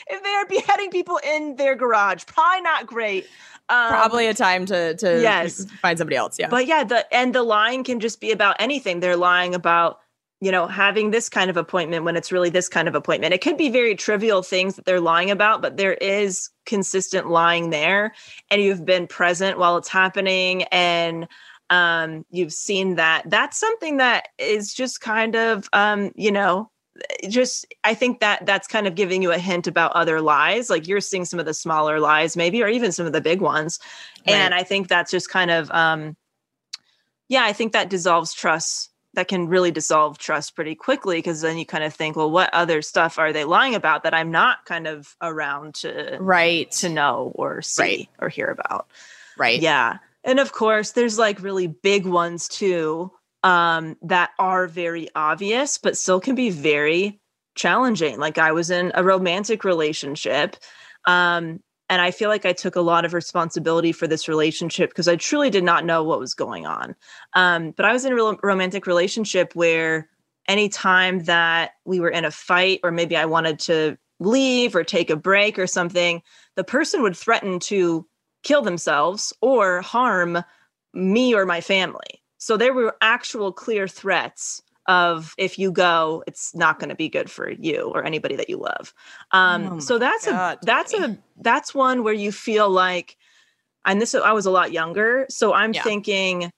if 0.07 0.23
they 0.23 0.29
are 0.29 0.45
beheading 0.45 0.91
people 0.91 1.19
in 1.25 1.55
their 1.57 1.75
garage, 1.75 2.25
probably 2.25 2.61
not 2.61 2.85
great. 2.87 3.25
Um, 3.69 3.89
Probably 3.89 4.27
a 4.27 4.33
time 4.33 4.65
to 4.67 4.95
to 4.95 5.21
Yes. 5.21 5.65
find 5.81 5.97
somebody 5.97 6.15
else. 6.15 6.37
Yeah. 6.37 6.49
But 6.49 6.67
yeah, 6.67 6.83
the 6.83 7.11
and 7.13 7.33
the 7.33 7.43
lying 7.43 7.83
can 7.83 7.99
just 7.99 8.19
be 8.19 8.31
about 8.31 8.55
anything. 8.59 8.99
They're 8.99 9.15
lying 9.15 9.55
about, 9.55 9.99
you 10.41 10.51
know, 10.51 10.67
having 10.67 11.11
this 11.11 11.29
kind 11.29 11.49
of 11.49 11.55
appointment 11.55 12.03
when 12.03 12.17
it's 12.17 12.31
really 12.31 12.49
this 12.49 12.67
kind 12.67 12.87
of 12.89 12.95
appointment. 12.95 13.33
It 13.33 13.41
could 13.41 13.57
be 13.57 13.69
very 13.69 13.95
trivial 13.95 14.43
things 14.43 14.75
that 14.75 14.85
they're 14.85 14.99
lying 14.99 15.31
about, 15.31 15.61
but 15.61 15.77
there 15.77 15.93
is 15.93 16.49
consistent 16.65 17.29
lying 17.29 17.69
there 17.69 18.13
and 18.51 18.61
you've 18.61 18.85
been 18.85 19.07
present 19.07 19.57
while 19.57 19.77
it's 19.77 19.89
happening 19.89 20.63
and 20.63 21.27
um 21.69 22.25
you've 22.29 22.51
seen 22.53 22.95
that. 22.95 23.23
That's 23.29 23.57
something 23.57 23.97
that 23.97 24.27
is 24.37 24.73
just 24.73 24.99
kind 24.99 25.35
of 25.37 25.69
um, 25.71 26.11
you 26.15 26.31
know, 26.31 26.69
just 27.27 27.65
I 27.83 27.93
think 27.93 28.19
that 28.19 28.45
that's 28.45 28.67
kind 28.67 28.85
of 28.87 28.95
giving 28.95 29.21
you 29.21 29.31
a 29.31 29.37
hint 29.37 29.67
about 29.67 29.93
other 29.93 30.21
lies. 30.21 30.69
Like 30.69 30.87
you're 30.87 31.01
seeing 31.01 31.25
some 31.25 31.39
of 31.39 31.45
the 31.45 31.53
smaller 31.53 31.99
lies, 31.99 32.37
maybe, 32.37 32.61
or 32.61 32.67
even 32.67 32.91
some 32.91 33.05
of 33.05 33.13
the 33.13 33.21
big 33.21 33.41
ones. 33.41 33.79
And 34.25 34.53
I 34.53 34.63
think 34.63 34.87
that's 34.87 35.11
just 35.11 35.29
kind 35.29 35.51
of 35.51 35.71
um 35.71 36.15
yeah, 37.29 37.43
I 37.45 37.53
think 37.53 37.73
that 37.73 37.89
dissolves 37.89 38.33
trust. 38.33 38.89
That 39.15 39.27
can 39.27 39.47
really 39.47 39.69
dissolve 39.69 40.17
trust 40.17 40.55
pretty 40.55 40.73
quickly 40.73 41.19
because 41.19 41.41
then 41.41 41.57
you 41.57 41.67
kind 41.67 41.83
of 41.83 41.93
think, 41.93 42.15
well, 42.15 42.31
what 42.31 42.51
other 42.51 42.81
stuff 42.81 43.19
are 43.19 43.31
they 43.31 43.43
lying 43.43 43.75
about 43.75 44.01
that 44.03 44.13
I'm 44.15 44.31
not 44.31 44.65
kind 44.65 44.87
of 44.87 45.15
around 45.21 45.75
to 45.75 46.17
right. 46.19 46.69
to 46.71 46.89
know 46.89 47.31
or 47.35 47.61
see 47.61 47.81
Right. 47.83 48.09
or 48.19 48.29
hear 48.29 48.47
about? 48.47 48.87
right. 49.37 49.61
Yeah. 49.61 49.97
And 50.23 50.39
of 50.39 50.51
course, 50.51 50.91
there's 50.91 51.19
like 51.19 51.41
really 51.43 51.67
big 51.67 52.05
ones 52.07 52.47
too 52.47 53.11
um, 53.43 53.97
that 54.01 54.31
are 54.39 54.67
very 54.67 55.09
obvious, 55.15 55.77
but 55.77 55.97
still 55.97 56.19
can 56.19 56.35
be 56.35 56.49
very 56.49 57.19
challenging. 57.55 58.19
Like 58.19 58.37
I 58.37 58.51
was 58.51 58.69
in 58.69 58.91
a 58.95 59.03
romantic 59.03 59.63
relationship. 59.63 60.55
Um, 61.05 61.59
and 61.89 62.01
I 62.01 62.11
feel 62.11 62.29
like 62.29 62.45
I 62.45 62.53
took 62.53 62.75
a 62.75 62.81
lot 62.81 63.05
of 63.05 63.13
responsibility 63.13 63.91
for 63.91 64.07
this 64.07 64.27
relationship 64.27 64.89
because 64.89 65.07
I 65.07 65.15
truly 65.15 65.49
did 65.49 65.63
not 65.63 65.85
know 65.85 66.03
what 66.03 66.19
was 66.19 66.33
going 66.33 66.65
on. 66.65 66.95
Um, 67.33 67.71
but 67.71 67.85
I 67.85 67.93
was 67.93 68.05
in 68.05 68.13
a 68.13 68.15
real 68.15 68.37
romantic 68.41 68.87
relationship 68.87 69.53
where 69.53 70.09
anytime 70.47 71.25
that 71.25 71.71
we 71.85 71.99
were 71.99 72.09
in 72.09 72.25
a 72.25 72.31
fight, 72.31 72.79
or 72.83 72.91
maybe 72.91 73.15
I 73.15 73.25
wanted 73.25 73.59
to 73.59 73.97
leave 74.19 74.75
or 74.75 74.83
take 74.83 75.09
a 75.09 75.15
break 75.15 75.59
or 75.59 75.67
something, 75.67 76.21
the 76.55 76.63
person 76.63 77.01
would 77.01 77.17
threaten 77.17 77.59
to 77.59 78.07
kill 78.43 78.61
themselves 78.61 79.33
or 79.41 79.81
harm 79.81 80.43
me 80.93 81.35
or 81.35 81.45
my 81.45 81.61
family. 81.61 82.22
So 82.43 82.57
there 82.57 82.73
were 82.73 82.97
actual 82.99 83.53
clear 83.53 83.87
threats 83.87 84.61
of 84.85 85.33
if 85.37 85.57
you 85.57 85.71
go, 85.71 86.25
it's 86.27 86.53
not 86.53 86.77
going 86.77 86.89
to 86.89 86.95
be 86.95 87.07
good 87.07 87.31
for 87.31 87.49
you 87.49 87.89
or 87.95 88.03
anybody 88.03 88.35
that 88.35 88.49
you 88.49 88.57
love. 88.57 88.93
Um, 89.31 89.71
Oh 89.71 89.79
so 89.79 89.97
that's 89.97 90.27
God, 90.27 90.57
a 90.61 90.65
that's 90.65 90.93
a 90.93 91.17
that's 91.37 91.73
one 91.73 92.03
where 92.03 92.13
you 92.13 92.33
feel 92.33 92.69
like 92.69 93.15
and 93.85 94.01
this 94.01 94.13
I 94.13 94.33
was 94.33 94.45
a 94.45 94.51
lot 94.51 94.73
younger, 94.73 95.25
so 95.29 95.53
I'm 95.53 95.71
Yeah. 95.71 95.83
thinking, 95.83 96.51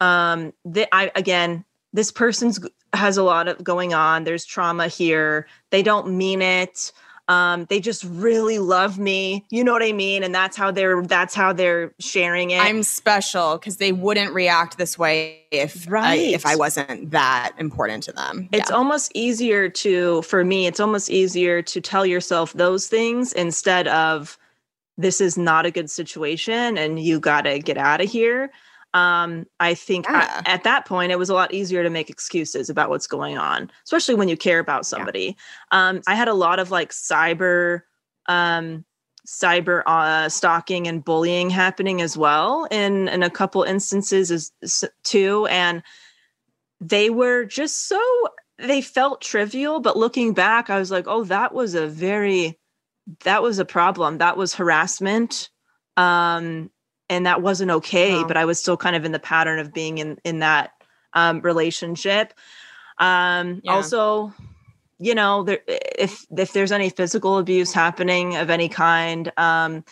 um, 0.00 0.52
that 0.64 0.88
I 0.92 1.12
again, 1.14 1.64
this 1.92 2.10
person's 2.10 2.58
has 2.92 3.16
a 3.16 3.22
lot 3.22 3.46
of 3.46 3.62
going 3.62 3.94
on. 3.94 4.24
There's 4.24 4.44
trauma 4.44 4.88
here. 4.88 5.46
They 5.70 5.84
don't 5.84 6.16
mean 6.18 6.42
it. 6.42 6.90
Um, 7.28 7.66
they 7.66 7.78
just 7.80 8.02
really 8.04 8.58
love 8.58 8.98
me. 8.98 9.44
You 9.50 9.62
know 9.62 9.72
what 9.72 9.82
I 9.82 9.92
mean? 9.92 10.24
And 10.24 10.34
that's 10.34 10.56
how 10.56 10.70
they're 10.72 11.02
that's 11.02 11.34
how 11.34 11.52
they're 11.52 11.92
sharing 12.00 12.50
it. 12.50 12.60
I'm 12.60 12.82
special 12.82 13.56
because 13.56 13.76
they 13.76 13.92
wouldn't 13.92 14.32
react 14.34 14.78
this 14.78 14.98
way 14.98 15.42
if 15.52 15.86
I, 15.92 16.14
if 16.16 16.44
I 16.44 16.56
wasn't 16.56 17.10
that 17.12 17.52
important 17.58 18.02
to 18.04 18.12
them. 18.12 18.48
it's 18.52 18.70
Yeah. 18.70 18.76
almost 18.76 19.12
easier 19.14 19.68
to 19.68 20.22
for 20.22 20.44
me 20.44 20.66
it's 20.66 20.80
almost 20.80 21.10
easier 21.10 21.60
to 21.62 21.80
tell 21.80 22.04
yourself 22.06 22.52
those 22.54 22.86
things 22.88 23.32
instead 23.32 23.86
of 23.88 24.38
this 24.98 25.20
is 25.20 25.36
not 25.38 25.66
a 25.66 25.70
good 25.70 25.90
situation 25.90 26.76
and 26.78 27.00
you 27.00 27.18
got 27.20 27.42
to 27.42 27.58
get 27.58 27.76
out 27.78 28.00
of 28.00 28.08
here 28.10 28.50
um 28.94 29.46
i 29.60 29.74
think 29.74 30.06
I- 30.08 30.42
at 30.46 30.64
that 30.64 30.84
point 30.86 31.12
it 31.12 31.18
was 31.18 31.30
a 31.30 31.34
lot 31.34 31.54
easier 31.54 31.82
to 31.82 31.90
make 31.90 32.10
excuses 32.10 32.68
about 32.68 32.90
what's 32.90 33.06
going 33.06 33.38
on 33.38 33.70
especially 33.84 34.14
when 34.16 34.28
you 34.28 34.36
care 34.36 34.58
about 34.58 34.84
somebody. 34.86 35.36
Um 35.70 36.00
i 36.06 36.14
had 36.14 36.28
a 36.28 36.34
lot 36.34 36.58
of 36.58 36.70
like 36.70 36.90
cyber 36.92 37.82
um 38.26 38.84
cyber 39.26 39.82
uh, 39.86 40.28
stalking 40.28 40.88
and 40.88 41.04
bullying 41.04 41.50
happening 41.50 42.00
as 42.02 42.16
well 42.16 42.66
in 42.70 43.06
in 43.08 43.22
a 43.22 43.30
couple 43.30 43.62
instances 43.62 44.30
as 44.32 44.50
s- 44.62 44.84
too 45.04 45.46
and 45.46 45.82
they 46.80 47.10
were 47.10 47.44
just 47.44 47.86
so 47.86 48.00
they 48.58 48.80
felt 48.80 49.20
trivial 49.20 49.78
but 49.80 49.96
looking 49.96 50.32
back 50.32 50.68
i 50.70 50.78
was 50.78 50.90
like 50.90 51.04
oh 51.06 51.22
that 51.24 51.54
was 51.54 51.74
a 51.74 51.86
very 51.86 52.58
that 53.24 53.42
was 53.42 53.58
a 53.58 53.64
problem. 53.64 54.18
That 54.18 54.36
was 54.36 54.54
harassment. 54.54 55.50
Um 55.96 56.70
and 57.10 57.26
that 57.26 57.42
wasn't 57.42 57.70
okay 57.70 58.14
Wow. 58.14 58.24
but 58.28 58.36
i 58.38 58.44
was 58.46 58.58
still 58.58 58.76
kind 58.78 58.96
of 58.96 59.04
in 59.04 59.12
the 59.12 59.18
pattern 59.18 59.58
of 59.58 59.74
being 59.74 59.98
in 59.98 60.16
in 60.24 60.38
that 60.38 60.70
um 61.12 61.40
relationship 61.42 62.32
um 62.98 63.60
Yeah. 63.64 63.74
also 63.74 64.32
you 64.98 65.14
know 65.14 65.42
there 65.42 65.60
if 65.66 66.24
if 66.36 66.52
there's 66.52 66.72
any 66.72 66.88
physical 66.88 67.36
abuse 67.38 67.72
happening 67.72 68.36
of 68.36 68.48
any 68.48 68.68
kind 68.68 69.32
um 69.36 69.76
of 69.76 69.84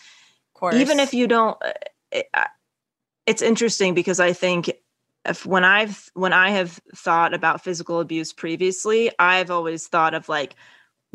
course. 0.53 0.75
even 0.75 0.99
if 0.99 1.13
you 1.13 1.27
don't 1.27 1.57
uh, 1.63 1.73
it, 2.11 2.27
it's 3.25 3.41
interesting 3.41 3.93
because 3.93 4.19
i 4.19 4.33
think 4.33 4.71
if 5.25 5.45
when 5.45 5.63
i've 5.65 6.09
when 6.13 6.33
i 6.33 6.49
have 6.51 6.79
thought 6.95 7.33
about 7.33 7.63
physical 7.63 7.99
abuse 7.99 8.33
previously 8.33 9.11
i've 9.19 9.51
always 9.51 9.87
thought 9.87 10.13
of 10.13 10.29
like 10.29 10.55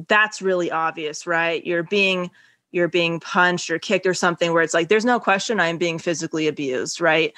that's 0.09 0.42
really 0.42 0.70
obvious 0.70 1.26
right 1.26 1.64
you're 1.64 1.82
being 1.84 2.30
you're 2.75 2.89
being 2.89 3.20
punched 3.20 3.70
or 3.70 3.79
kicked 3.79 4.07
or 4.07 4.14
something 4.14 4.53
where 4.53 4.62
it's 4.62 4.75
like 4.75 4.89
there's 4.89 5.05
no 5.05 5.20
question 5.20 5.61
i'm 5.61 5.79
being 5.79 5.99
physically 5.99 6.49
abused 6.49 7.01
right 7.01 7.33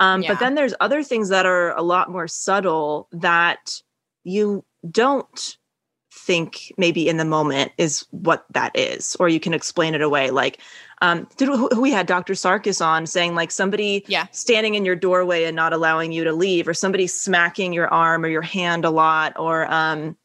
um, 0.00 0.22
Yeah. 0.22 0.28
but 0.32 0.40
then 0.40 0.54
there's 0.54 0.74
other 0.80 1.02
things 1.02 1.28
that 1.28 1.44
are 1.46 1.76
a 1.76 1.82
lot 1.82 2.10
more 2.10 2.26
subtle 2.26 3.06
that 3.12 3.82
you 4.24 4.64
don't 4.90 5.56
think 6.12 6.72
maybe 6.76 7.08
in 7.08 7.18
the 7.18 7.24
moment 7.24 7.70
is 7.78 8.04
what 8.10 8.44
that 8.50 8.76
is 8.76 9.16
or 9.20 9.28
you 9.28 9.38
can 9.38 9.54
explain 9.54 9.94
it 9.94 10.02
away 10.02 10.30
like 10.30 10.60
um 11.02 11.28
did 11.36 11.48
we 11.78 11.92
had 11.92 12.06
dr 12.06 12.32
sarkis 12.32 12.84
on 12.84 13.06
saying 13.06 13.34
like 13.36 13.50
somebody 13.52 14.04
Yeah. 14.08 14.26
standing 14.32 14.74
in 14.74 14.84
your 14.84 14.96
doorway 14.96 15.44
and 15.44 15.54
not 15.54 15.72
allowing 15.72 16.10
you 16.10 16.24
to 16.24 16.32
leave 16.32 16.66
or 16.66 16.74
somebody 16.74 17.06
smacking 17.06 17.72
your 17.72 17.86
arm 17.88 18.24
or 18.24 18.28
your 18.28 18.42
hand 18.42 18.84
a 18.84 18.90
lot 18.90 19.38
or 19.38 19.72
um 19.72 20.16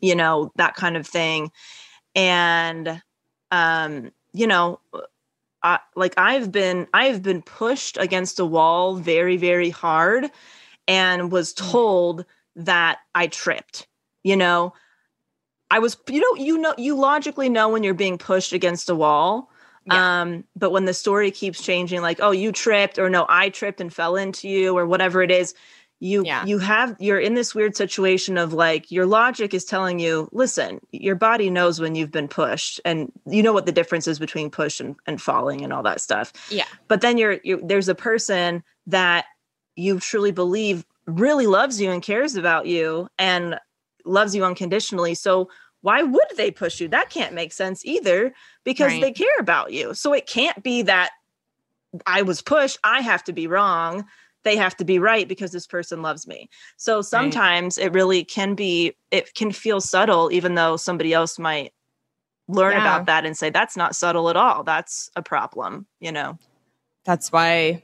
you 0.00 0.14
know 0.14 0.52
that 0.56 0.74
kind 0.74 0.96
of 0.96 1.06
thing 1.06 1.50
and 2.14 3.02
um 3.54 4.10
you 4.32 4.46
know 4.46 4.80
I, 5.62 5.78
like 5.96 6.14
i've 6.16 6.50
been 6.50 6.88
i've 6.92 7.22
been 7.22 7.42
pushed 7.42 7.96
against 7.96 8.40
a 8.40 8.44
wall 8.44 8.96
very 8.96 9.36
very 9.36 9.70
hard 9.70 10.30
and 10.88 11.30
was 11.32 11.54
Mm. 11.54 11.70
told 11.70 12.24
that 12.56 12.98
i 13.14 13.26
tripped 13.28 13.86
you 14.24 14.36
know 14.36 14.72
i 15.70 15.78
was 15.78 15.96
you 16.08 16.20
know 16.20 16.44
you 16.44 16.58
know 16.58 16.74
you 16.76 16.94
logically 16.96 17.48
know 17.48 17.68
when 17.68 17.82
you're 17.84 17.94
being 17.94 18.18
pushed 18.18 18.52
against 18.52 18.90
a 18.90 18.94
wall 18.94 19.50
Yeah. 19.86 20.02
um 20.20 20.44
but 20.56 20.70
when 20.72 20.84
the 20.84 20.94
story 20.94 21.30
keeps 21.30 21.62
changing 21.62 22.02
like 22.02 22.18
oh 22.20 22.32
you 22.32 22.52
tripped 22.52 22.98
or 22.98 23.08
no 23.08 23.24
i 23.28 23.48
tripped 23.48 23.80
and 23.80 23.92
fell 23.94 24.16
into 24.16 24.48
you 24.48 24.76
or 24.76 24.86
whatever 24.86 25.22
it 25.22 25.30
is 25.30 25.54
you 26.04 26.22
Yeah. 26.24 26.44
you 26.44 26.58
have 26.58 26.94
you're 27.00 27.18
in 27.18 27.34
this 27.34 27.54
weird 27.54 27.74
situation 27.76 28.36
of 28.36 28.52
like 28.52 28.90
your 28.90 29.06
logic 29.06 29.54
is 29.54 29.64
telling 29.64 29.98
you 29.98 30.28
listen 30.32 30.80
your 30.92 31.14
body 31.14 31.48
knows 31.48 31.80
when 31.80 31.94
you've 31.94 32.10
been 32.10 32.28
pushed 32.28 32.78
and 32.84 33.10
you 33.26 33.42
know 33.42 33.54
what 33.54 33.64
the 33.64 33.72
difference 33.72 34.06
is 34.06 34.18
between 34.18 34.50
push 34.50 34.80
and, 34.80 34.96
and 35.06 35.22
falling 35.22 35.62
and 35.64 35.72
all 35.72 35.82
that 35.82 36.00
stuff 36.02 36.32
yeah. 36.50 36.66
but 36.88 37.00
then 37.00 37.16
you're, 37.16 37.38
you 37.42 37.58
there's 37.64 37.88
a 37.88 37.94
person 37.94 38.62
that 38.86 39.24
you 39.76 39.98
truly 39.98 40.30
believe 40.30 40.84
really 41.06 41.46
loves 41.46 41.80
you 41.80 41.90
and 41.90 42.02
cares 42.02 42.36
about 42.36 42.66
you 42.66 43.08
and 43.18 43.58
loves 44.04 44.34
you 44.36 44.44
unconditionally 44.44 45.14
so 45.14 45.48
why 45.80 46.02
would 46.02 46.28
they 46.36 46.50
push 46.50 46.80
you 46.80 46.88
that 46.88 47.08
can't 47.08 47.32
make 47.34 47.52
sense 47.52 47.82
either 47.84 48.34
because 48.64 48.92
Right. 48.92 49.00
they 49.00 49.12
care 49.12 49.38
about 49.40 49.72
you 49.72 49.94
so 49.94 50.12
it 50.12 50.26
can't 50.26 50.62
be 50.62 50.82
that 50.82 51.10
i 52.06 52.20
was 52.22 52.42
pushed 52.42 52.78
i 52.84 53.00
have 53.00 53.24
to 53.24 53.32
be 53.32 53.46
wrong 53.46 54.04
they 54.44 54.56
have 54.56 54.76
to 54.76 54.84
be 54.84 54.98
right 54.98 55.26
because 55.28 55.50
this 55.52 55.66
person 55.66 56.02
loves 56.02 56.26
me 56.26 56.48
so 56.76 57.02
sometimes 57.02 57.78
it 57.78 57.92
really 57.92 58.24
can 58.24 58.54
be 58.54 58.94
it 59.10 59.34
can 59.34 59.50
feel 59.52 59.80
subtle 59.80 60.30
even 60.32 60.54
though 60.54 60.76
somebody 60.76 61.12
else 61.12 61.38
might 61.38 61.72
learn 62.48 62.72
Yeah. 62.72 62.80
about 62.80 63.06
that 63.06 63.24
and 63.24 63.36
say 63.36 63.50
that's 63.50 63.76
not 63.76 63.96
subtle 63.96 64.28
at 64.30 64.36
all 64.36 64.64
that's 64.64 65.10
a 65.16 65.22
problem 65.22 65.86
you 66.00 66.12
know 66.12 66.38
That's 67.04 67.32
why 67.32 67.82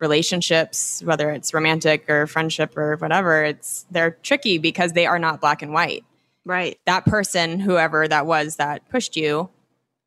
relationships, 0.00 1.02
whether 1.04 1.30
it's 1.30 1.52
romantic 1.54 2.08
or 2.08 2.26
friendship 2.26 2.76
or 2.76 2.96
whatever, 2.96 3.44
it's 3.44 3.86
they're 3.90 4.12
tricky 4.22 4.58
because 4.58 4.92
they 4.92 5.06
are 5.06 5.18
not 5.18 5.40
black 5.40 5.62
and 5.62 5.72
white. 5.72 6.04
right 6.44 6.78
That 6.86 7.04
person, 7.04 7.60
whoever 7.60 8.08
that 8.08 8.26
was 8.26 8.56
that 8.56 8.88
pushed 8.88 9.16
you, 9.16 9.50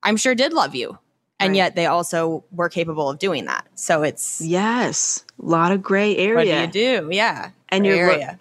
I'm 0.01 0.17
sure 0.17 0.35
did 0.35 0.51
love 0.53 0.75
you. 0.75 0.97
And 1.39 1.51
Right. 1.51 1.57
yet 1.57 1.75
they 1.75 1.85
also 1.85 2.43
were 2.51 2.69
capable 2.69 3.09
of 3.09 3.19
doing 3.19 3.45
that. 3.45 3.67
So 3.75 4.01
it's 4.03 4.41
Yes, 4.41 5.25
a 5.41 5.45
lot 5.45 5.71
of 5.71 5.81
gray 5.81 6.15
area. 6.17 6.35
what 6.61 6.71
do 6.71 6.79
you 6.79 7.01
do? 7.01 7.09
Yeah. 7.11 7.49
And 7.69 7.83
Gray 7.83 7.97
you're 7.97 8.11
area. 8.11 8.37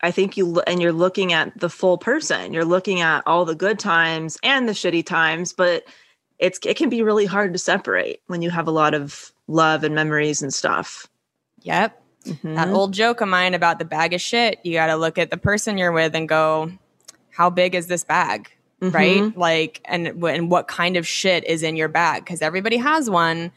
I 0.00 0.10
think 0.10 0.36
you 0.36 0.60
and 0.66 0.82
you're 0.82 0.92
looking 0.92 1.32
at 1.32 1.58
the 1.58 1.70
full 1.70 1.96
person. 1.98 2.52
You're 2.52 2.64
looking 2.64 3.00
at 3.00 3.22
all 3.26 3.44
the 3.44 3.54
good 3.54 3.78
times 3.78 4.36
and 4.42 4.68
the 4.68 4.72
shitty 4.72 5.04
times, 5.06 5.52
but 5.52 5.84
it's 6.38 6.58
it 6.64 6.76
can 6.76 6.88
be 6.90 7.02
really 7.02 7.24
hard 7.26 7.52
to 7.54 7.58
separate 7.58 8.20
when 8.26 8.42
you 8.42 8.50
have 8.50 8.66
a 8.68 8.70
lot 8.70 8.92
of 8.94 9.32
love 9.46 9.82
and 9.84 9.94
memories 9.94 10.42
and 10.42 10.52
stuff. 10.52 11.06
Yep. 11.62 12.00
That 12.24 12.68
Mhm. 12.68 12.74
old 12.74 12.92
joke 12.94 13.20
of 13.20 13.28
mine 13.28 13.54
about 13.54 13.78
the 13.78 13.84
bag 13.84 14.12
of 14.14 14.20
shit, 14.20 14.58
you 14.62 14.72
got 14.74 14.86
to 14.86 14.96
look 14.96 15.18
at 15.18 15.30
the 15.30 15.36
person 15.36 15.76
you're 15.78 15.92
with 15.92 16.14
and 16.14 16.28
go, 16.28 16.70
how 17.30 17.50
big 17.50 17.74
is 17.74 17.86
this 17.86 18.02
bag? 18.04 18.50
Right? 18.80 19.20
Mhm. 19.22 19.36
Like, 19.36 19.80
and, 19.86 20.06
and 20.24 20.50
what 20.50 20.68
kind 20.68 20.96
of 20.96 21.06
shit 21.06 21.44
is 21.44 21.62
in 21.62 21.76
your 21.76 21.88
bag? 21.88 22.24
Because 22.24 22.42
everybody 22.42 22.76
has 22.78 23.08
one. 23.08 23.52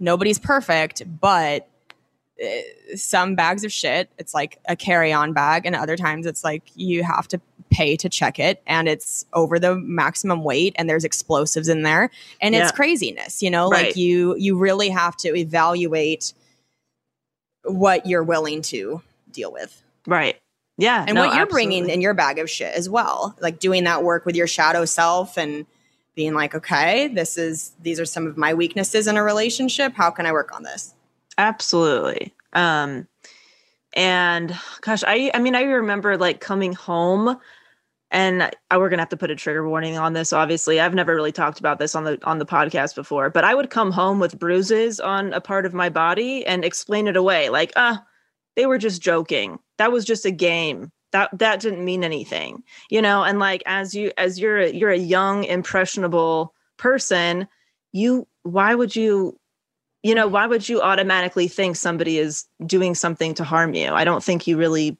Nobody's 0.00 0.38
perfect, 0.38 1.02
but 1.20 1.68
Uh, 2.42 2.96
some 2.96 3.34
bags 3.34 3.64
of 3.64 3.72
shit, 3.72 4.10
it's 4.18 4.34
like 4.34 4.58
a 4.68 4.76
carry 4.76 5.12
on 5.12 5.32
bag. 5.32 5.64
And 5.64 5.74
other 5.74 5.96
times 5.96 6.26
it's 6.26 6.44
like 6.44 6.64
you 6.74 7.02
have 7.02 7.26
to 7.28 7.40
pay 7.70 7.96
to 7.96 8.08
check 8.08 8.38
it 8.38 8.62
and 8.66 8.88
it's 8.88 9.24
over 9.32 9.58
the 9.58 9.74
maximum 9.74 10.44
weight 10.44 10.74
and 10.78 10.88
there's 10.88 11.04
explosives 11.04 11.68
in 11.68 11.82
there 11.82 12.10
and 12.40 12.54
it's 12.54 12.70
craziness, 12.72 13.42
you 13.42 13.50
know, 13.50 13.68
Right. 13.70 13.86
like 13.86 13.96
you, 13.96 14.36
you 14.36 14.56
really 14.56 14.88
have 14.90 15.16
to 15.18 15.34
evaluate 15.34 16.32
what 17.64 18.06
you're 18.06 18.22
willing 18.22 18.62
to 18.62 19.02
deal 19.30 19.52
with 19.52 19.82
Right. 20.06 20.36
Yeah. 20.78 21.04
and 21.08 21.14
no, 21.16 21.26
what 21.26 21.36
you're 21.36 21.46
bringing 21.46 21.88
in 21.88 22.00
your 22.00 22.14
bag 22.14 22.38
of 22.38 22.48
shit 22.50 22.74
as 22.74 22.88
well 22.88 23.34
like 23.40 23.58
doing 23.58 23.84
that 23.84 24.04
work 24.04 24.24
with 24.26 24.36
your 24.36 24.46
shadow 24.46 24.84
self 24.84 25.36
and 25.36 25.66
being 26.14 26.34
like 26.34 26.54
okay 26.54 27.08
this 27.08 27.36
is 27.36 27.72
these 27.82 27.98
are 27.98 28.04
some 28.04 28.26
of 28.26 28.36
my 28.36 28.54
weaknesses 28.54 29.06
in 29.06 29.16
a 29.16 29.22
relationship 29.22 29.94
how 29.94 30.10
can 30.10 30.24
i 30.26 30.32
work 30.32 30.54
on 30.54 30.62
this 30.62 30.94
Absolutely. 31.38 32.34
Um 32.52 33.06
and 33.94 34.56
gosh, 34.82 35.02
I 35.06 35.30
I 35.34 35.38
mean 35.40 35.54
I 35.54 35.62
remember 35.62 36.16
like 36.16 36.40
coming 36.40 36.72
home 36.72 37.38
and 38.10 38.50
I, 38.70 38.78
we're 38.78 38.88
gonna 38.88 39.02
have 39.02 39.08
to 39.10 39.16
put 39.16 39.30
a 39.30 39.36
trigger 39.36 39.68
warning 39.68 39.98
on 39.98 40.12
this. 40.14 40.32
Obviously, 40.32 40.80
I've 40.80 40.94
never 40.94 41.14
really 41.14 41.32
talked 41.32 41.60
about 41.60 41.78
this 41.78 41.94
on 41.94 42.04
the 42.04 42.18
on 42.24 42.38
the 42.38 42.46
podcast 42.46 42.94
before, 42.94 43.30
but 43.30 43.44
I 43.44 43.54
would 43.54 43.70
come 43.70 43.92
home 43.92 44.20
with 44.20 44.38
bruises 44.38 45.00
on 45.00 45.32
a 45.32 45.40
part 45.40 45.66
of 45.66 45.74
my 45.74 45.88
body 45.88 46.46
and 46.46 46.64
explain 46.64 47.08
it 47.08 47.16
away, 47.16 47.48
like, 47.50 47.72
ah, 47.76 48.04
they 48.56 48.66
were 48.66 48.78
just 48.78 49.02
joking. 49.02 49.58
That 49.78 49.92
was 49.92 50.04
just 50.04 50.24
a 50.26 50.30
game. 50.30 50.92
That 51.12 51.30
that 51.38 51.60
didn't 51.60 51.84
mean 51.84 52.04
anything, 52.04 52.62
you 52.90 53.02
know. 53.02 53.24
And 53.24 53.38
like 53.40 53.62
as 53.66 53.94
you 53.94 54.12
as 54.18 54.38
you're 54.38 54.58
a, 54.58 54.70
you're 54.72 54.90
a 54.90 54.98
young 54.98 55.44
impressionable 55.44 56.54
person, 56.78 57.48
you 57.92 58.26
why 58.44 58.74
would 58.74 58.94
you 58.96 59.38
you 60.06 60.14
know 60.14 60.26
why 60.28 60.46
would 60.46 60.68
you 60.68 60.80
automatically 60.80 61.48
think 61.48 61.76
somebody 61.76 62.18
is 62.18 62.44
doing 62.64 62.94
something 62.94 63.34
to 63.34 63.44
harm 63.44 63.74
you 63.74 63.90
i 63.92 64.04
don't 64.04 64.22
think 64.22 64.46
you 64.46 64.56
really 64.56 64.96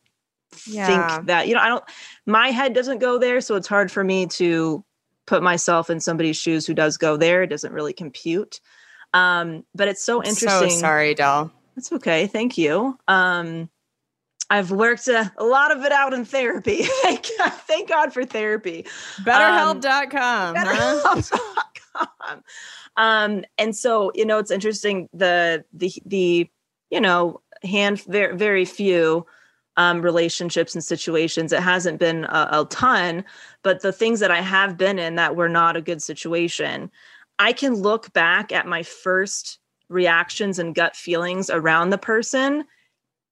Yeah. 0.66 0.86
think 1.18 1.26
that 1.28 1.46
you 1.48 1.54
know 1.54 1.60
i 1.60 1.68
don't 1.68 1.84
my 2.26 2.48
head 2.50 2.72
doesn't 2.74 2.98
go 2.98 3.18
there 3.18 3.40
so 3.40 3.54
it's 3.54 3.68
hard 3.68 3.90
for 3.92 4.02
me 4.04 4.26
to 4.40 4.84
put 5.26 5.42
myself 5.42 5.90
in 5.90 6.00
somebody's 6.00 6.36
shoes 6.36 6.66
who 6.66 6.74
does 6.74 6.96
go 6.96 7.16
there 7.16 7.42
it 7.42 7.48
doesn't 7.48 7.72
really 7.72 7.92
compute 7.92 8.60
Um, 9.14 9.64
but 9.74 9.88
it's 9.88 10.04
so 10.04 10.22
interesting. 10.22 10.70
So 10.70 10.80
sorry, 10.80 11.14
doll. 11.14 11.50
That's 11.74 11.90
okay. 11.92 12.26
Thank 12.26 12.58
you. 12.58 12.98
Um, 13.08 13.70
I've 14.50 14.70
worked 14.70 15.08
a, 15.08 15.32
a 15.38 15.44
lot 15.44 15.70
of 15.74 15.84
it 15.84 15.92
out 15.92 16.12
in 16.12 16.24
therapy. 16.24 16.82
thank, 17.02 17.26
God, 17.38 17.52
thank 17.66 17.88
God 17.88 18.12
for 18.12 18.24
therapy. 18.26 18.84
BetterHelp.com. 19.24 20.54
huh? 20.56 21.14
BetterHelp.com. 21.14 22.42
Um, 22.96 23.44
and 23.58 23.76
so, 23.76 24.10
you 24.14 24.24
know, 24.24 24.38
it's 24.38 24.50
interesting 24.50 25.08
the 25.12 25.64
the 25.72 25.92
the 26.04 26.50
you 26.90 27.00
know 27.00 27.40
hand 27.62 28.02
very 28.02 28.36
very 28.36 28.64
few 28.64 29.26
um, 29.76 30.00
relationships 30.00 30.74
and 30.74 30.82
situations. 30.82 31.52
It 31.52 31.62
hasn't 31.62 31.98
been 31.98 32.24
a, 32.24 32.48
a 32.52 32.66
ton, 32.70 33.24
but 33.62 33.82
the 33.82 33.92
things 33.92 34.20
that 34.20 34.30
I 34.30 34.40
have 34.40 34.78
been 34.78 34.98
in 34.98 35.16
that 35.16 35.36
were 35.36 35.48
not 35.48 35.76
a 35.76 35.82
good 35.82 36.02
situation, 36.02 36.90
I 37.38 37.52
can 37.52 37.74
look 37.74 38.12
back 38.14 38.52
at 38.52 38.66
my 38.66 38.82
first 38.82 39.58
reactions 39.88 40.58
and 40.58 40.74
gut 40.74 40.96
feelings 40.96 41.50
around 41.50 41.90
the 41.90 41.98
person 41.98 42.64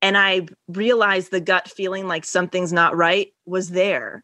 and 0.05 0.19
I 0.19 0.47
realized 0.69 1.31
the 1.31 1.41
gut 1.41 1.67
feeling 1.67 2.07
like 2.07 2.27
something's 2.27 2.75
not 2.75 2.95
right 2.95 3.33
was 3.47 3.71
there. 3.71 4.23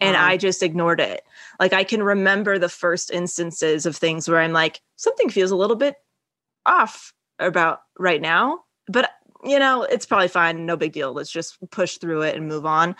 And 0.00 0.14
Wow. 0.16 0.26
I 0.26 0.36
just 0.36 0.62
ignored 0.62 1.00
it. 1.00 1.22
Like 1.60 1.72
I 1.72 1.84
can 1.84 2.02
remember 2.02 2.58
the 2.58 2.68
first 2.68 3.10
instances 3.10 3.86
of 3.86 3.96
things 3.96 4.28
where 4.28 4.40
I'm 4.40 4.52
like, 4.52 4.80
something 4.96 5.30
feels 5.30 5.50
a 5.50 5.56
little 5.56 5.76
bit 5.76 5.96
off 6.66 7.12
about 7.38 7.80
right 7.98 8.20
now. 8.20 8.60
But 8.88 9.10
you 9.44 9.58
know, 9.58 9.82
it's 9.82 10.06
probably 10.06 10.28
fine, 10.28 10.64
no 10.64 10.76
big 10.76 10.92
deal. 10.92 11.12
Let's 11.12 11.30
just 11.30 11.58
push 11.70 11.98
through 11.98 12.22
it 12.22 12.34
and 12.34 12.48
move 12.48 12.64
on. 12.64 12.96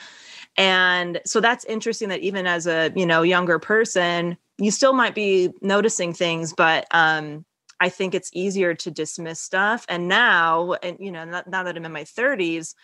And 0.57 1.21
so 1.27 1.41
that's 1.41 1.65
interesting 1.67 2.09
that 2.11 2.21
even 2.21 2.47
as 2.47 2.67
a, 2.67 2.93
you 2.97 3.07
know, 3.07 3.23
younger 3.23 3.59
person, 3.59 4.37
you 4.59 4.71
still 4.71 4.93
might 4.93 5.15
be 5.15 5.51
noticing 5.63 6.13
things, 6.13 6.53
but 6.57 6.87
um 6.93 7.45
I 7.81 7.89
think 7.89 8.15
it's 8.15 8.31
easier 8.33 8.75
to 8.75 8.91
dismiss 8.91 9.41
stuff. 9.41 9.85
And 9.89 10.09
now, 10.09 10.75
and 10.83 10.97
you 11.01 11.11
know, 11.13 11.25
now 11.25 11.43
now 11.47 11.63
that 11.65 11.77
I'm 11.77 11.85
in 11.85 11.93
my 11.93 12.05
30s, 12.05 12.75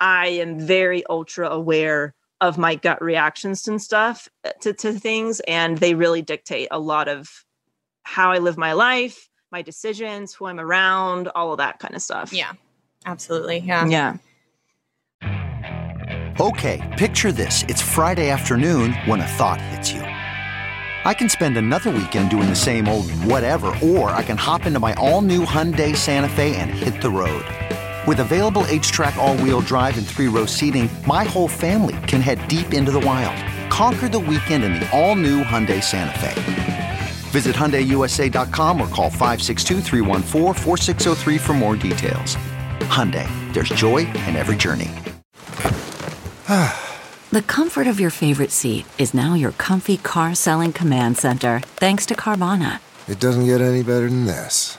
I 0.00 0.28
am 0.28 0.60
very 0.60 1.04
ultra 1.08 1.48
aware 1.50 2.14
of 2.40 2.58
my 2.58 2.74
gut 2.74 3.02
reactions 3.02 3.66
and 3.68 3.80
stuff 3.80 4.28
uh, 4.44 4.50
to, 4.60 4.72
to 4.72 4.92
things. 4.92 5.40
And 5.40 5.78
they 5.78 5.94
really 5.94 6.22
dictate 6.22 6.68
a 6.70 6.78
lot 6.78 7.08
of 7.08 7.28
how 8.02 8.32
I 8.32 8.38
live 8.38 8.58
my 8.58 8.72
life, 8.72 9.28
my 9.50 9.62
decisions, 9.62 10.34
who 10.34 10.46
I'm 10.46 10.60
around, 10.60 11.28
all 11.34 11.52
of 11.52 11.58
that 11.58 11.78
kind 11.78 11.94
of 11.94 12.02
stuff. 12.02 12.32
Yeah, 12.32 12.52
absolutely. 13.06 13.58
Yeah. 13.58 13.86
Yeah. 13.86 14.16
Okay, 16.40 16.82
picture 16.98 17.30
this. 17.30 17.62
It's 17.68 17.80
Friday 17.80 18.28
afternoon 18.28 18.92
when 19.04 19.20
a 19.20 19.26
thought 19.26 19.60
hits 19.60 19.92
you. 19.92 20.00
I 20.00 21.12
can 21.12 21.28
spend 21.28 21.56
another 21.56 21.90
weekend 21.90 22.30
doing 22.30 22.48
the 22.48 22.56
same 22.56 22.88
old 22.88 23.10
whatever, 23.10 23.68
or 23.82 24.10
I 24.10 24.22
can 24.22 24.36
hop 24.36 24.66
into 24.66 24.80
my 24.80 24.94
all 24.94 25.20
new 25.20 25.44
Hyundai 25.44 25.94
Santa 25.94 26.28
Fe 26.28 26.56
and 26.56 26.70
hit 26.70 27.00
the 27.02 27.10
road. 27.10 27.44
With 28.06 28.20
available 28.20 28.64
HTRAC, 28.64 29.16
all 29.16 29.34
wheel 29.38 29.62
drive, 29.62 29.96
and 29.96 30.06
three 30.06 30.28
row 30.28 30.44
seating, 30.44 30.90
my 31.06 31.24
whole 31.24 31.48
family 31.48 31.96
can 32.06 32.20
head 32.20 32.46
deep 32.48 32.74
into 32.74 32.92
the 32.92 33.00
wild. 33.00 33.42
Conquer 33.70 34.10
the 34.10 34.18
weekend 34.18 34.62
in 34.62 34.74
the 34.74 34.86
all 34.92 35.16
new 35.16 35.42
Hyundai 35.42 35.82
Santa 35.82 36.18
Fe. 36.18 36.34
Visit 37.30 37.56
HyundaiUSA.com 37.56 38.78
or 38.78 38.88
call 38.88 39.08
562-314-4603 39.10 41.40
for 41.40 41.54
more 41.54 41.76
details. 41.76 42.36
Hyundai, 42.90 43.26
there's 43.54 43.70
joy 43.70 44.00
in 44.26 44.36
every 44.36 44.56
journey. 44.56 44.90
The 47.30 47.40
comfort 47.42 47.86
of 47.88 47.98
your 47.98 48.10
favorite 48.10 48.52
seat 48.52 48.86
is 48.96 49.12
now 49.12 49.34
your 49.34 49.50
comfy 49.50 49.96
car 49.96 50.36
selling 50.36 50.72
command 50.72 51.18
center, 51.18 51.58
thanks 51.74 52.06
to 52.06 52.14
Carvana. 52.14 52.78
It 53.08 53.18
doesn't 53.18 53.46
get 53.46 53.60
any 53.60 53.82
better 53.82 54.08
than 54.08 54.26
this. 54.26 54.78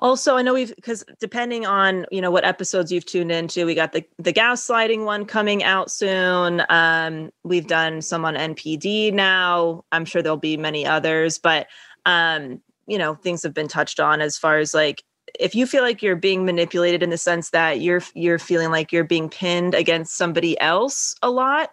Also, 0.00 0.36
I 0.36 0.42
know 0.42 0.54
we've 0.54 0.74
because 0.74 1.04
depending 1.20 1.66
on 1.66 2.06
you 2.10 2.20
know 2.20 2.30
what 2.30 2.44
episodes 2.44 2.90
you've 2.90 3.06
tuned 3.06 3.30
into, 3.30 3.66
we 3.66 3.74
got 3.74 3.92
the 3.92 4.04
the 4.18 4.32
gaslighting 4.32 5.04
one 5.04 5.26
coming 5.26 5.62
out 5.62 5.90
soon. 5.90 6.62
Um, 6.70 7.30
we've 7.44 7.66
done 7.66 8.00
some 8.02 8.24
on 8.24 8.34
NPD 8.34 9.12
now. 9.12 9.84
I'm 9.92 10.06
sure 10.06 10.22
there'll 10.22 10.38
be 10.38 10.56
many 10.56 10.86
others, 10.86 11.38
but 11.38 11.66
um, 12.06 12.60
you 12.86 12.98
know 12.98 13.14
things 13.14 13.42
have 13.42 13.54
been 13.54 13.68
touched 13.68 14.00
on 14.00 14.20
as 14.20 14.36
far 14.36 14.58
as 14.58 14.74
like 14.74 15.04
if 15.38 15.54
you 15.54 15.66
feel 15.66 15.82
like 15.82 16.02
you're 16.02 16.16
being 16.16 16.44
manipulated 16.44 17.02
in 17.02 17.10
the 17.10 17.16
sense 17.16 17.50
that 17.50 17.80
you're 17.80 18.02
you're 18.14 18.38
feeling 18.38 18.70
like 18.70 18.90
you're 18.92 19.04
being 19.04 19.28
pinned 19.28 19.74
against 19.74 20.16
somebody 20.16 20.60
else 20.60 21.14
a 21.22 21.30
lot 21.30 21.70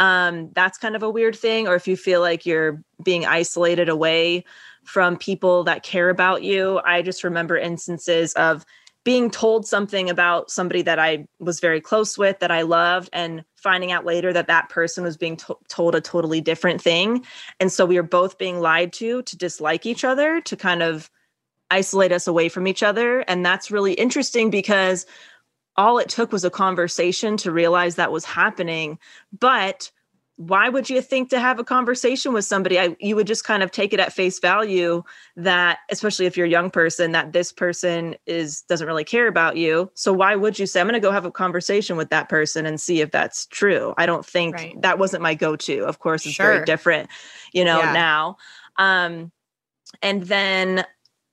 um 0.00 0.50
that's 0.54 0.76
kind 0.76 0.96
of 0.96 1.04
a 1.04 1.10
weird 1.10 1.36
thing 1.36 1.68
or 1.68 1.76
if 1.76 1.86
you 1.86 1.96
feel 1.96 2.20
like 2.20 2.44
you're 2.44 2.82
being 3.02 3.24
isolated 3.24 3.88
away 3.88 4.44
from 4.86 5.16
people 5.16 5.64
that 5.64 5.82
care 5.82 6.10
about 6.10 6.42
you 6.42 6.80
i 6.84 7.02
just 7.02 7.24
remember 7.24 7.56
instances 7.56 8.32
of 8.34 8.64
being 9.04 9.30
told 9.30 9.66
something 9.66 10.10
about 10.10 10.50
somebody 10.50 10.82
that 10.82 10.98
i 10.98 11.26
was 11.38 11.60
very 11.60 11.80
close 11.80 12.16
with 12.16 12.38
that 12.40 12.50
i 12.50 12.62
loved 12.62 13.08
and 13.12 13.44
finding 13.56 13.92
out 13.92 14.04
later 14.04 14.32
that 14.32 14.46
that 14.46 14.68
person 14.68 15.04
was 15.04 15.16
being 15.16 15.36
to- 15.36 15.58
told 15.68 15.94
a 15.94 16.00
totally 16.00 16.40
different 16.40 16.80
thing 16.80 17.24
and 17.60 17.72
so 17.72 17.84
we 17.84 17.96
were 17.96 18.02
both 18.02 18.38
being 18.38 18.60
lied 18.60 18.92
to 18.92 19.22
to 19.22 19.36
dislike 19.36 19.86
each 19.86 20.04
other 20.04 20.40
to 20.40 20.56
kind 20.56 20.82
of 20.82 21.10
isolate 21.70 22.12
us 22.12 22.26
away 22.26 22.48
from 22.48 22.66
each 22.66 22.82
other. 22.82 23.20
And 23.20 23.44
that's 23.44 23.70
really 23.70 23.94
interesting 23.94 24.50
because 24.50 25.06
all 25.76 25.98
it 25.98 26.08
took 26.08 26.32
was 26.32 26.44
a 26.44 26.50
conversation 26.50 27.36
to 27.38 27.52
realize 27.52 27.96
that 27.96 28.12
was 28.12 28.24
happening. 28.24 28.98
But 29.38 29.90
why 30.36 30.68
would 30.68 30.90
you 30.90 31.00
think 31.00 31.30
to 31.30 31.40
have 31.40 31.58
a 31.58 31.64
conversation 31.64 32.34
with 32.34 32.44
somebody? 32.44 32.78
I, 32.78 32.94
you 33.00 33.16
would 33.16 33.26
just 33.26 33.44
kind 33.44 33.62
of 33.62 33.70
take 33.70 33.94
it 33.94 34.00
at 34.00 34.12
face 34.12 34.38
value 34.38 35.02
that, 35.36 35.78
especially 35.90 36.26
if 36.26 36.36
you're 36.36 36.46
a 36.46 36.50
young 36.50 36.70
person, 36.70 37.12
that 37.12 37.32
this 37.32 37.52
person 37.52 38.16
is 38.26 38.60
doesn't 38.62 38.86
really 38.86 39.04
care 39.04 39.28
about 39.28 39.56
you. 39.56 39.90
So 39.94 40.12
why 40.12 40.36
would 40.36 40.58
you 40.58 40.66
say, 40.66 40.80
I'm 40.80 40.86
going 40.86 40.92
to 40.94 41.00
go 41.00 41.10
have 41.10 41.24
a 41.24 41.30
conversation 41.30 41.96
with 41.96 42.10
that 42.10 42.28
person 42.28 42.66
and 42.66 42.78
see 42.78 43.00
if 43.00 43.10
that's 43.10 43.46
true? 43.46 43.94
I 43.96 44.04
don't 44.04 44.26
think 44.26 44.54
Right. 44.56 44.82
that 44.82 44.98
wasn't 44.98 45.22
my 45.22 45.34
go-to. 45.34 45.84
Of 45.84 46.00
course, 46.00 46.26
it's 46.26 46.34
Sure. 46.34 46.52
very 46.52 46.64
different, 46.66 47.08
you 47.52 47.64
know, 47.64 47.78
Yeah. 47.80 47.92
now. 47.92 48.36
Um, 48.76 49.32
and 50.02 50.24
then 50.24 50.84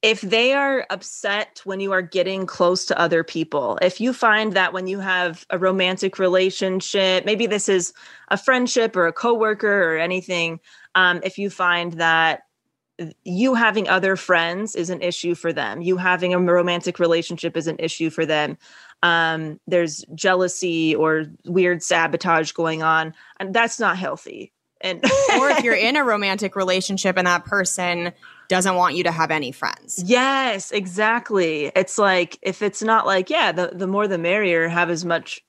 if 0.03 0.19
they 0.19 0.51
are 0.53 0.85
upset 0.89 1.61
when 1.63 1.79
you 1.79 1.93
are 1.93 2.01
getting 2.01 2.45
close 2.45 2.85
to 2.85 2.99
other 2.99 3.23
people, 3.23 3.79
if 3.81 4.01
you 4.01 4.11
find 4.11 4.51
that 4.51 4.73
when 4.73 4.85
you 4.85 4.99
have 4.99 5.45
a 5.49 5.57
romantic 5.57 6.19
relationship, 6.19 7.25
maybe 7.25 7.47
this 7.47 7.69
is 7.69 7.93
a 8.27 8.37
friendship 8.37 8.97
or 8.97 9.07
a 9.07 9.13
coworker 9.13 9.93
or 9.93 9.97
anything, 9.97 10.59
um, 10.93 11.21
if 11.23 11.37
you 11.37 11.49
find 11.49 11.93
that 11.93 12.41
you 13.23 13.55
having 13.55 13.87
other 13.87 14.17
friends 14.17 14.75
is 14.75 14.89
an 14.89 15.01
issue 15.01 15.35
for 15.35 15.53
them, 15.53 15.81
you 15.81 15.95
having 15.95 16.33
a 16.33 16.39
romantic 16.39 16.99
relationship 16.99 17.55
is 17.55 17.67
an 17.67 17.77
issue 17.79 18.09
for 18.09 18.25
them. 18.25 18.57
Um, 19.03 19.59
there's 19.67 20.03
jealousy 20.13 20.95
or 20.95 21.27
weird 21.45 21.81
sabotage 21.81 22.51
going 22.51 22.83
on, 22.83 23.13
and 23.39 23.53
that's 23.53 23.79
not 23.79 23.97
healthy. 23.97 24.51
And 24.81 25.01
or 25.39 25.49
if 25.49 25.63
you're 25.63 25.73
in 25.75 25.95
a 25.95 26.03
romantic 26.03 26.57
relationship 26.57 27.17
and 27.17 27.25
that 27.25 27.45
person 27.45 28.11
doesn't 28.49 28.75
want 28.75 28.95
you 28.95 29.03
to 29.03 29.11
have 29.11 29.31
any 29.31 29.51
friends. 29.51 30.01
Yes, 30.05 30.71
exactly. 30.71 31.71
It's 31.75 31.97
like 31.97 32.37
if 32.41 32.61
it's 32.61 32.81
not 32.81 33.05
like, 33.05 33.29
yeah, 33.29 33.51
the, 33.51 33.71
the 33.73 33.87
more 33.87 34.07
the 34.07 34.17
merrier, 34.17 34.67
have 34.67 34.89
as 34.89 35.03
much 35.05 35.41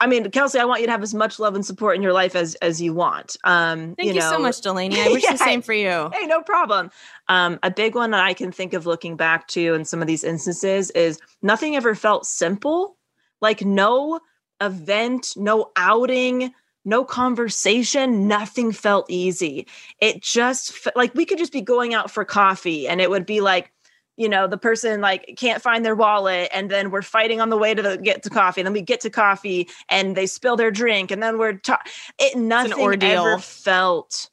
I 0.00 0.06
mean, 0.06 0.30
Kelsey, 0.30 0.58
I 0.58 0.64
want 0.64 0.80
you 0.80 0.86
to 0.86 0.92
have 0.92 1.02
as 1.02 1.14
much 1.14 1.38
love 1.38 1.54
and 1.54 1.64
support 1.64 1.94
in 1.94 2.02
your 2.02 2.12
life 2.12 2.34
as 2.34 2.54
as 2.56 2.80
you 2.80 2.94
want. 2.94 3.36
Um 3.44 3.94
Thank 3.96 4.14
you, 4.14 4.20
so 4.20 4.32
know, 4.32 4.38
much, 4.40 4.60
Delanie. 4.60 4.94
I 5.06 5.08
wish 5.08 5.22
Yeah. 5.24 5.32
the 5.32 5.38
same 5.38 5.62
for 5.62 5.72
you. 5.72 6.10
Hey, 6.12 6.26
no 6.26 6.42
problem. 6.42 6.90
Um, 7.28 7.58
a 7.62 7.70
big 7.70 7.94
one 7.94 8.10
that 8.10 8.24
I 8.24 8.34
can 8.34 8.50
think 8.50 8.72
of 8.72 8.86
looking 8.86 9.16
back 9.16 9.46
to 9.48 9.74
in 9.74 9.84
some 9.84 10.00
of 10.00 10.08
these 10.08 10.24
instances 10.24 10.90
is 10.90 11.18
nothing 11.42 11.76
ever 11.76 11.94
felt 11.94 12.26
simple. 12.26 12.96
Like 13.40 13.64
no 13.64 14.20
event, 14.60 15.34
no 15.36 15.70
outing, 15.76 16.52
no 16.84 17.04
conversation, 17.04 18.26
nothing 18.26 18.72
felt 18.72 19.06
easy. 19.08 19.66
It 20.00 20.22
just 20.22 20.72
fe- 20.72 20.92
like 20.96 21.14
we 21.14 21.26
could 21.26 21.38
just 21.38 21.52
be 21.52 21.60
going 21.60 21.94
out 21.94 22.10
for 22.10 22.24
coffee 22.24 22.88
and 22.88 23.00
it 23.00 23.10
would 23.10 23.26
be 23.26 23.40
like, 23.40 23.72
you 24.16 24.28
know, 24.28 24.46
the 24.46 24.58
person 24.58 25.00
like 25.00 25.34
can't 25.38 25.62
find 25.62 25.84
their 25.84 25.94
wallet 25.94 26.50
and 26.52 26.70
then 26.70 26.90
we're 26.90 27.02
fighting 27.02 27.40
on 27.40 27.48
the 27.48 27.56
way 27.56 27.74
to 27.74 27.82
the, 27.82 27.96
get 27.96 28.22
to 28.22 28.30
coffee 28.30 28.60
and 28.60 28.66
then 28.66 28.72
we 28.72 28.82
get 28.82 29.00
to 29.00 29.10
coffee 29.10 29.68
and 29.88 30.16
they 30.16 30.26
spill 30.26 30.56
their 30.56 30.70
drink 30.70 31.10
and 31.10 31.22
then 31.22 31.38
we're 31.38 31.54
ta- 31.54 31.82
it 32.18 32.36
nothing 32.36 33.02
ever 33.02 33.38
felt 33.38 34.30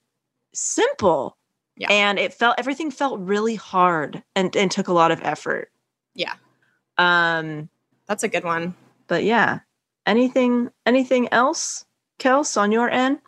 simple. 0.54 1.38
Yeah. 1.78 1.92
And 1.92 2.18
it 2.18 2.34
felt 2.34 2.56
everything 2.58 2.92
felt 2.92 3.20
really 3.20 3.56
hard 3.56 4.24
and, 4.36 4.56
and 4.56 4.72
took 4.72 4.88
a 4.88 4.94
lot 4.94 5.12
of 5.12 5.22
effort. 5.22 5.70
Yeah. 6.16 6.34
Um, 6.98 7.70
That's 8.08 8.24
a 8.24 8.28
good 8.28 8.44
one. 8.44 8.74
but 9.08 9.24
yeah. 9.24 9.60
Anything 10.06 10.70
anything 10.86 11.28
else, 11.34 11.86
Kels, 12.20 12.60
on 12.60 12.72
your 12.72 12.90
end? 12.90 13.20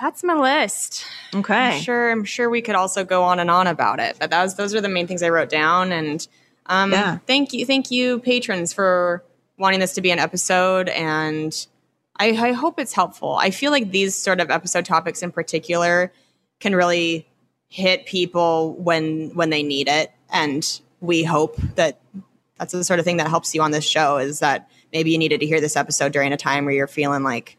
that's 0.00 0.22
my 0.22 0.34
list. 0.34 1.04
Okay. 1.34 1.52
I'm 1.54 1.80
sure 1.82 2.10
I'm 2.12 2.22
sure 2.24 2.48
we 2.48 2.62
could 2.62 2.76
also 2.76 3.04
go 3.04 3.24
on 3.24 3.40
and 3.40 3.50
on 3.50 3.66
about 3.66 3.98
it, 3.98 4.16
but 4.20 4.30
that 4.30 4.40
was 4.44 4.54
those 4.54 4.72
are 4.72 4.80
the 4.80 4.88
main 4.88 5.08
things 5.08 5.24
I 5.24 5.28
wrote 5.28 5.48
down. 5.48 5.90
And 5.90 6.24
um, 6.66 6.92
Yeah. 6.92 7.18
thank 7.26 7.52
you, 7.52 7.66
thank 7.66 7.90
you, 7.90 8.20
patrons, 8.20 8.72
for 8.72 9.24
wanting 9.58 9.80
this 9.80 9.94
to 9.94 10.00
be 10.00 10.12
an 10.12 10.20
episode. 10.20 10.88
And 10.88 11.52
I, 12.16 12.28
I 12.28 12.52
hope 12.52 12.78
it's 12.78 12.92
helpful. 12.92 13.34
I 13.40 13.50
feel 13.50 13.72
like 13.72 13.90
these 13.90 14.14
sort 14.14 14.38
of 14.40 14.52
episode 14.52 14.84
topics 14.84 15.20
in 15.24 15.32
particular 15.32 16.12
can 16.60 16.76
really 16.76 17.26
hit 17.66 18.06
people 18.06 18.74
when 18.74 19.30
when 19.34 19.50
they 19.50 19.64
need 19.64 19.88
it. 19.88 20.12
And 20.30 20.64
we 21.00 21.24
hope 21.24 21.56
that 21.74 21.98
that's 22.56 22.70
the 22.70 22.84
sort 22.84 23.00
of 23.00 23.04
thing 23.04 23.16
that 23.16 23.26
helps 23.28 23.52
you 23.52 23.62
on 23.62 23.72
this 23.72 23.84
show 23.84 24.18
is 24.18 24.38
that 24.38 24.70
maybe 24.92 25.10
you 25.10 25.18
needed 25.18 25.40
to 25.40 25.46
hear 25.46 25.60
this 25.60 25.74
episode 25.74 26.12
during 26.12 26.32
a 26.32 26.36
time 26.36 26.66
where 26.66 26.74
you're 26.74 26.86
feeling 26.86 27.24
like, 27.24 27.56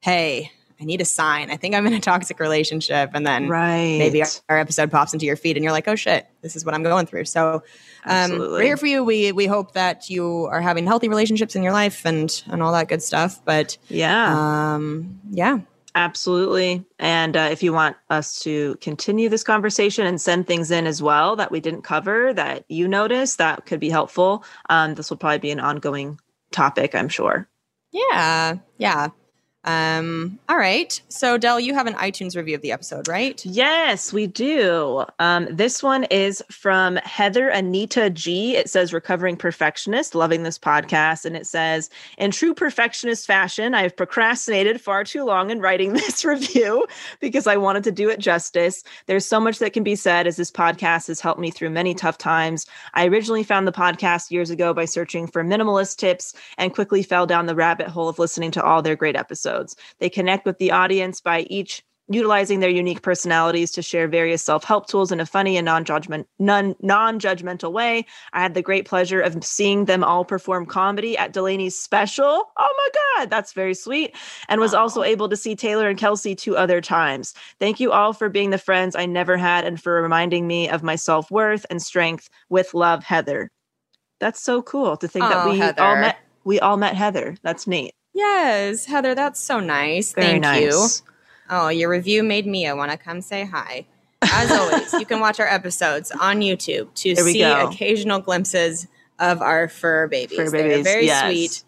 hey, 0.00 0.50
I 0.80 0.84
need 0.84 1.00
a 1.02 1.04
sign. 1.04 1.50
I 1.50 1.56
think 1.56 1.74
I'm 1.74 1.86
in 1.86 1.92
a 1.92 2.00
toxic 2.00 2.40
relationship. 2.40 3.10
And 3.12 3.26
then 3.26 3.48
Right. 3.48 3.98
maybe 3.98 4.22
our, 4.22 4.28
our 4.48 4.58
episode 4.58 4.90
pops 4.90 5.12
into 5.12 5.26
your 5.26 5.36
feed 5.36 5.56
and 5.58 5.62
you're 5.64 5.72
like, 5.74 5.86
oh 5.88 5.94
shit, 5.94 6.26
this 6.40 6.56
is 6.56 6.64
what 6.64 6.74
I'm 6.74 6.82
going 6.82 7.04
through. 7.04 7.26
So 7.26 7.62
um, 8.06 8.38
we're 8.38 8.62
here 8.62 8.76
for 8.78 8.86
you. 8.86 9.04
We 9.04 9.30
we 9.32 9.46
hope 9.46 9.72
that 9.74 10.08
you 10.08 10.46
are 10.46 10.62
having 10.62 10.86
healthy 10.86 11.08
relationships 11.10 11.54
in 11.54 11.62
your 11.62 11.72
life 11.72 12.06
and 12.06 12.42
and 12.50 12.62
all 12.62 12.72
that 12.72 12.88
good 12.88 13.02
stuff. 13.02 13.44
But 13.44 13.76
Yeah. 13.88 14.74
um, 14.74 15.20
yeah, 15.30 15.58
Absolutely. 15.94 16.84
And 16.98 17.36
uh, 17.36 17.48
if 17.50 17.62
you 17.62 17.72
want 17.72 17.96
us 18.08 18.38
to 18.40 18.76
continue 18.80 19.28
this 19.28 19.42
conversation 19.42 20.06
and 20.06 20.20
send 20.20 20.46
things 20.46 20.70
in 20.70 20.86
as 20.86 21.02
well 21.02 21.34
that 21.36 21.50
we 21.50 21.60
didn't 21.60 21.82
cover 21.82 22.32
that 22.32 22.64
you 22.68 22.86
noticed, 22.88 23.38
that 23.38 23.66
could 23.66 23.80
be 23.80 23.90
helpful. 23.90 24.44
Um, 24.70 24.94
this 24.94 25.10
will 25.10 25.16
probably 25.16 25.38
be 25.40 25.50
an 25.50 25.60
ongoing 25.60 26.18
topic, 26.52 26.94
I'm 26.94 27.08
sure. 27.08 27.48
yeah, 27.92 28.54
yeah. 28.78 29.08
Um, 29.64 30.38
all 30.48 30.56
right. 30.56 30.98
So 31.08 31.36
Dell, 31.36 31.60
you 31.60 31.74
have 31.74 31.86
an 31.86 31.94
iTunes 31.94 32.34
review 32.34 32.54
of 32.54 32.62
the 32.62 32.72
episode, 32.72 33.08
right? 33.08 33.44
Yes, 33.44 34.10
we 34.10 34.26
do. 34.26 35.04
Um, 35.18 35.48
this 35.50 35.82
one 35.82 36.04
is 36.04 36.42
from 36.50 36.96
Heather 36.96 37.48
Anita 37.48 38.08
G. 38.08 38.56
It 38.56 38.70
says, 38.70 38.94
Recovering 38.94 39.36
Perfectionist, 39.36 40.14
loving 40.14 40.44
this 40.44 40.58
podcast. 40.58 41.26
And 41.26 41.36
it 41.36 41.46
says, 41.46 41.90
In 42.16 42.30
true 42.30 42.54
perfectionist 42.54 43.26
fashion, 43.26 43.74
I 43.74 43.82
have 43.82 43.94
procrastinated 43.96 44.80
far 44.80 45.04
too 45.04 45.24
long 45.24 45.50
in 45.50 45.60
writing 45.60 45.92
this 45.94 46.24
review 46.24 46.86
because 47.20 47.46
I 47.46 47.58
wanted 47.58 47.84
to 47.84 47.92
do 47.92 48.08
it 48.08 48.18
justice. 48.18 48.82
There's 49.06 49.26
so 49.26 49.40
much 49.40 49.58
that 49.58 49.74
can 49.74 49.82
be 49.82 49.94
said 49.94 50.26
as 50.26 50.36
this 50.36 50.50
podcast 50.50 51.08
has 51.08 51.20
helped 51.20 51.40
me 51.40 51.50
through 51.50 51.70
many 51.70 51.94
tough 51.94 52.16
times. 52.16 52.64
I 52.94 53.06
originally 53.06 53.42
found 53.42 53.68
the 53.68 53.72
podcast 53.72 54.30
years 54.30 54.48
ago 54.48 54.72
by 54.72 54.86
searching 54.86 55.26
for 55.26 55.44
minimalist 55.44 55.98
tips 55.98 56.32
and 56.56 56.72
quickly 56.72 57.02
fell 57.02 57.26
down 57.26 57.44
the 57.44 57.54
rabbit 57.54 57.88
hole 57.88 58.08
of 58.08 58.18
listening 58.18 58.52
to 58.52 58.62
all 58.62 58.80
their 58.80 58.96
great 58.96 59.16
episodes. 59.16 59.49
They 59.98 60.10
connect 60.10 60.46
with 60.46 60.58
the 60.58 60.72
audience 60.72 61.20
by 61.20 61.40
each 61.42 61.82
utilizing 62.10 62.58
their 62.58 62.70
unique 62.70 63.02
personalities 63.02 63.70
to 63.70 63.82
share 63.82 64.08
various 64.08 64.42
self-help 64.42 64.88
tools 64.88 65.12
in 65.12 65.20
a 65.20 65.26
funny 65.26 65.56
and 65.56 65.64
non-judgment 65.64 66.26
non 66.40 66.74
non-judgmental 66.80 67.72
way. 67.72 68.04
I 68.32 68.42
had 68.42 68.54
the 68.54 68.62
great 68.62 68.84
pleasure 68.84 69.20
of 69.20 69.42
seeing 69.44 69.84
them 69.84 70.02
all 70.02 70.24
perform 70.24 70.66
comedy 70.66 71.16
at 71.16 71.32
Delanie's 71.32 71.78
special. 71.78 72.50
Oh 72.58 72.74
my 72.76 72.88
god, 73.20 73.30
that's 73.30 73.52
very 73.52 73.74
sweet. 73.74 74.14
And 74.48 74.60
was 74.60 74.74
also 74.74 75.04
able 75.04 75.28
to 75.28 75.36
see 75.36 75.54
Taylor 75.54 75.88
and 75.88 75.98
Kelsey 75.98 76.34
two 76.34 76.56
other 76.56 76.80
times. 76.80 77.32
Thank 77.60 77.78
you 77.78 77.92
all 77.92 78.12
for 78.12 78.28
being 78.28 78.50
the 78.50 78.58
friends 78.58 78.96
I 78.96 79.06
never 79.06 79.36
had 79.36 79.64
and 79.64 79.80
for 79.80 80.02
reminding 80.02 80.48
me 80.48 80.68
of 80.68 80.82
my 80.82 80.96
self-worth 80.96 81.64
and 81.70 81.80
strength 81.80 82.28
with 82.48 82.74
love, 82.74 83.04
Heather. 83.04 83.52
That's 84.18 84.42
so 84.42 84.62
cool 84.62 84.96
to 84.96 85.06
think 85.08 85.24
that 85.24 85.46
Oh, 85.46 85.50
we 85.50 85.62
all 85.62 85.96
met 85.96 86.18
we 86.42 86.58
all 86.58 86.76
met 86.76 86.96
Heather. 86.96 87.36
That's 87.42 87.66
neat. 87.66 87.94
Yes, 88.12 88.86
Heather, 88.86 89.14
that's 89.14 89.40
so 89.40 89.60
nice. 89.60 90.12
Very 90.12 90.40
Thank 90.40 90.62
you. 90.62 90.86
Oh, 91.48 91.68
your 91.68 91.90
review 91.90 92.22
made 92.22 92.46
me. 92.46 92.66
I 92.66 92.72
want 92.72 92.90
to 92.92 92.96
come 92.96 93.20
say 93.20 93.44
hi. 93.44 93.86
As 94.22 94.50
always, 94.50 94.92
you 94.94 95.06
can 95.06 95.20
watch 95.20 95.40
our 95.40 95.46
episodes 95.46 96.10
on 96.10 96.40
YouTube 96.40 96.92
to 96.94 97.16
see 97.16 97.40
go. 97.40 97.68
occasional 97.68 98.20
glimpses 98.20 98.86
of 99.18 99.42
our 99.42 99.68
fur 99.68 100.08
babies. 100.08 100.38
Fur 100.38 100.50
They're 100.50 100.82
very 100.82 101.06
yes. 101.06 101.24
sweet 101.24 101.64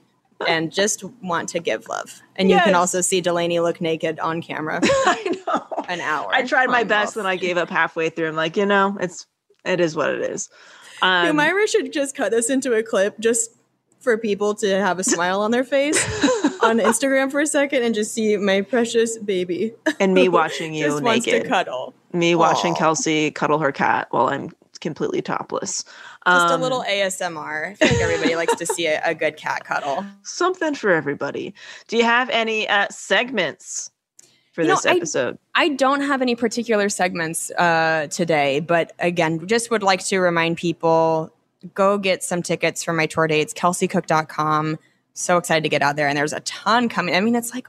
and 0.49 0.73
just 0.73 1.05
want 1.23 1.49
to 1.51 1.61
give 1.61 1.89
love. 1.89 2.21
And 2.37 2.51
you 2.51 2.59
can 2.59 2.75
also 2.75 3.01
see 3.01 3.23
Delanie 3.23 3.63
look 3.63 3.81
naked 3.81 4.19
on 4.19 4.43
camera 4.43 4.81
for 4.81 4.87
I 5.07 5.43
know. 5.47 5.85
an 5.89 6.01
hour. 6.01 6.33
I 6.33 6.43
tried 6.45 6.69
my 6.69 6.85
best, 6.85 7.17
and 7.17 7.27
I 7.27 7.37
gave 7.37 7.57
up 7.57 7.71
halfway 7.71 8.11
through. 8.11 8.29
I'm 8.29 8.37
like, 8.37 8.57
you 8.57 8.67
know, 8.67 8.97
it's 9.01 9.27
it 9.65 9.81
is 9.81 9.95
what 9.95 10.11
it 10.11 10.21
is. 10.23 10.51
Um, 11.01 11.27
Dude, 11.27 11.37
Myra 11.37 11.67
should 11.67 11.93
just 11.93 12.17
cut 12.17 12.31
this 12.31 12.51
into 12.51 12.73
a 12.75 12.83
clip 12.83 13.19
just 13.19 13.51
for 14.03 14.19
people 14.19 14.55
to 14.57 14.69
have 14.81 14.99
a 14.99 15.05
smile 15.05 15.41
on 15.41 15.51
their 15.51 15.65
face 15.65 15.97
on 16.63 16.79
Instagram 16.79 17.31
for 17.31 17.41
a 17.41 17.47
second 17.47 17.83
and 17.83 17.95
just 17.95 18.13
see 18.13 18.37
my 18.37 18.61
precious 18.61 19.19
baby. 19.19 19.73
and 20.01 20.13
me 20.15 20.29
watching 20.41 20.75
you 20.75 20.87
just 20.87 21.03
wants 21.03 21.25
to 21.27 21.43
cuddle. 21.47 21.95
me 22.13 22.35
watching 22.35 22.75
Kelsey 22.75 23.31
cuddle 23.31 23.59
her 23.59 23.73
cat 23.73 24.09
while 24.11 24.29
I'm 24.29 24.51
completely 24.81 25.23
topless. 25.23 25.85
Just 26.27 26.51
a 26.51 26.55
Um, 26.55 26.61
little 26.61 26.83
ASMR. 26.83 27.77
I 27.81 27.85
like 27.87 28.01
everybody 28.01 28.37
likes 28.37 28.55
to 28.57 28.67
see 28.67 28.87
a, 28.87 29.01
a 29.05 29.15
good 29.15 29.37
cat 29.37 29.65
cuddle. 29.65 30.05
something 30.23 30.75
for 30.75 30.91
everybody. 30.91 31.55
Do 31.89 31.97
you 31.97 32.05
have 32.05 32.29
any 32.31 32.69
uh, 32.69 32.87
segments 32.91 33.91
for 34.53 34.63
You 34.63 34.69
know, 34.69 34.75
this 34.75 34.87
I- 34.87 34.97
episode? 34.97 35.39
I 35.55 35.69
don't 35.69 36.01
have 36.01 36.23
any 36.23 36.35
particular 36.35 36.89
segments 36.89 37.51
uh, 37.53 38.07
today, 38.11 38.59
but 38.61 38.93
again, 38.99 39.47
just 39.47 39.71
would 39.71 39.83
like 39.83 40.03
to 40.07 40.19
remind 40.19 40.57
people 40.57 41.33
go 41.75 41.99
get 41.99 42.23
some 42.23 42.43
tickets 42.43 42.83
for 42.83 42.93
my 42.93 43.07
tour 43.07 43.27
dates, 43.27 43.55
kelseycook.com. 43.55 44.79
So 45.15 45.37
excited 45.37 45.63
to 45.63 45.69
get 45.69 45.83
out 45.83 45.97
there. 45.97 46.09
And 46.09 46.17
there's 46.17 46.33
a 46.33 46.41
ton 46.41 46.89
coming. 46.89 47.15
I 47.15 47.21
mean, 47.21 47.35
it's 47.35 47.53
like 47.55 47.69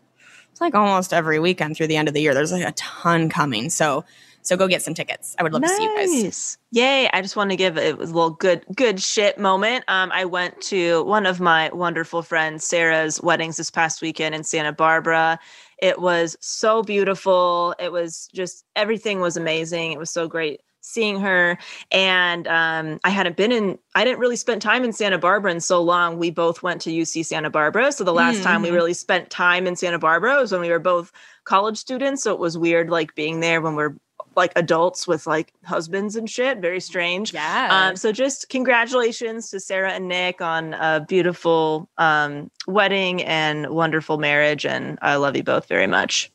it's 0.51 0.61
like 0.61 0.75
almost 0.75 1.13
every 1.13 1.39
weekend 1.39 1.75
through 1.75 1.87
the 1.87 1.97
end 1.97 2.07
of 2.07 2.13
the 2.13 2.21
year. 2.21 2.33
There's 2.33 2.51
like 2.51 2.67
a 2.67 2.73
ton 2.73 3.29
coming. 3.29 3.69
So 3.69 4.05
so 4.43 4.57
go 4.57 4.67
get 4.67 4.81
some 4.81 4.93
tickets. 4.93 5.35
I 5.39 5.43
would 5.43 5.53
love 5.53 5.61
to 5.61 5.69
see 5.69 5.83
you 5.83 5.95
guys. 5.95 6.57
Yay. 6.71 7.09
I 7.11 7.21
just 7.21 7.35
want 7.35 7.51
to 7.51 7.55
give 7.55 7.77
it 7.77 7.97
was 7.97 8.11
a 8.11 8.13
little 8.13 8.31
good, 8.31 8.65
good 8.75 9.01
shit 9.01 9.39
moment. 9.39 9.85
Um, 9.87 10.11
I 10.11 10.25
went 10.25 10.59
to 10.63 11.03
one 11.05 11.25
of 11.25 11.39
my 11.39 11.69
wonderful 11.73 12.21
friends, 12.21 12.67
Sarah's 12.67 13.21
weddings 13.21 13.55
this 13.55 13.71
past 13.71 14.01
weekend 14.01 14.35
in 14.35 14.43
Santa 14.43 14.73
Barbara. 14.73 15.39
It 15.77 15.99
was 15.99 16.35
so 16.41 16.83
beautiful. 16.83 17.73
It 17.79 17.91
was 17.91 18.29
just 18.33 18.65
everything 18.75 19.21
was 19.21 19.37
amazing. 19.37 19.93
It 19.93 19.99
was 19.99 20.11
so 20.11 20.27
great 20.27 20.59
seeing 20.85 21.19
her. 21.21 21.57
And 21.91 22.45
um, 22.47 22.99
I 23.05 23.09
hadn't 23.09 23.37
been 23.37 23.51
in, 23.53 23.79
I 23.95 24.03
didn't 24.03 24.19
really 24.19 24.35
spend 24.35 24.61
time 24.61 24.83
in 24.83 24.91
Santa 24.93 25.17
Barbara 25.17 25.49
in 25.51 25.61
so 25.61 25.81
long. 25.81 26.19
We 26.19 26.29
both 26.29 26.61
went 26.61 26.81
to 26.81 26.91
UC 26.91 27.25
Santa 27.25 27.49
Barbara. 27.49 27.91
So 27.93 28.03
the 28.03 28.13
last 28.13 28.43
time 28.43 28.61
we 28.61 28.69
Mhm. 28.69 28.73
really 28.75 28.93
spent 28.93 29.29
time 29.29 29.65
in 29.65 29.75
Santa 29.77 29.97
Barbara 29.97 30.35
was 30.35 30.51
when 30.51 30.59
we 30.61 30.69
were 30.69 30.79
both 30.79 31.11
college 31.45 31.77
students. 31.77 32.21
So 32.23 32.33
it 32.33 32.39
was 32.39 32.57
weird 32.57 32.89
like 32.89 33.15
being 33.15 33.39
there 33.39 33.61
when 33.61 33.75
we're 33.75 33.95
like 34.35 34.51
adults 34.57 35.07
with 35.07 35.25
like 35.25 35.53
husbands 35.63 36.15
and 36.17 36.29
shit. 36.29 36.57
Very 36.57 36.79
strange. 36.81 37.33
Yeah. 37.33 37.69
Um, 37.71 37.95
so 37.95 38.11
just 38.11 38.49
congratulations 38.49 39.49
to 39.51 39.59
Sarah 39.61 39.91
and 39.93 40.07
Nick 40.09 40.41
on 40.41 40.73
a 40.73 41.05
beautiful 41.07 41.87
um, 41.97 42.51
wedding 42.67 43.23
and 43.23 43.69
wonderful 43.69 44.17
marriage. 44.17 44.65
And 44.65 44.99
I 45.01 45.15
love 45.15 45.37
you 45.37 45.43
both 45.43 45.67
very 45.67 45.87
much. 45.87 46.29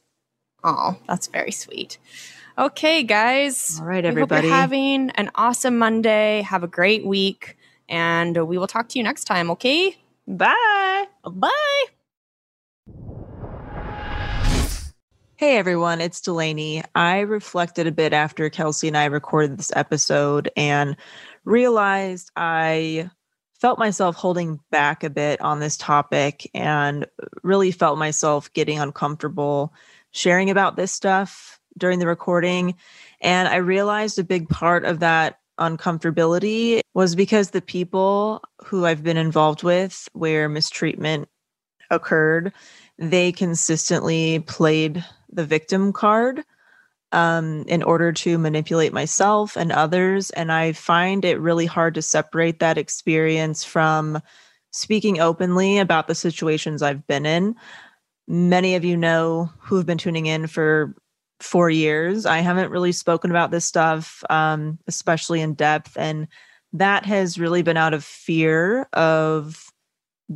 Oh, 0.65 0.97
that's 1.07 1.27
very 1.27 1.51
sweet. 1.53 1.99
Okay, 2.59 3.05
guys. 3.05 3.79
All 3.79 3.87
right, 3.87 4.05
everybody. 4.05 4.49
you're 4.49 4.57
having 4.57 5.11
an 5.11 5.31
awesome 5.37 5.79
Monday. 5.79 6.43
Have 6.43 6.65
a 6.65 6.67
great 6.67 7.07
week. 7.07 7.57
And 7.89 8.37
we 8.49 8.59
will 8.59 8.67
talk 8.67 8.89
to 8.89 8.99
you 8.99 9.05
next 9.05 9.27
time, 9.27 9.49
okay? 9.53 9.97
Bye. 10.27 11.05
Bye. 11.25 11.85
Hey 15.37 15.57
everyone, 15.57 16.01
it's 16.01 16.21
Delanie. 16.21 16.85
I 16.97 17.21
reflected 17.21 17.87
a 17.87 17.93
bit 17.93 18.13
after 18.13 18.51
Kelsey 18.51 18.89
and 18.89 18.97
I 18.97 19.05
recorded 19.05 19.57
this 19.57 19.71
episode 19.77 20.51
and 20.57 20.97
realized 21.45 22.33
I 22.35 23.09
felt 23.61 23.79
myself 23.79 24.17
holding 24.17 24.59
back 24.73 25.05
a 25.05 25.11
bit 25.11 25.41
on 25.41 25.61
this 25.61 25.77
topic 25.77 26.51
and 26.55 27.07
really 27.45 27.71
felt 27.71 27.99
myself 27.99 28.53
getting 28.53 28.81
uncomfortable 28.81 29.73
sharing 30.11 30.51
about 30.51 30.75
this 30.75 30.91
stuff 30.91 31.58
during 31.79 31.99
the 31.99 32.07
recording. 32.07 32.75
And 33.21 33.49
I 33.49 33.57
realized 33.57 34.19
a 34.19 34.25
big 34.25 34.49
part 34.49 34.85
of 34.85 35.01
that 35.01 35.39
uncomfortability 35.59 36.81
was 36.95 37.15
because 37.15 37.51
the 37.51 37.63
people 37.63 38.43
who 38.65 38.87
I've 38.87 39.03
been 39.03 39.17
involved 39.17 39.63
with 39.63 40.09
where 40.13 40.49
mistreatment 40.49 41.29
occurred, 41.91 42.53
they 42.99 43.33
consistently 43.33 44.41
played 44.41 45.05
the 45.31 45.45
victim 45.45 45.93
card 45.93 46.45
um, 47.13 47.65
in 47.67 47.83
order 47.83 48.13
to 48.13 48.39
manipulate 48.39 48.93
myself 48.93 49.57
and 49.57 49.73
others. 49.73 50.31
And 50.31 50.53
I 50.53 50.73
find 50.73 51.25
it 51.25 51.41
really 51.41 51.67
hard 51.67 51.95
to 51.95 52.03
separate 52.03 52.59
that 52.61 52.79
experience 52.79 53.65
from 53.65 54.21
speaking 54.71 55.21
openly 55.21 55.79
about 55.79 56.07
the 56.07 56.15
situations 56.15 56.83
I've 56.83 57.07
been 57.07 57.25
in. 57.25 57.55
Many 58.27 58.75
of 58.75 58.85
you 58.85 58.97
know 58.97 59.51
who've 59.59 59.87
been 59.87 59.99
tuning 59.99 60.27
in 60.27 60.47
for 60.47 60.95
four 61.41 61.71
years. 61.71 62.27
I 62.27 62.39
haven't 62.39 62.71
really 62.71 62.93
spoken 62.93 63.31
about 63.31 63.51
this 63.51 63.65
stuff, 63.65 64.23
um, 64.31 64.79
especially 64.87 65.41
in 65.41 65.55
depth. 65.55 65.97
And 65.97 66.29
that 66.73 67.07
has 67.07 67.39
really 67.39 67.63
been 67.63 67.77
out 67.77 67.95
of 67.95 68.05
fear 68.05 68.89
of 68.93 69.73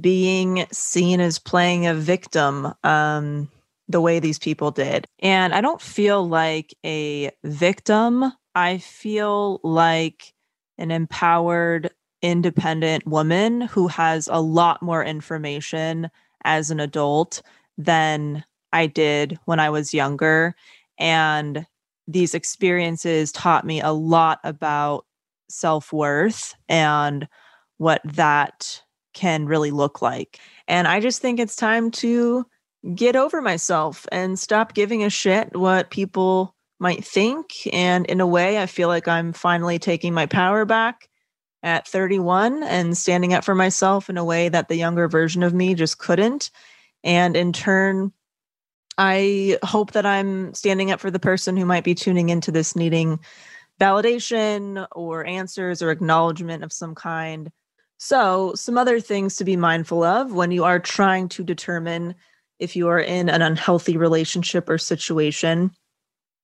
being 0.01 0.67
seen 0.73 1.21
as 1.21 1.39
playing 1.39 1.87
a 1.87 1.95
victim. 1.95 2.73
Um, 2.85 3.51
the 3.89 4.01
way 4.01 4.19
these 4.19 4.39
people 4.39 4.71
did. 4.71 5.07
And 5.21 5.55
I 5.55 5.61
don't 5.61 5.81
feel 5.81 6.27
like 6.27 6.75
a 6.85 7.31
victim. 7.45 8.33
I 8.55 8.79
feel 8.79 9.61
like 9.63 10.33
an 10.79 10.91
empowered, 10.91 11.91
independent 12.23 13.07
woman 13.07 13.61
who 13.61 13.89
has 13.89 14.29
a 14.29 14.41
lot 14.41 14.83
more 14.83 15.05
information 15.05 16.11
as 16.45 16.71
an 16.71 16.81
adult 16.81 17.43
than 17.79 18.45
I 18.73 18.87
did 18.87 19.39
when 19.45 19.61
I 19.61 19.71
was 19.71 19.95
younger. 19.95 20.57
And 20.99 21.67
these 22.07 22.35
experiences 22.35 23.33
taught 23.33 23.65
me 23.65 23.81
a 23.81 23.91
lot 23.91 24.41
about 24.45 25.07
self 25.49 25.93
worth 25.93 26.55
and 26.69 27.29
what 27.79 28.01
that 28.05 28.83
can 29.15 29.47
really 29.47 29.71
look 29.71 30.03
like. 30.03 30.39
And 30.69 30.89
I 30.89 31.01
just 31.01 31.21
think 31.21 31.39
it's 31.39 31.57
time 31.57 31.91
to 31.93 32.47
get 32.95 33.15
over 33.15 33.41
myself 33.41 34.07
and 34.11 34.39
stop 34.39 34.75
giving 34.75 35.05
a 35.05 35.11
shit 35.11 35.57
what 35.57 35.91
people 35.91 36.55
might 36.79 37.05
think. 37.05 37.53
And 37.73 38.07
in 38.07 38.21
a 38.21 38.27
way, 38.27 38.61
I 38.61 38.67
feel 38.67 38.89
like 38.89 39.07
I'm 39.07 39.33
finally 39.33 39.79
taking 39.79 40.15
my 40.15 40.27
power 40.27 40.65
back 40.65 41.09
at 41.63 41.87
31 41.87 42.65
and 42.65 42.97
standing 42.97 43.35
up 43.35 43.45
for 43.45 43.55
myself 43.55 44.11
in 44.11 44.19
a 44.19 44.25
way 44.25 44.49
that 44.49 44.69
the 44.69 44.77
younger 44.77 45.07
version 45.07 45.45
of 45.45 45.55
me 45.55 45.75
just 45.75 45.99
couldn't. 45.99 46.51
And 47.05 47.37
in 47.37 47.53
turn, 47.53 48.13
I 48.99 49.59
hope 49.63 49.93
that 49.93 50.07
I'm 50.07 50.53
standing 50.55 50.91
up 50.91 51.01
for 51.01 51.11
the 51.11 51.19
person 51.19 51.57
who 51.57 51.65
might 51.65 51.85
be 51.85 51.95
tuning 51.95 52.29
into 52.29 52.53
this 52.53 52.77
needing 52.77 53.21
validation 53.81 54.87
or 54.93 55.27
answers 55.27 55.83
or 55.83 55.91
acknowledgement 55.91 56.63
of 56.63 56.73
some 56.73 56.95
kind. 56.95 57.51
So, 57.99 58.55
some 58.55 58.77
other 58.77 59.01
things 59.01 59.37
to 59.37 59.45
be 59.45 59.57
mindful 59.57 60.03
of 60.03 60.33
when 60.33 60.51
you 60.51 60.65
are 60.65 60.79
trying 60.79 61.29
to 61.31 61.45
determine 61.45 62.15
if 62.59 62.77
you 62.77 62.89
are 62.89 63.01
in 63.01 63.29
an 63.29 63.43
unhealthy 63.43 63.97
relationship 63.97 64.69
or 64.69 64.79
situation. 64.79 65.71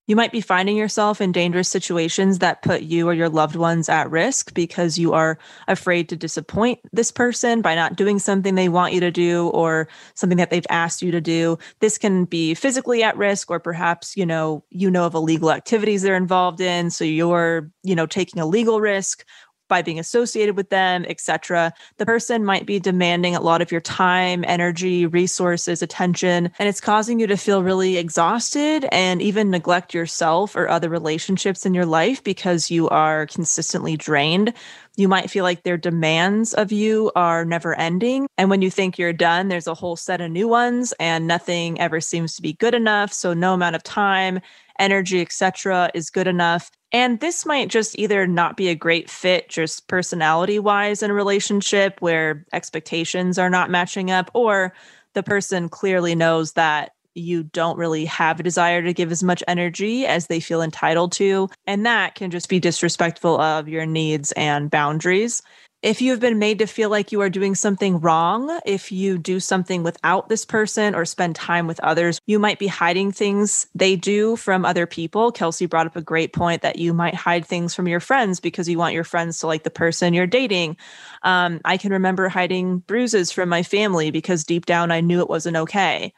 You 0.09 0.15
might 0.15 0.31
be 0.31 0.41
finding 0.41 0.75
yourself 0.75 1.21
in 1.21 1.31
dangerous 1.31 1.69
situations 1.69 2.39
that 2.39 2.63
put 2.63 2.81
you 2.81 3.07
or 3.07 3.13
your 3.13 3.29
loved 3.29 3.55
ones 3.55 3.89
at 3.89 4.09
risk 4.09 4.55
because 4.55 4.97
you 4.97 5.13
are 5.13 5.37
afraid 5.67 6.09
to 6.09 6.15
disappoint 6.15 6.79
this 6.91 7.11
person 7.11 7.61
by 7.61 7.75
not 7.75 7.95
doing 7.95 8.17
something 8.17 8.55
they 8.55 8.69
want 8.69 8.91
you 8.91 9.01
to 9.01 9.11
do 9.11 9.49
or 9.49 9.87
something 10.15 10.39
that 10.39 10.49
they've 10.49 10.65
asked 10.71 11.03
you 11.03 11.11
to 11.11 11.21
do. 11.21 11.59
This 11.79 11.99
can 11.99 12.25
be 12.25 12.55
physically 12.55 13.03
at 13.03 13.17
risk 13.17 13.51
or 13.51 13.59
perhaps, 13.59 14.17
you 14.17 14.25
know, 14.25 14.63
you 14.71 14.89
know 14.89 15.05
of 15.05 15.13
illegal 15.13 15.51
activities 15.51 16.01
they're 16.01 16.15
involved 16.15 16.59
in, 16.59 16.89
so 16.89 17.03
you're, 17.03 17.69
you 17.83 17.93
know, 17.93 18.07
taking 18.07 18.41
a 18.41 18.47
legal 18.47 18.81
risk 18.81 19.23
by 19.69 19.81
being 19.81 19.99
associated 19.99 20.57
with 20.57 20.69
them, 20.69 21.05
etc. 21.07 21.73
The 21.97 22.05
person 22.05 22.43
might 22.43 22.65
be 22.65 22.79
demanding 22.79 23.35
a 23.35 23.41
lot 23.41 23.61
of 23.61 23.71
your 23.71 23.79
time, 23.79 24.43
energy, 24.45 25.05
resources, 25.05 25.81
attention, 25.81 26.51
and 26.59 26.67
it's 26.67 26.81
causing 26.81 27.19
you 27.19 27.27
to 27.27 27.37
feel 27.37 27.63
really 27.63 27.97
exhausted 27.97 28.85
and 28.91 29.21
even 29.21 29.49
neglect 29.49 29.93
yourself 29.93 30.55
or 30.55 30.67
other 30.67 30.89
relationships 30.89 31.65
in 31.65 31.73
your 31.73 31.85
life 31.85 32.21
because 32.23 32.69
you 32.69 32.89
are 32.89 33.27
consistently 33.27 33.95
drained. 33.95 34.53
You 34.97 35.07
might 35.07 35.29
feel 35.29 35.45
like 35.45 35.63
their 35.63 35.77
demands 35.77 36.53
of 36.53 36.73
you 36.73 37.09
are 37.15 37.45
never 37.45 37.73
ending. 37.73 38.27
And 38.37 38.49
when 38.49 38.61
you 38.61 38.69
think 38.69 38.97
you're 38.97 39.13
done, 39.13 39.47
there's 39.47 39.67
a 39.67 39.73
whole 39.73 39.95
set 39.95 40.19
of 40.19 40.29
new 40.29 40.47
ones 40.47 40.93
and 40.99 41.25
nothing 41.25 41.79
ever 41.79 42.01
seems 42.01 42.35
to 42.35 42.41
be 42.41 42.53
good 42.53 42.73
enough. 42.73 43.13
So 43.13 43.33
no 43.33 43.53
amount 43.53 43.77
of 43.77 43.83
time, 43.83 44.41
energy, 44.79 45.21
etc. 45.21 45.91
is 45.93 46.09
good 46.09 46.27
enough. 46.27 46.71
And 46.91 47.19
this 47.19 47.45
might 47.45 47.69
just 47.69 47.97
either 47.99 48.25
not 48.25 48.57
be 48.57 48.69
a 48.69 48.75
great 48.75 49.09
fit, 49.09 49.49
just 49.49 49.87
personality 49.87 50.57
wise, 50.57 51.03
in 51.03 51.11
a 51.11 51.13
relationship 51.13 52.01
where 52.01 52.45
expectations 52.51 53.37
are 53.37 53.49
not 53.49 53.69
matching 53.69 54.09
up, 54.09 54.31
or 54.33 54.73
the 55.13 55.23
person 55.23 55.69
clearly 55.69 56.15
knows 56.15 56.53
that 56.53 56.93
you 57.15 57.43
don't 57.43 57.77
really 57.77 58.05
have 58.05 58.39
a 58.39 58.43
desire 58.43 58.81
to 58.81 58.93
give 58.93 59.11
as 59.11 59.23
much 59.23 59.43
energy 59.47 60.05
as 60.05 60.27
they 60.27 60.39
feel 60.39 60.61
entitled 60.61 61.11
to. 61.11 61.49
And 61.67 61.85
that 61.85 62.15
can 62.15 62.31
just 62.31 62.49
be 62.49 62.59
disrespectful 62.59 63.39
of 63.39 63.67
your 63.67 63.85
needs 63.85 64.31
and 64.33 64.71
boundaries 64.71 65.41
if 65.81 66.01
you've 66.01 66.19
been 66.19 66.39
made 66.39 66.59
to 66.59 66.65
feel 66.65 66.89
like 66.89 67.13
you 67.13 67.21
are 67.21 67.29
doing 67.29 67.55
something 67.55 67.99
wrong, 68.01 68.59
if 68.65 68.91
you 68.91 69.17
do 69.17 69.39
something 69.39 69.81
without 69.81 70.27
this 70.27 70.43
person 70.43 70.93
or 70.93 71.05
spend 71.05 71.35
time 71.37 71.67
with 71.67 71.79
others, 71.79 72.19
you 72.25 72.37
might 72.37 72.59
be 72.59 72.67
hiding 72.67 73.13
things 73.13 73.65
they 73.73 73.95
do 73.95 74.35
from 74.35 74.65
other 74.65 74.85
people. 74.85 75.31
Kelsey 75.31 75.67
brought 75.67 75.87
up 75.87 75.95
a 75.95 76.01
great 76.01 76.33
point 76.33 76.63
that 76.63 76.77
you 76.77 76.93
might 76.93 77.15
hide 77.15 77.45
things 77.45 77.73
from 77.73 77.87
your 77.87 78.01
friends 78.01 78.41
because 78.41 78.67
you 78.67 78.77
want 78.77 78.93
your 78.93 79.05
friends 79.05 79.39
to 79.39 79.47
like 79.47 79.63
the 79.63 79.69
person 79.69 80.13
you're 80.13 80.27
dating. 80.27 80.75
Um, 81.23 81.61
I 81.63 81.77
can 81.77 81.93
remember 81.93 82.27
hiding 82.27 82.79
bruises 82.79 83.31
from 83.31 83.47
my 83.47 83.63
family 83.63 84.11
because 84.11 84.43
deep 84.43 84.65
down 84.65 84.91
I 84.91 84.99
knew 84.99 85.21
it 85.21 85.29
wasn't 85.29 85.55
okay. 85.55 86.13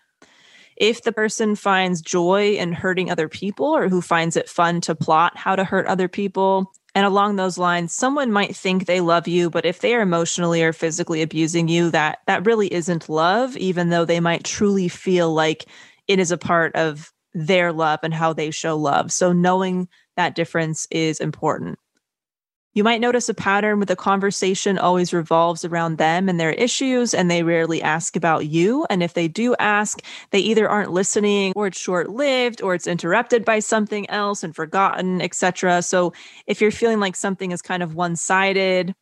If 0.76 1.04
the 1.04 1.12
person 1.12 1.56
finds 1.56 2.02
joy 2.02 2.54
in 2.54 2.74
hurting 2.74 3.12
other 3.12 3.30
people 3.30 3.68
or 3.68 3.88
who 3.88 4.02
finds 4.02 4.36
it 4.36 4.50
fun 4.50 4.82
to 4.82 4.96
plot 4.96 5.38
how 5.38 5.56
to 5.56 5.64
hurt 5.64 5.86
other 5.86 6.08
people, 6.08 6.72
and 6.94 7.06
along 7.06 7.36
those 7.36 7.58
lines, 7.58 7.94
someone 7.94 8.32
might 8.32 8.56
think 8.56 8.86
they 8.86 9.00
love 9.02 9.28
you, 9.28 9.50
but 9.50 9.66
if 9.66 9.80
they 9.80 9.96
are 9.96 10.02
emotionally 10.02 10.62
or 10.62 10.74
physically 10.74 11.22
abusing 11.22 11.68
you, 11.68 11.90
that 11.92 12.20
that 12.28 12.46
really 12.46 12.72
isn't 12.74 13.10
love, 13.10 13.56
even 13.58 13.90
though 13.90 14.06
they 14.06 14.20
might 14.20 14.44
truly 14.44 14.88
feel 14.88 15.34
like 15.34 15.66
it 16.08 16.20
is 16.20 16.32
a 16.32 16.38
part 16.38 16.76
of 16.76 17.14
their 17.34 17.72
love 17.72 18.00
and 18.04 18.14
how 18.14 18.34
they 18.34 18.52
show 18.52 18.76
love. 18.78 19.12
So 19.12 19.32
knowing 19.32 19.88
that 20.18 20.36
difference 20.36 20.86
is 20.92 21.20
important. 21.22 21.80
You 22.74 22.86
might 22.86 23.02
notice 23.02 23.28
a 23.28 23.34
pattern 23.34 23.80
where 23.80 23.86
the 23.86 23.98
conversation 23.98 24.78
always 24.78 25.14
revolves 25.14 25.66
around 25.66 25.98
them 25.98 26.30
and 26.30 26.40
their 26.40 26.52
issues, 26.52 27.14
and 27.14 27.30
they 27.30 27.44
rarely 27.44 27.82
ask 27.82 28.16
about 28.16 28.48
you. 28.48 28.86
And 28.90 29.04
if 29.04 29.14
they 29.14 29.28
do 29.28 29.56
ask, 29.60 30.02
they 30.30 30.40
either 30.40 30.70
aren't 30.70 30.92
listening, 30.92 31.52
or 31.54 31.68
it's 31.68 31.78
short 31.80 32.10
lived, 32.12 32.62
or 32.62 32.74
it's 32.74 32.88
interrupted 32.88 33.44
by 33.44 33.60
something 33.60 34.10
else 34.10 34.42
and 34.42 34.56
forgotten, 34.56 35.22
etc. 35.22 35.82
So 35.82 36.14
if 36.48 36.62
you're 36.62 36.72
feeling 36.72 37.02
like 37.02 37.18
something 37.18 37.52
is 37.52 37.62
kind 37.62 37.84
of 37.84 37.94
one 37.96 38.16
sided, 38.16 38.96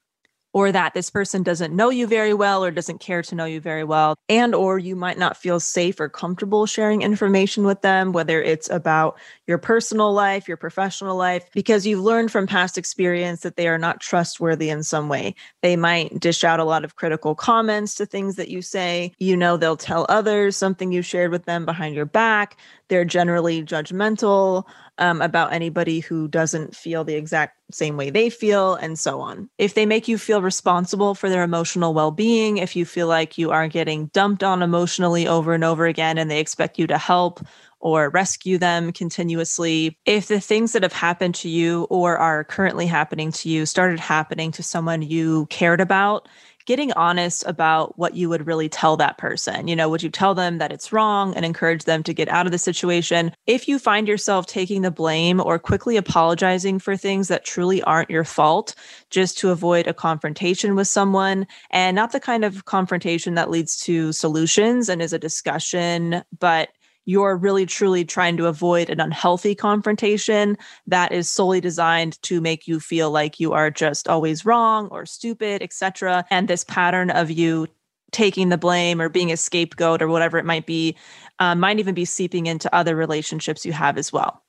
or 0.54 0.72
that 0.72 0.94
this 0.94 1.10
person 1.10 1.44
doesn't 1.44 1.76
know 1.76 1.90
you 1.90 2.08
very 2.08 2.34
well 2.34 2.64
or 2.64 2.72
doesn't 2.72 3.00
care 3.00 3.22
to 3.22 3.36
know 3.36 3.46
you 3.46 3.62
very 3.62 3.84
well 3.84 4.16
and 4.28 4.54
or 4.54 4.78
you 4.78 4.96
might 4.96 5.18
not 5.18 5.38
feel 5.38 5.60
safe 5.60 6.00
or 6.00 6.10
comfortable 6.10 6.66
sharing 6.66 7.02
information 7.02 7.64
with 7.64 7.82
them 7.82 8.12
whether 8.12 8.42
it's 8.42 8.70
about 8.70 9.18
your 9.48 9.58
personal 9.58 10.14
life 10.14 10.48
your 10.48 10.58
professional 10.58 11.16
life 11.16 11.50
because 11.54 11.86
you've 11.86 12.04
learned 12.04 12.32
from 12.32 12.48
past 12.48 12.78
experience 12.78 13.42
that 13.42 13.56
they 13.56 13.68
are 13.68 13.78
not 13.78 14.02
trustworthy 14.02 14.70
in 14.70 14.84
some 14.84 15.08
way. 15.08 15.36
They 15.62 15.76
might 15.76 16.20
dish 16.20 16.44
out 16.44 16.60
a 16.60 16.66
lot 16.66 16.84
of 16.84 16.96
critical 16.96 17.36
comments 17.36 17.96
to 17.96 18.06
things 18.06 18.36
that 18.36 18.50
you 18.50 18.62
say. 18.62 19.14
You 19.20 19.38
know 19.38 19.56
they'll 19.56 19.78
tell 19.78 20.06
others 20.10 20.58
something 20.58 20.92
you 20.92 21.02
shared 21.02 21.32
with 21.32 21.46
them 21.46 21.66
behind 21.66 21.96
your 21.96 22.06
back 22.06 22.58
they're 22.90 23.06
generally 23.06 23.64
judgmental 23.64 24.66
um, 24.98 25.22
about 25.22 25.54
anybody 25.54 26.02
who 26.02 26.28
doesn't 26.28 26.76
feel 26.76 27.04
the 27.04 27.16
exact 27.16 27.58
same 27.72 27.96
way 27.96 28.10
they 28.10 28.30
feel, 28.30 28.76
and 28.76 29.00
so 29.00 29.22
on. 29.22 29.50
If 29.58 29.74
they 29.74 29.86
make 29.86 30.08
you 30.08 30.18
feel 30.18 30.42
responsible 30.42 31.16
for 31.16 31.30
their 31.30 31.44
emotional 31.44 31.94
well 31.94 32.12
being, 32.12 32.58
if 32.58 32.76
you 32.76 32.86
feel 32.86 33.08
like 33.08 33.38
you 33.38 33.52
are 33.52 33.68
getting 33.68 34.08
dumped 34.08 34.44
on 34.44 34.62
emotionally 34.62 35.28
over 35.28 35.54
and 35.54 35.64
over 35.64 35.86
again 35.86 36.18
and 36.18 36.30
they 36.30 36.40
expect 36.40 36.78
you 36.78 36.88
to 36.88 36.98
help 36.98 37.40
or 37.80 38.10
rescue 38.10 38.58
them 38.58 38.92
continuously, 38.92 39.98
if 40.06 40.28
the 40.28 40.42
things 40.42 40.74
that 40.74 40.84
have 40.84 40.92
happened 40.92 41.36
to 41.36 41.50
you 41.50 41.84
or 41.90 42.18
are 42.18 42.44
currently 42.44 42.86
happening 42.86 43.32
to 43.32 43.50
you 43.50 43.66
started 43.66 44.00
happening 44.00 44.52
to 44.52 44.64
someone 44.64 45.02
you 45.02 45.46
cared 45.46 45.80
about, 45.80 46.28
getting 46.70 46.94
honest 46.94 47.44
about 47.48 47.98
what 47.98 48.14
you 48.14 48.30
would 48.30 48.46
really 48.46 48.70
tell 48.70 48.96
that 48.96 49.18
person. 49.18 49.68
You 49.68 49.76
know, 49.76 49.90
would 49.90 50.04
you 50.04 50.10
tell 50.12 50.36
them 50.36 50.60
that 50.60 50.72
it's 50.72 50.94
wrong 50.94 51.34
and 51.34 51.44
encourage 51.44 51.86
them 51.86 52.04
to 52.04 52.14
get 52.14 52.30
out 52.30 52.46
of 52.46 52.52
the 52.52 52.60
situation? 52.60 53.32
If 53.48 53.68
you 53.68 53.80
find 53.80 54.08
yourself 54.08 54.46
taking 54.46 54.84
the 54.84 54.92
blame 54.92 55.42
or 55.42 55.58
quickly 55.58 55.98
apologizing 55.98 56.78
for 56.78 56.96
things 56.96 57.28
that 57.28 57.44
truly 57.44 57.82
aren't 57.82 58.12
your 58.12 58.24
fault, 58.24 58.76
just 59.10 59.36
to 59.40 59.50
avoid 59.50 59.88
a 59.88 59.96
confrontation 59.96 60.76
with 60.76 60.88
someone, 60.88 61.48
and 61.72 61.96
not 61.96 62.12
the 62.12 62.20
kind 62.20 62.46
of 62.46 62.66
confrontation 62.66 63.34
that 63.34 63.50
leads 63.50 63.76
to 63.80 64.12
solutions 64.12 64.90
and 64.90 65.02
is 65.02 65.12
a 65.12 65.18
discussion, 65.18 66.22
but 66.38 66.70
you're 67.10 67.36
really 67.36 67.66
truly 67.66 68.06
trying 68.06 68.38
to 68.38 68.46
avoid 68.46 68.88
an 68.88 69.00
unhealthy 69.00 69.56
confrontation 69.56 70.56
that 70.86 71.12
is 71.12 71.28
solely 71.28 71.60
designed 71.60 72.22
to 72.22 72.40
make 72.40 72.68
you 72.68 72.80
feel 72.80 73.10
like 73.10 73.40
you 73.40 73.52
are 73.52 73.72
just 73.72 74.08
always 74.08 74.46
wrong 74.46 74.88
or 74.90 75.08
stupid, 75.08 75.64
etc. 75.64 76.24
And 76.30 76.48
this 76.48 76.64
pattern 76.64 77.10
of 77.10 77.32
you 77.32 77.66
taking 78.12 78.50
the 78.50 78.60
blame 78.60 79.02
or 79.02 79.10
being 79.10 79.32
a 79.32 79.38
scapegoat 79.38 80.04
or 80.04 80.08
whatever 80.08 80.38
it 80.38 80.46
might 80.46 80.68
be 80.68 80.96
um, 81.40 81.60
might 81.60 81.80
even 81.80 81.96
be 81.96 82.06
seeping 82.06 82.46
into 82.46 82.74
other 82.76 82.96
relationships 82.96 83.66
you 83.66 83.74
have 83.74 83.98
as 83.98 84.14
well. 84.14 84.44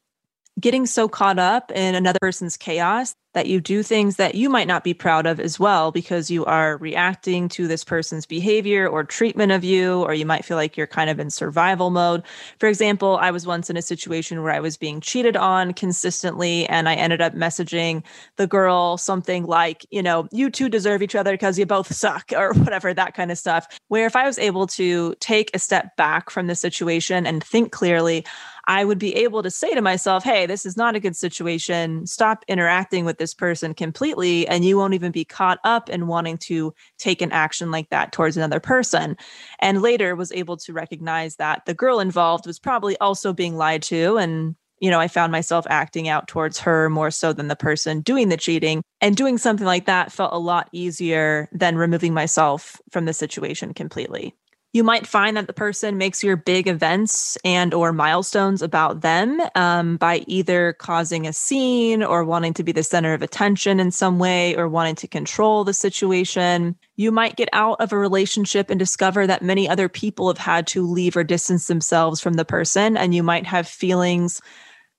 Getting 0.60 0.84
so 0.84 1.08
caught 1.08 1.38
up 1.38 1.72
in 1.72 1.94
another 1.94 2.18
person's 2.20 2.58
chaos 2.58 3.14
that 3.32 3.46
you 3.46 3.60
do 3.60 3.82
things 3.82 4.16
that 4.16 4.34
you 4.34 4.50
might 4.50 4.66
not 4.66 4.82
be 4.82 4.92
proud 4.92 5.26
of 5.26 5.38
as 5.38 5.58
well 5.58 5.92
because 5.92 6.30
you 6.30 6.44
are 6.44 6.76
reacting 6.78 7.48
to 7.48 7.68
this 7.68 7.84
person's 7.84 8.26
behavior 8.26 8.88
or 8.88 9.04
treatment 9.04 9.52
of 9.52 9.62
you, 9.62 10.02
or 10.02 10.14
you 10.14 10.26
might 10.26 10.44
feel 10.44 10.56
like 10.56 10.76
you're 10.76 10.86
kind 10.86 11.08
of 11.08 11.20
in 11.20 11.30
survival 11.30 11.90
mode. 11.90 12.22
For 12.58 12.68
example, 12.68 13.18
I 13.20 13.30
was 13.30 13.46
once 13.46 13.70
in 13.70 13.76
a 13.76 13.82
situation 13.82 14.42
where 14.42 14.52
I 14.52 14.60
was 14.60 14.76
being 14.76 15.00
cheated 15.00 15.36
on 15.36 15.74
consistently, 15.74 16.66
and 16.68 16.88
I 16.88 16.94
ended 16.94 17.20
up 17.20 17.34
messaging 17.34 18.02
the 18.36 18.46
girl 18.46 18.96
something 18.96 19.44
like, 19.44 19.86
you 19.90 20.02
know, 20.02 20.28
you 20.32 20.50
two 20.50 20.68
deserve 20.68 21.02
each 21.02 21.14
other 21.14 21.32
because 21.32 21.58
you 21.58 21.66
both 21.66 21.94
suck, 21.94 22.32
or 22.36 22.52
whatever, 22.54 22.92
that 22.92 23.14
kind 23.14 23.30
of 23.30 23.38
stuff. 23.38 23.66
Where 23.88 24.06
if 24.06 24.16
I 24.16 24.26
was 24.26 24.38
able 24.38 24.66
to 24.68 25.14
take 25.20 25.50
a 25.54 25.58
step 25.58 25.96
back 25.96 26.30
from 26.30 26.48
the 26.48 26.54
situation 26.54 27.26
and 27.26 27.44
think 27.44 27.70
clearly, 27.70 28.24
I 28.70 28.84
would 28.84 29.00
be 29.00 29.16
able 29.16 29.42
to 29.42 29.50
say 29.50 29.74
to 29.74 29.82
myself, 29.82 30.22
hey, 30.22 30.46
this 30.46 30.64
is 30.64 30.76
not 30.76 30.94
a 30.94 31.00
good 31.00 31.16
situation. 31.16 32.06
Stop 32.06 32.44
interacting 32.46 33.04
with 33.04 33.18
this 33.18 33.34
person 33.34 33.74
completely. 33.74 34.46
And 34.46 34.64
you 34.64 34.76
won't 34.76 34.94
even 34.94 35.10
be 35.10 35.24
caught 35.24 35.58
up 35.64 35.90
in 35.90 36.06
wanting 36.06 36.38
to 36.38 36.72
take 36.96 37.20
an 37.20 37.32
action 37.32 37.72
like 37.72 37.90
that 37.90 38.12
towards 38.12 38.36
another 38.36 38.60
person. 38.60 39.16
And 39.58 39.82
later 39.82 40.14
was 40.14 40.30
able 40.30 40.56
to 40.58 40.72
recognize 40.72 41.34
that 41.34 41.66
the 41.66 41.74
girl 41.74 41.98
involved 41.98 42.46
was 42.46 42.60
probably 42.60 42.96
also 42.98 43.32
being 43.32 43.56
lied 43.56 43.82
to. 43.82 44.18
And, 44.18 44.54
you 44.78 44.88
know, 44.88 45.00
I 45.00 45.08
found 45.08 45.32
myself 45.32 45.66
acting 45.68 46.06
out 46.06 46.28
towards 46.28 46.60
her 46.60 46.88
more 46.88 47.10
so 47.10 47.32
than 47.32 47.48
the 47.48 47.56
person 47.56 48.02
doing 48.02 48.28
the 48.28 48.36
cheating. 48.36 48.82
And 49.00 49.16
doing 49.16 49.36
something 49.36 49.66
like 49.66 49.86
that 49.86 50.12
felt 50.12 50.32
a 50.32 50.38
lot 50.38 50.68
easier 50.70 51.48
than 51.50 51.74
removing 51.74 52.14
myself 52.14 52.80
from 52.92 53.06
the 53.06 53.14
situation 53.14 53.74
completely 53.74 54.36
you 54.72 54.84
might 54.84 55.06
find 55.06 55.36
that 55.36 55.48
the 55.48 55.52
person 55.52 55.98
makes 55.98 56.22
your 56.22 56.36
big 56.36 56.68
events 56.68 57.36
and 57.44 57.74
or 57.74 57.92
milestones 57.92 58.62
about 58.62 59.00
them 59.00 59.40
um, 59.56 59.96
by 59.96 60.22
either 60.28 60.74
causing 60.74 61.26
a 61.26 61.32
scene 61.32 62.04
or 62.04 62.24
wanting 62.24 62.54
to 62.54 62.62
be 62.62 62.70
the 62.70 62.84
center 62.84 63.12
of 63.12 63.22
attention 63.22 63.80
in 63.80 63.90
some 63.90 64.20
way 64.20 64.54
or 64.54 64.68
wanting 64.68 64.94
to 64.94 65.08
control 65.08 65.64
the 65.64 65.74
situation. 65.74 66.76
You 66.94 67.10
might 67.10 67.36
get 67.36 67.48
out 67.52 67.80
of 67.80 67.92
a 67.92 67.98
relationship 67.98 68.70
and 68.70 68.78
discover 68.78 69.26
that 69.26 69.42
many 69.42 69.68
other 69.68 69.88
people 69.88 70.28
have 70.28 70.38
had 70.38 70.68
to 70.68 70.86
leave 70.86 71.16
or 71.16 71.24
distance 71.24 71.66
themselves 71.66 72.20
from 72.20 72.34
the 72.34 72.44
person 72.44 72.96
and 72.96 73.12
you 73.12 73.24
might 73.24 73.46
have 73.46 73.66
feelings 73.66 74.40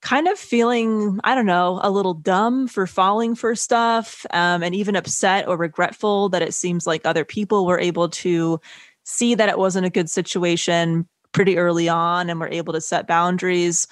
kind 0.02 0.28
of 0.28 0.38
feeling, 0.38 1.20
I 1.24 1.36
don't 1.36 1.46
know, 1.46 1.80
a 1.82 1.92
little 1.92 2.16
dumb 2.16 2.68
for 2.68 2.88
falling 2.88 3.36
for 3.36 3.56
stuff 3.56 4.26
um, 4.32 4.64
and 4.64 4.74
even 4.74 4.96
upset 4.96 5.48
or 5.48 5.58
regretful 5.58 6.30
that 6.30 6.42
it 6.42 6.56
seems 6.56 6.88
like 6.88 7.06
other 7.06 7.24
people 7.24 7.68
were 7.68 7.80
able 7.80 8.10
to 8.10 8.60
see 9.04 9.36
that 9.36 9.50
it 9.50 9.58
wasn't 9.58 9.86
a 9.86 9.90
good 9.90 10.10
situation 10.10 11.08
pretty 11.32 11.58
early 11.58 11.88
on 11.90 12.30
and 12.30 12.40
were 12.40 12.50
able 12.50 12.74
to 12.74 12.82
set 12.82 13.08
boundaries 13.08 13.88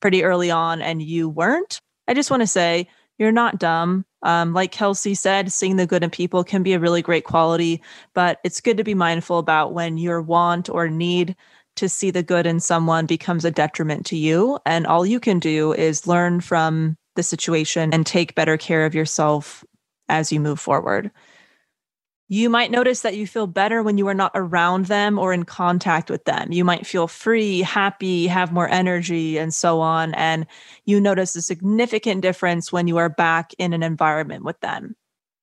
pretty 0.00 0.24
early 0.24 0.50
on 0.50 0.82
and 0.82 1.02
you 1.02 1.28
weren't. 1.28 1.78
I 2.08 2.14
just 2.14 2.30
want 2.30 2.42
to 2.42 2.46
say 2.46 2.88
you're 3.18 3.32
not 3.32 3.58
dumb. 3.58 4.04
Um, 4.22 4.52
like 4.52 4.72
Kelsey 4.72 5.14
said, 5.14 5.50
seeing 5.52 5.76
the 5.76 5.86
good 5.86 6.04
in 6.04 6.10
people 6.10 6.44
can 6.44 6.62
be 6.62 6.74
a 6.74 6.78
really 6.78 7.02
great 7.02 7.24
quality, 7.24 7.82
but 8.14 8.38
it's 8.44 8.60
good 8.60 8.76
to 8.76 8.84
be 8.84 8.94
mindful 8.94 9.38
about 9.38 9.72
when 9.72 9.98
your 9.98 10.20
want 10.20 10.68
or 10.68 10.88
need 10.88 11.36
to 11.76 11.88
see 11.88 12.10
the 12.10 12.22
good 12.22 12.46
in 12.46 12.60
someone 12.60 13.06
becomes 13.06 13.44
a 13.44 13.50
detriment 13.50 14.06
to 14.06 14.16
you. 14.16 14.58
And 14.66 14.86
all 14.86 15.06
you 15.06 15.18
can 15.18 15.38
do 15.38 15.72
is 15.72 16.06
learn 16.06 16.40
from 16.40 16.96
the 17.16 17.22
situation 17.22 17.92
and 17.92 18.06
take 18.06 18.34
better 18.34 18.56
care 18.56 18.86
of 18.86 18.94
yourself 18.94 19.64
as 20.08 20.32
you 20.32 20.40
move 20.40 20.60
forward. 20.60 21.10
You 22.32 22.48
might 22.48 22.70
notice 22.70 23.02
that 23.02 23.14
you 23.14 23.26
feel 23.26 23.46
better 23.46 23.82
when 23.82 23.98
you 23.98 24.08
are 24.08 24.14
not 24.14 24.32
around 24.34 24.86
them 24.86 25.18
or 25.18 25.34
in 25.34 25.44
contact 25.44 26.08
with 26.08 26.24
them. 26.24 26.50
You 26.50 26.64
might 26.64 26.86
feel 26.86 27.06
free, 27.06 27.60
happy, 27.60 28.26
have 28.26 28.54
more 28.54 28.66
energy, 28.70 29.36
and 29.36 29.52
so 29.52 29.82
on. 29.82 30.14
And 30.14 30.46
you 30.86 30.98
notice 30.98 31.36
a 31.36 31.42
significant 31.42 32.22
difference 32.22 32.72
when 32.72 32.88
you 32.88 32.96
are 32.96 33.10
back 33.10 33.52
in 33.58 33.74
an 33.74 33.82
environment 33.82 34.46
with 34.46 34.58
them. 34.60 34.96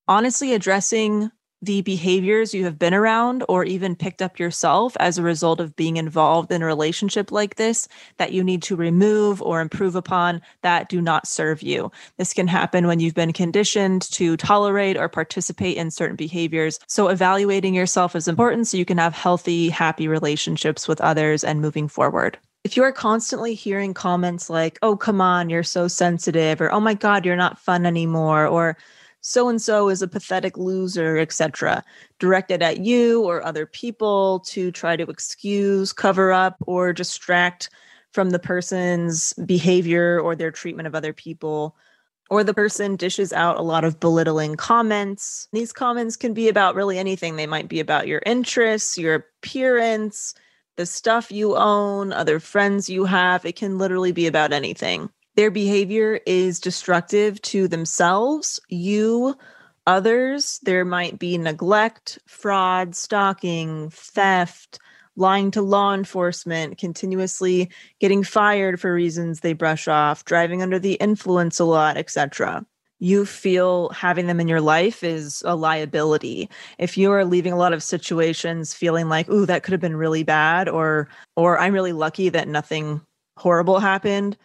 Honestly, 0.07 0.55
addressing 0.55 1.29
the 1.61 1.81
behaviors 1.81 2.53
you 2.53 2.63
have 2.63 2.79
been 2.79 2.93
around 2.93 3.43
or 3.49 3.65
even 3.65 3.95
picked 3.95 4.21
up 4.21 4.39
yourself 4.39 4.95
as 4.99 5.17
a 5.17 5.23
result 5.23 5.59
of 5.59 5.75
being 5.75 5.97
involved 5.97 6.51
in 6.51 6.61
a 6.61 6.65
relationship 6.65 7.31
like 7.31 7.55
this 7.55 7.87
that 8.17 8.31
you 8.31 8.43
need 8.43 8.63
to 8.63 8.75
remove 8.75 9.41
or 9.41 9.59
improve 9.59 9.95
upon 9.95 10.41
that 10.61 10.87
do 10.87 11.01
not 11.01 11.27
serve 11.27 11.61
you. 11.61 11.91
This 12.17 12.33
can 12.33 12.47
happen 12.47 12.87
when 12.87 12.99
you've 12.99 13.13
been 13.13 13.33
conditioned 13.33 14.03
to 14.11 14.37
tolerate 14.37 14.95
or 14.95 15.09
participate 15.09 15.77
in 15.77 15.91
certain 15.91 16.15
behaviors. 16.15 16.79
So, 16.87 17.09
evaluating 17.09 17.73
yourself 17.73 18.15
is 18.15 18.27
important 18.27 18.67
so 18.67 18.77
you 18.77 18.85
can 18.85 18.97
have 18.97 19.13
healthy, 19.13 19.69
happy 19.69 20.07
relationships 20.07 20.87
with 20.87 21.01
others 21.01 21.43
and 21.43 21.61
moving 21.61 21.87
forward. 21.87 22.37
If 22.63 22.75
you 22.75 22.83
are 22.83 22.91
constantly 22.91 23.53
hearing 23.53 23.93
comments 23.93 24.49
like, 24.49 24.79
oh, 24.81 24.97
come 24.97 25.21
on, 25.21 25.49
you're 25.49 25.63
so 25.63 25.87
sensitive, 25.87 26.59
or 26.59 26.71
oh 26.71 26.81
my 26.81 26.93
God, 26.93 27.25
you're 27.25 27.37
not 27.37 27.57
fun 27.57 27.85
anymore, 27.85 28.45
or 28.45 28.77
so 29.21 29.49
and 29.49 29.61
so 29.61 29.89
is 29.89 30.01
a 30.01 30.07
pathetic 30.07 30.57
loser, 30.57 31.17
etc., 31.17 31.83
directed 32.19 32.61
at 32.61 32.79
you 32.79 33.23
or 33.23 33.45
other 33.45 33.65
people 33.65 34.39
to 34.41 34.71
try 34.71 34.95
to 34.95 35.03
excuse, 35.03 35.91
cover 35.91 36.31
up, 36.31 36.57
or 36.65 36.93
distract 36.93 37.69
from 38.13 38.29
the 38.31 38.39
person's 38.39 39.33
behavior 39.45 40.19
or 40.19 40.35
their 40.35 40.51
treatment 40.51 40.87
of 40.87 40.95
other 40.95 41.13
people. 41.13 41.75
Or 42.29 42.43
the 42.43 42.53
person 42.53 42.95
dishes 42.95 43.33
out 43.33 43.57
a 43.57 43.63
lot 43.63 43.83
of 43.83 43.99
belittling 43.99 44.55
comments. 44.55 45.47
These 45.51 45.73
comments 45.73 46.15
can 46.15 46.33
be 46.33 46.47
about 46.47 46.75
really 46.75 46.99
anything. 46.99 47.35
They 47.35 47.47
might 47.47 47.67
be 47.67 47.79
about 47.79 48.07
your 48.07 48.21
interests, 48.25 48.99
your 48.99 49.15
appearance, 49.15 50.35
the 50.77 50.85
stuff 50.85 51.31
you 51.31 51.57
own, 51.57 52.13
other 52.13 52.39
friends 52.39 52.87
you 52.87 53.05
have. 53.05 53.45
It 53.45 53.55
can 53.55 53.79
literally 53.79 54.11
be 54.11 54.27
about 54.27 54.53
anything 54.53 55.09
their 55.39 55.49
behavior 55.49 56.19
is 56.25 56.59
destructive 56.59 57.41
to 57.41 57.69
themselves, 57.69 58.59
you, 58.67 59.37
others. 59.87 60.59
There 60.63 60.83
might 60.83 61.17
be 61.17 61.37
neglect, 61.37 62.19
fraud, 62.27 62.93
stalking, 62.93 63.89
theft, 63.89 64.79
lying 65.15 65.49
to 65.51 65.61
law 65.61 65.93
enforcement, 65.93 66.77
continuously 66.77 67.69
getting 68.01 68.21
fired 68.21 68.81
for 68.81 68.93
reasons 68.93 69.39
they 69.39 69.53
brush 69.53 69.87
off, 69.87 70.25
driving 70.25 70.61
under 70.61 70.77
the 70.77 70.95
influence 70.95 71.57
a 71.57 71.63
lot, 71.63 71.95
etc. 71.95 72.65
You 72.99 73.25
feel 73.25 73.91
having 73.91 74.27
them 74.27 74.41
in 74.41 74.49
your 74.49 74.59
life 74.59 75.05
is 75.05 75.41
a 75.45 75.55
liability. 75.55 76.49
If 76.79 76.97
you 76.97 77.13
are 77.13 77.23
leaving 77.23 77.53
a 77.53 77.57
lot 77.57 77.71
of 77.71 77.81
situations 77.81 78.73
feeling 78.73 79.07
like, 79.07 79.29
"Ooh, 79.29 79.45
that 79.45 79.63
could 79.63 79.71
have 79.71 79.79
been 79.79 79.95
really 79.95 80.23
bad," 80.23 80.67
or 80.67 81.07
"or 81.37 81.57
I'm 81.57 81.73
really 81.73 81.93
lucky 81.93 82.27
that 82.27 82.49
nothing 82.49 82.99
horrible 83.37 83.79
happened," 83.79 84.35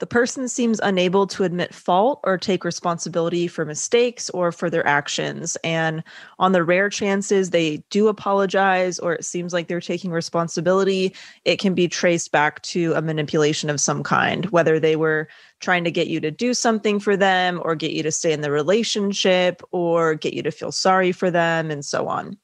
The 0.00 0.06
person 0.06 0.48
seems 0.48 0.80
unable 0.82 1.26
to 1.26 1.44
admit 1.44 1.74
fault 1.74 2.20
or 2.24 2.38
take 2.38 2.64
responsibility 2.64 3.46
for 3.46 3.66
mistakes 3.66 4.30
or 4.30 4.50
for 4.50 4.70
their 4.70 4.86
actions. 4.86 5.58
And 5.62 6.02
on 6.38 6.52
the 6.52 6.64
rare 6.64 6.88
chances 6.88 7.50
they 7.50 7.84
do 7.90 8.08
apologize 8.08 8.98
or 8.98 9.12
it 9.12 9.26
seems 9.26 9.52
like 9.52 9.68
they're 9.68 9.78
taking 9.78 10.10
responsibility, 10.10 11.14
it 11.44 11.58
can 11.58 11.74
be 11.74 11.86
traced 11.86 12.32
back 12.32 12.62
to 12.62 12.94
a 12.94 13.02
manipulation 13.02 13.68
of 13.68 13.78
some 13.78 14.02
kind, 14.02 14.46
whether 14.46 14.80
they 14.80 14.96
were 14.96 15.28
trying 15.60 15.84
to 15.84 15.90
get 15.90 16.06
you 16.06 16.18
to 16.20 16.30
do 16.30 16.54
something 16.54 16.98
for 16.98 17.14
them 17.14 17.60
or 17.62 17.74
get 17.74 17.92
you 17.92 18.02
to 18.02 18.10
stay 18.10 18.32
in 18.32 18.40
the 18.40 18.50
relationship 18.50 19.62
or 19.70 20.14
get 20.14 20.32
you 20.32 20.42
to 20.42 20.50
feel 20.50 20.72
sorry 20.72 21.12
for 21.12 21.30
them 21.30 21.70
and 21.70 21.84
so 21.84 22.08
on. 22.08 22.38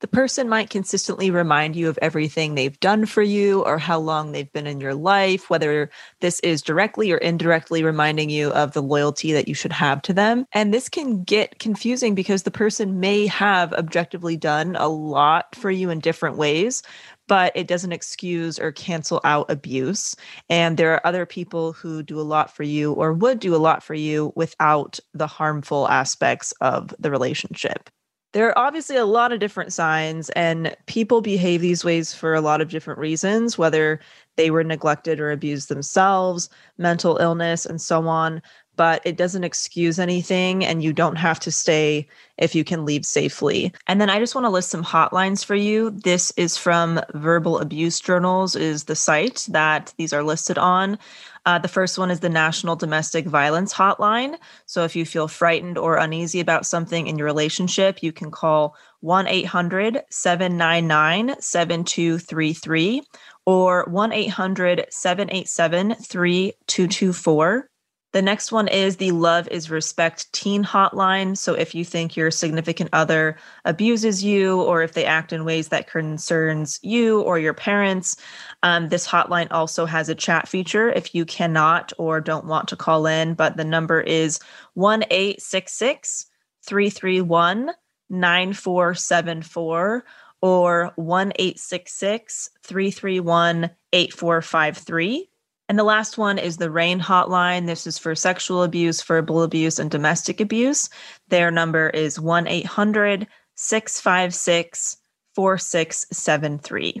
The 0.00 0.08
person 0.08 0.48
might 0.48 0.70
consistently 0.70 1.30
remind 1.30 1.76
you 1.76 1.90
of 1.90 1.98
everything 2.00 2.54
they've 2.54 2.80
done 2.80 3.04
for 3.04 3.20
you 3.22 3.62
or 3.64 3.76
how 3.76 3.98
long 3.98 4.32
they've 4.32 4.50
been 4.50 4.66
in 4.66 4.80
your 4.80 4.94
life, 4.94 5.50
whether 5.50 5.90
this 6.20 6.40
is 6.40 6.62
directly 6.62 7.12
or 7.12 7.18
indirectly 7.18 7.84
reminding 7.84 8.30
you 8.30 8.50
of 8.52 8.72
the 8.72 8.80
loyalty 8.80 9.32
that 9.32 9.46
you 9.46 9.52
should 9.52 9.72
have 9.72 10.00
to 10.02 10.14
them. 10.14 10.46
And 10.52 10.72
this 10.72 10.88
can 10.88 11.22
get 11.22 11.58
confusing 11.58 12.14
because 12.14 12.44
the 12.44 12.50
person 12.50 12.98
may 12.98 13.26
have 13.26 13.74
objectively 13.74 14.38
done 14.38 14.74
a 14.76 14.88
lot 14.88 15.54
for 15.54 15.70
you 15.70 15.90
in 15.90 16.00
different 16.00 16.38
ways, 16.38 16.82
but 17.28 17.52
it 17.54 17.68
doesn't 17.68 17.92
excuse 17.92 18.58
or 18.58 18.72
cancel 18.72 19.20
out 19.22 19.50
abuse. 19.50 20.16
And 20.48 20.78
there 20.78 20.94
are 20.94 21.06
other 21.06 21.26
people 21.26 21.74
who 21.74 22.02
do 22.02 22.18
a 22.18 22.22
lot 22.22 22.56
for 22.56 22.62
you 22.62 22.94
or 22.94 23.12
would 23.12 23.38
do 23.38 23.54
a 23.54 23.58
lot 23.58 23.82
for 23.82 23.94
you 23.94 24.32
without 24.34 24.98
the 25.12 25.26
harmful 25.26 25.86
aspects 25.88 26.52
of 26.62 26.94
the 26.98 27.10
relationship 27.10 27.90
there 28.32 28.48
are 28.48 28.58
obviously 28.58 28.96
a 28.96 29.06
lot 29.06 29.32
of 29.32 29.40
different 29.40 29.72
signs 29.72 30.30
and 30.30 30.76
people 30.86 31.20
behave 31.20 31.60
these 31.60 31.84
ways 31.84 32.14
for 32.14 32.34
a 32.34 32.40
lot 32.40 32.60
of 32.60 32.70
different 32.70 33.00
reasons 33.00 33.58
whether 33.58 34.00
they 34.36 34.50
were 34.50 34.64
neglected 34.64 35.20
or 35.20 35.30
abused 35.30 35.68
themselves 35.68 36.48
mental 36.78 37.16
illness 37.18 37.66
and 37.66 37.80
so 37.80 38.06
on. 38.06 38.40
But 38.76 39.02
it 39.04 39.18
doesn't 39.18 39.44
excuse 39.44 39.98
anything 39.98 40.64
and 40.64 40.82
you 40.82 40.92
don't 40.92 41.16
have 41.16 41.38
to 41.40 41.50
stay 41.50 42.08
if 42.38 42.54
you 42.54 42.64
can 42.64 42.86
leave 42.86 43.04
safely. 43.04 43.72
And 43.86 44.00
then 44.00 44.08
i 44.08 44.18
just 44.18 44.34
want 44.34 44.46
to 44.46 44.50
list 44.50 44.70
some 44.70 44.84
hotlines 44.84 45.44
for 45.44 45.54
you. 45.54 45.90
This 45.90 46.32
is 46.38 46.56
from 46.56 47.00
verbal 47.12 47.58
abuse 47.58 48.00
journals 48.00 48.56
is 48.56 48.84
the 48.84 48.96
site 48.96 49.46
that 49.50 49.92
these 49.98 50.12
are 50.14 50.22
listed 50.22 50.56
on 50.56 50.98
uh, 51.46 51.58
the 51.58 51.68
first 51.68 51.98
one 51.98 52.10
is 52.10 52.20
the 52.20 52.28
National 52.28 52.76
Domestic 52.76 53.26
Violence 53.26 53.72
Hotline. 53.72 54.36
So 54.66 54.84
if 54.84 54.94
you 54.94 55.04
feel 55.04 55.28
frightened 55.28 55.78
or 55.78 55.96
uneasy 55.96 56.40
about 56.40 56.66
something 56.66 57.06
in 57.06 57.18
your 57.18 57.26
relationship, 57.26 58.02
you 58.02 58.12
can 58.12 58.30
call 58.30 58.76
1 59.00 59.26
800 59.26 60.02
799 60.10 61.40
7233 61.40 63.02
or 63.46 63.84
1 63.88 64.12
800 64.12 64.86
787 64.90 65.94
3224. 65.94 67.70
The 68.12 68.22
next 68.22 68.50
one 68.50 68.66
is 68.66 68.96
the 68.96 69.12
Love 69.12 69.46
is 69.48 69.70
Respect 69.70 70.32
Teen 70.32 70.64
Hotline. 70.64 71.38
So 71.38 71.54
if 71.54 71.76
you 71.76 71.84
think 71.84 72.16
your 72.16 72.32
significant 72.32 72.90
other 72.92 73.36
abuses 73.64 74.24
you, 74.24 74.60
or 74.62 74.82
if 74.82 74.94
they 74.94 75.04
act 75.04 75.32
in 75.32 75.44
ways 75.44 75.68
that 75.68 75.88
concerns 75.88 76.80
you 76.82 77.20
or 77.20 77.38
your 77.38 77.54
parents, 77.54 78.16
um, 78.62 78.88
this 78.88 79.06
hotline 79.06 79.48
also 79.50 79.86
has 79.86 80.08
a 80.08 80.14
chat 80.14 80.48
feature 80.48 80.90
if 80.90 81.14
you 81.14 81.24
cannot 81.24 81.92
or 81.98 82.20
don't 82.20 82.46
want 82.46 82.68
to 82.68 82.76
call 82.76 83.06
in. 83.06 83.34
But 83.34 83.56
the 83.56 83.64
number 83.64 84.00
is 84.00 84.38
one 84.74 85.04
eight 85.10 85.40
six 85.40 85.72
six 85.72 86.26
three 86.64 86.90
three 86.90 87.20
one 87.20 87.70
nine 88.10 88.52
four 88.52 88.94
seven 88.94 89.42
four 89.42 90.04
or 90.42 90.92
one 90.96 91.32
eight 91.36 91.58
six 91.58 91.94
six 91.94 92.50
three 92.62 92.90
three 92.90 93.20
one 93.20 93.70
eight 93.92 94.12
four 94.12 94.42
five 94.42 94.76
three. 94.76 95.30
And 95.68 95.78
the 95.78 95.84
last 95.84 96.18
one 96.18 96.38
is 96.38 96.56
the 96.56 96.70
RAINN 96.70 96.98
hotline. 96.98 97.66
This 97.66 97.86
is 97.86 97.96
for 97.96 98.16
sexual 98.16 98.64
abuse, 98.64 99.00
verbal 99.02 99.44
abuse, 99.44 99.78
and 99.78 99.88
domestic 99.88 100.40
abuse. 100.40 100.90
Their 101.28 101.52
number 101.52 101.90
is 101.90 102.18
1 102.18 102.48
800 102.48 103.28
656 103.54 104.96
4673. 105.36 107.00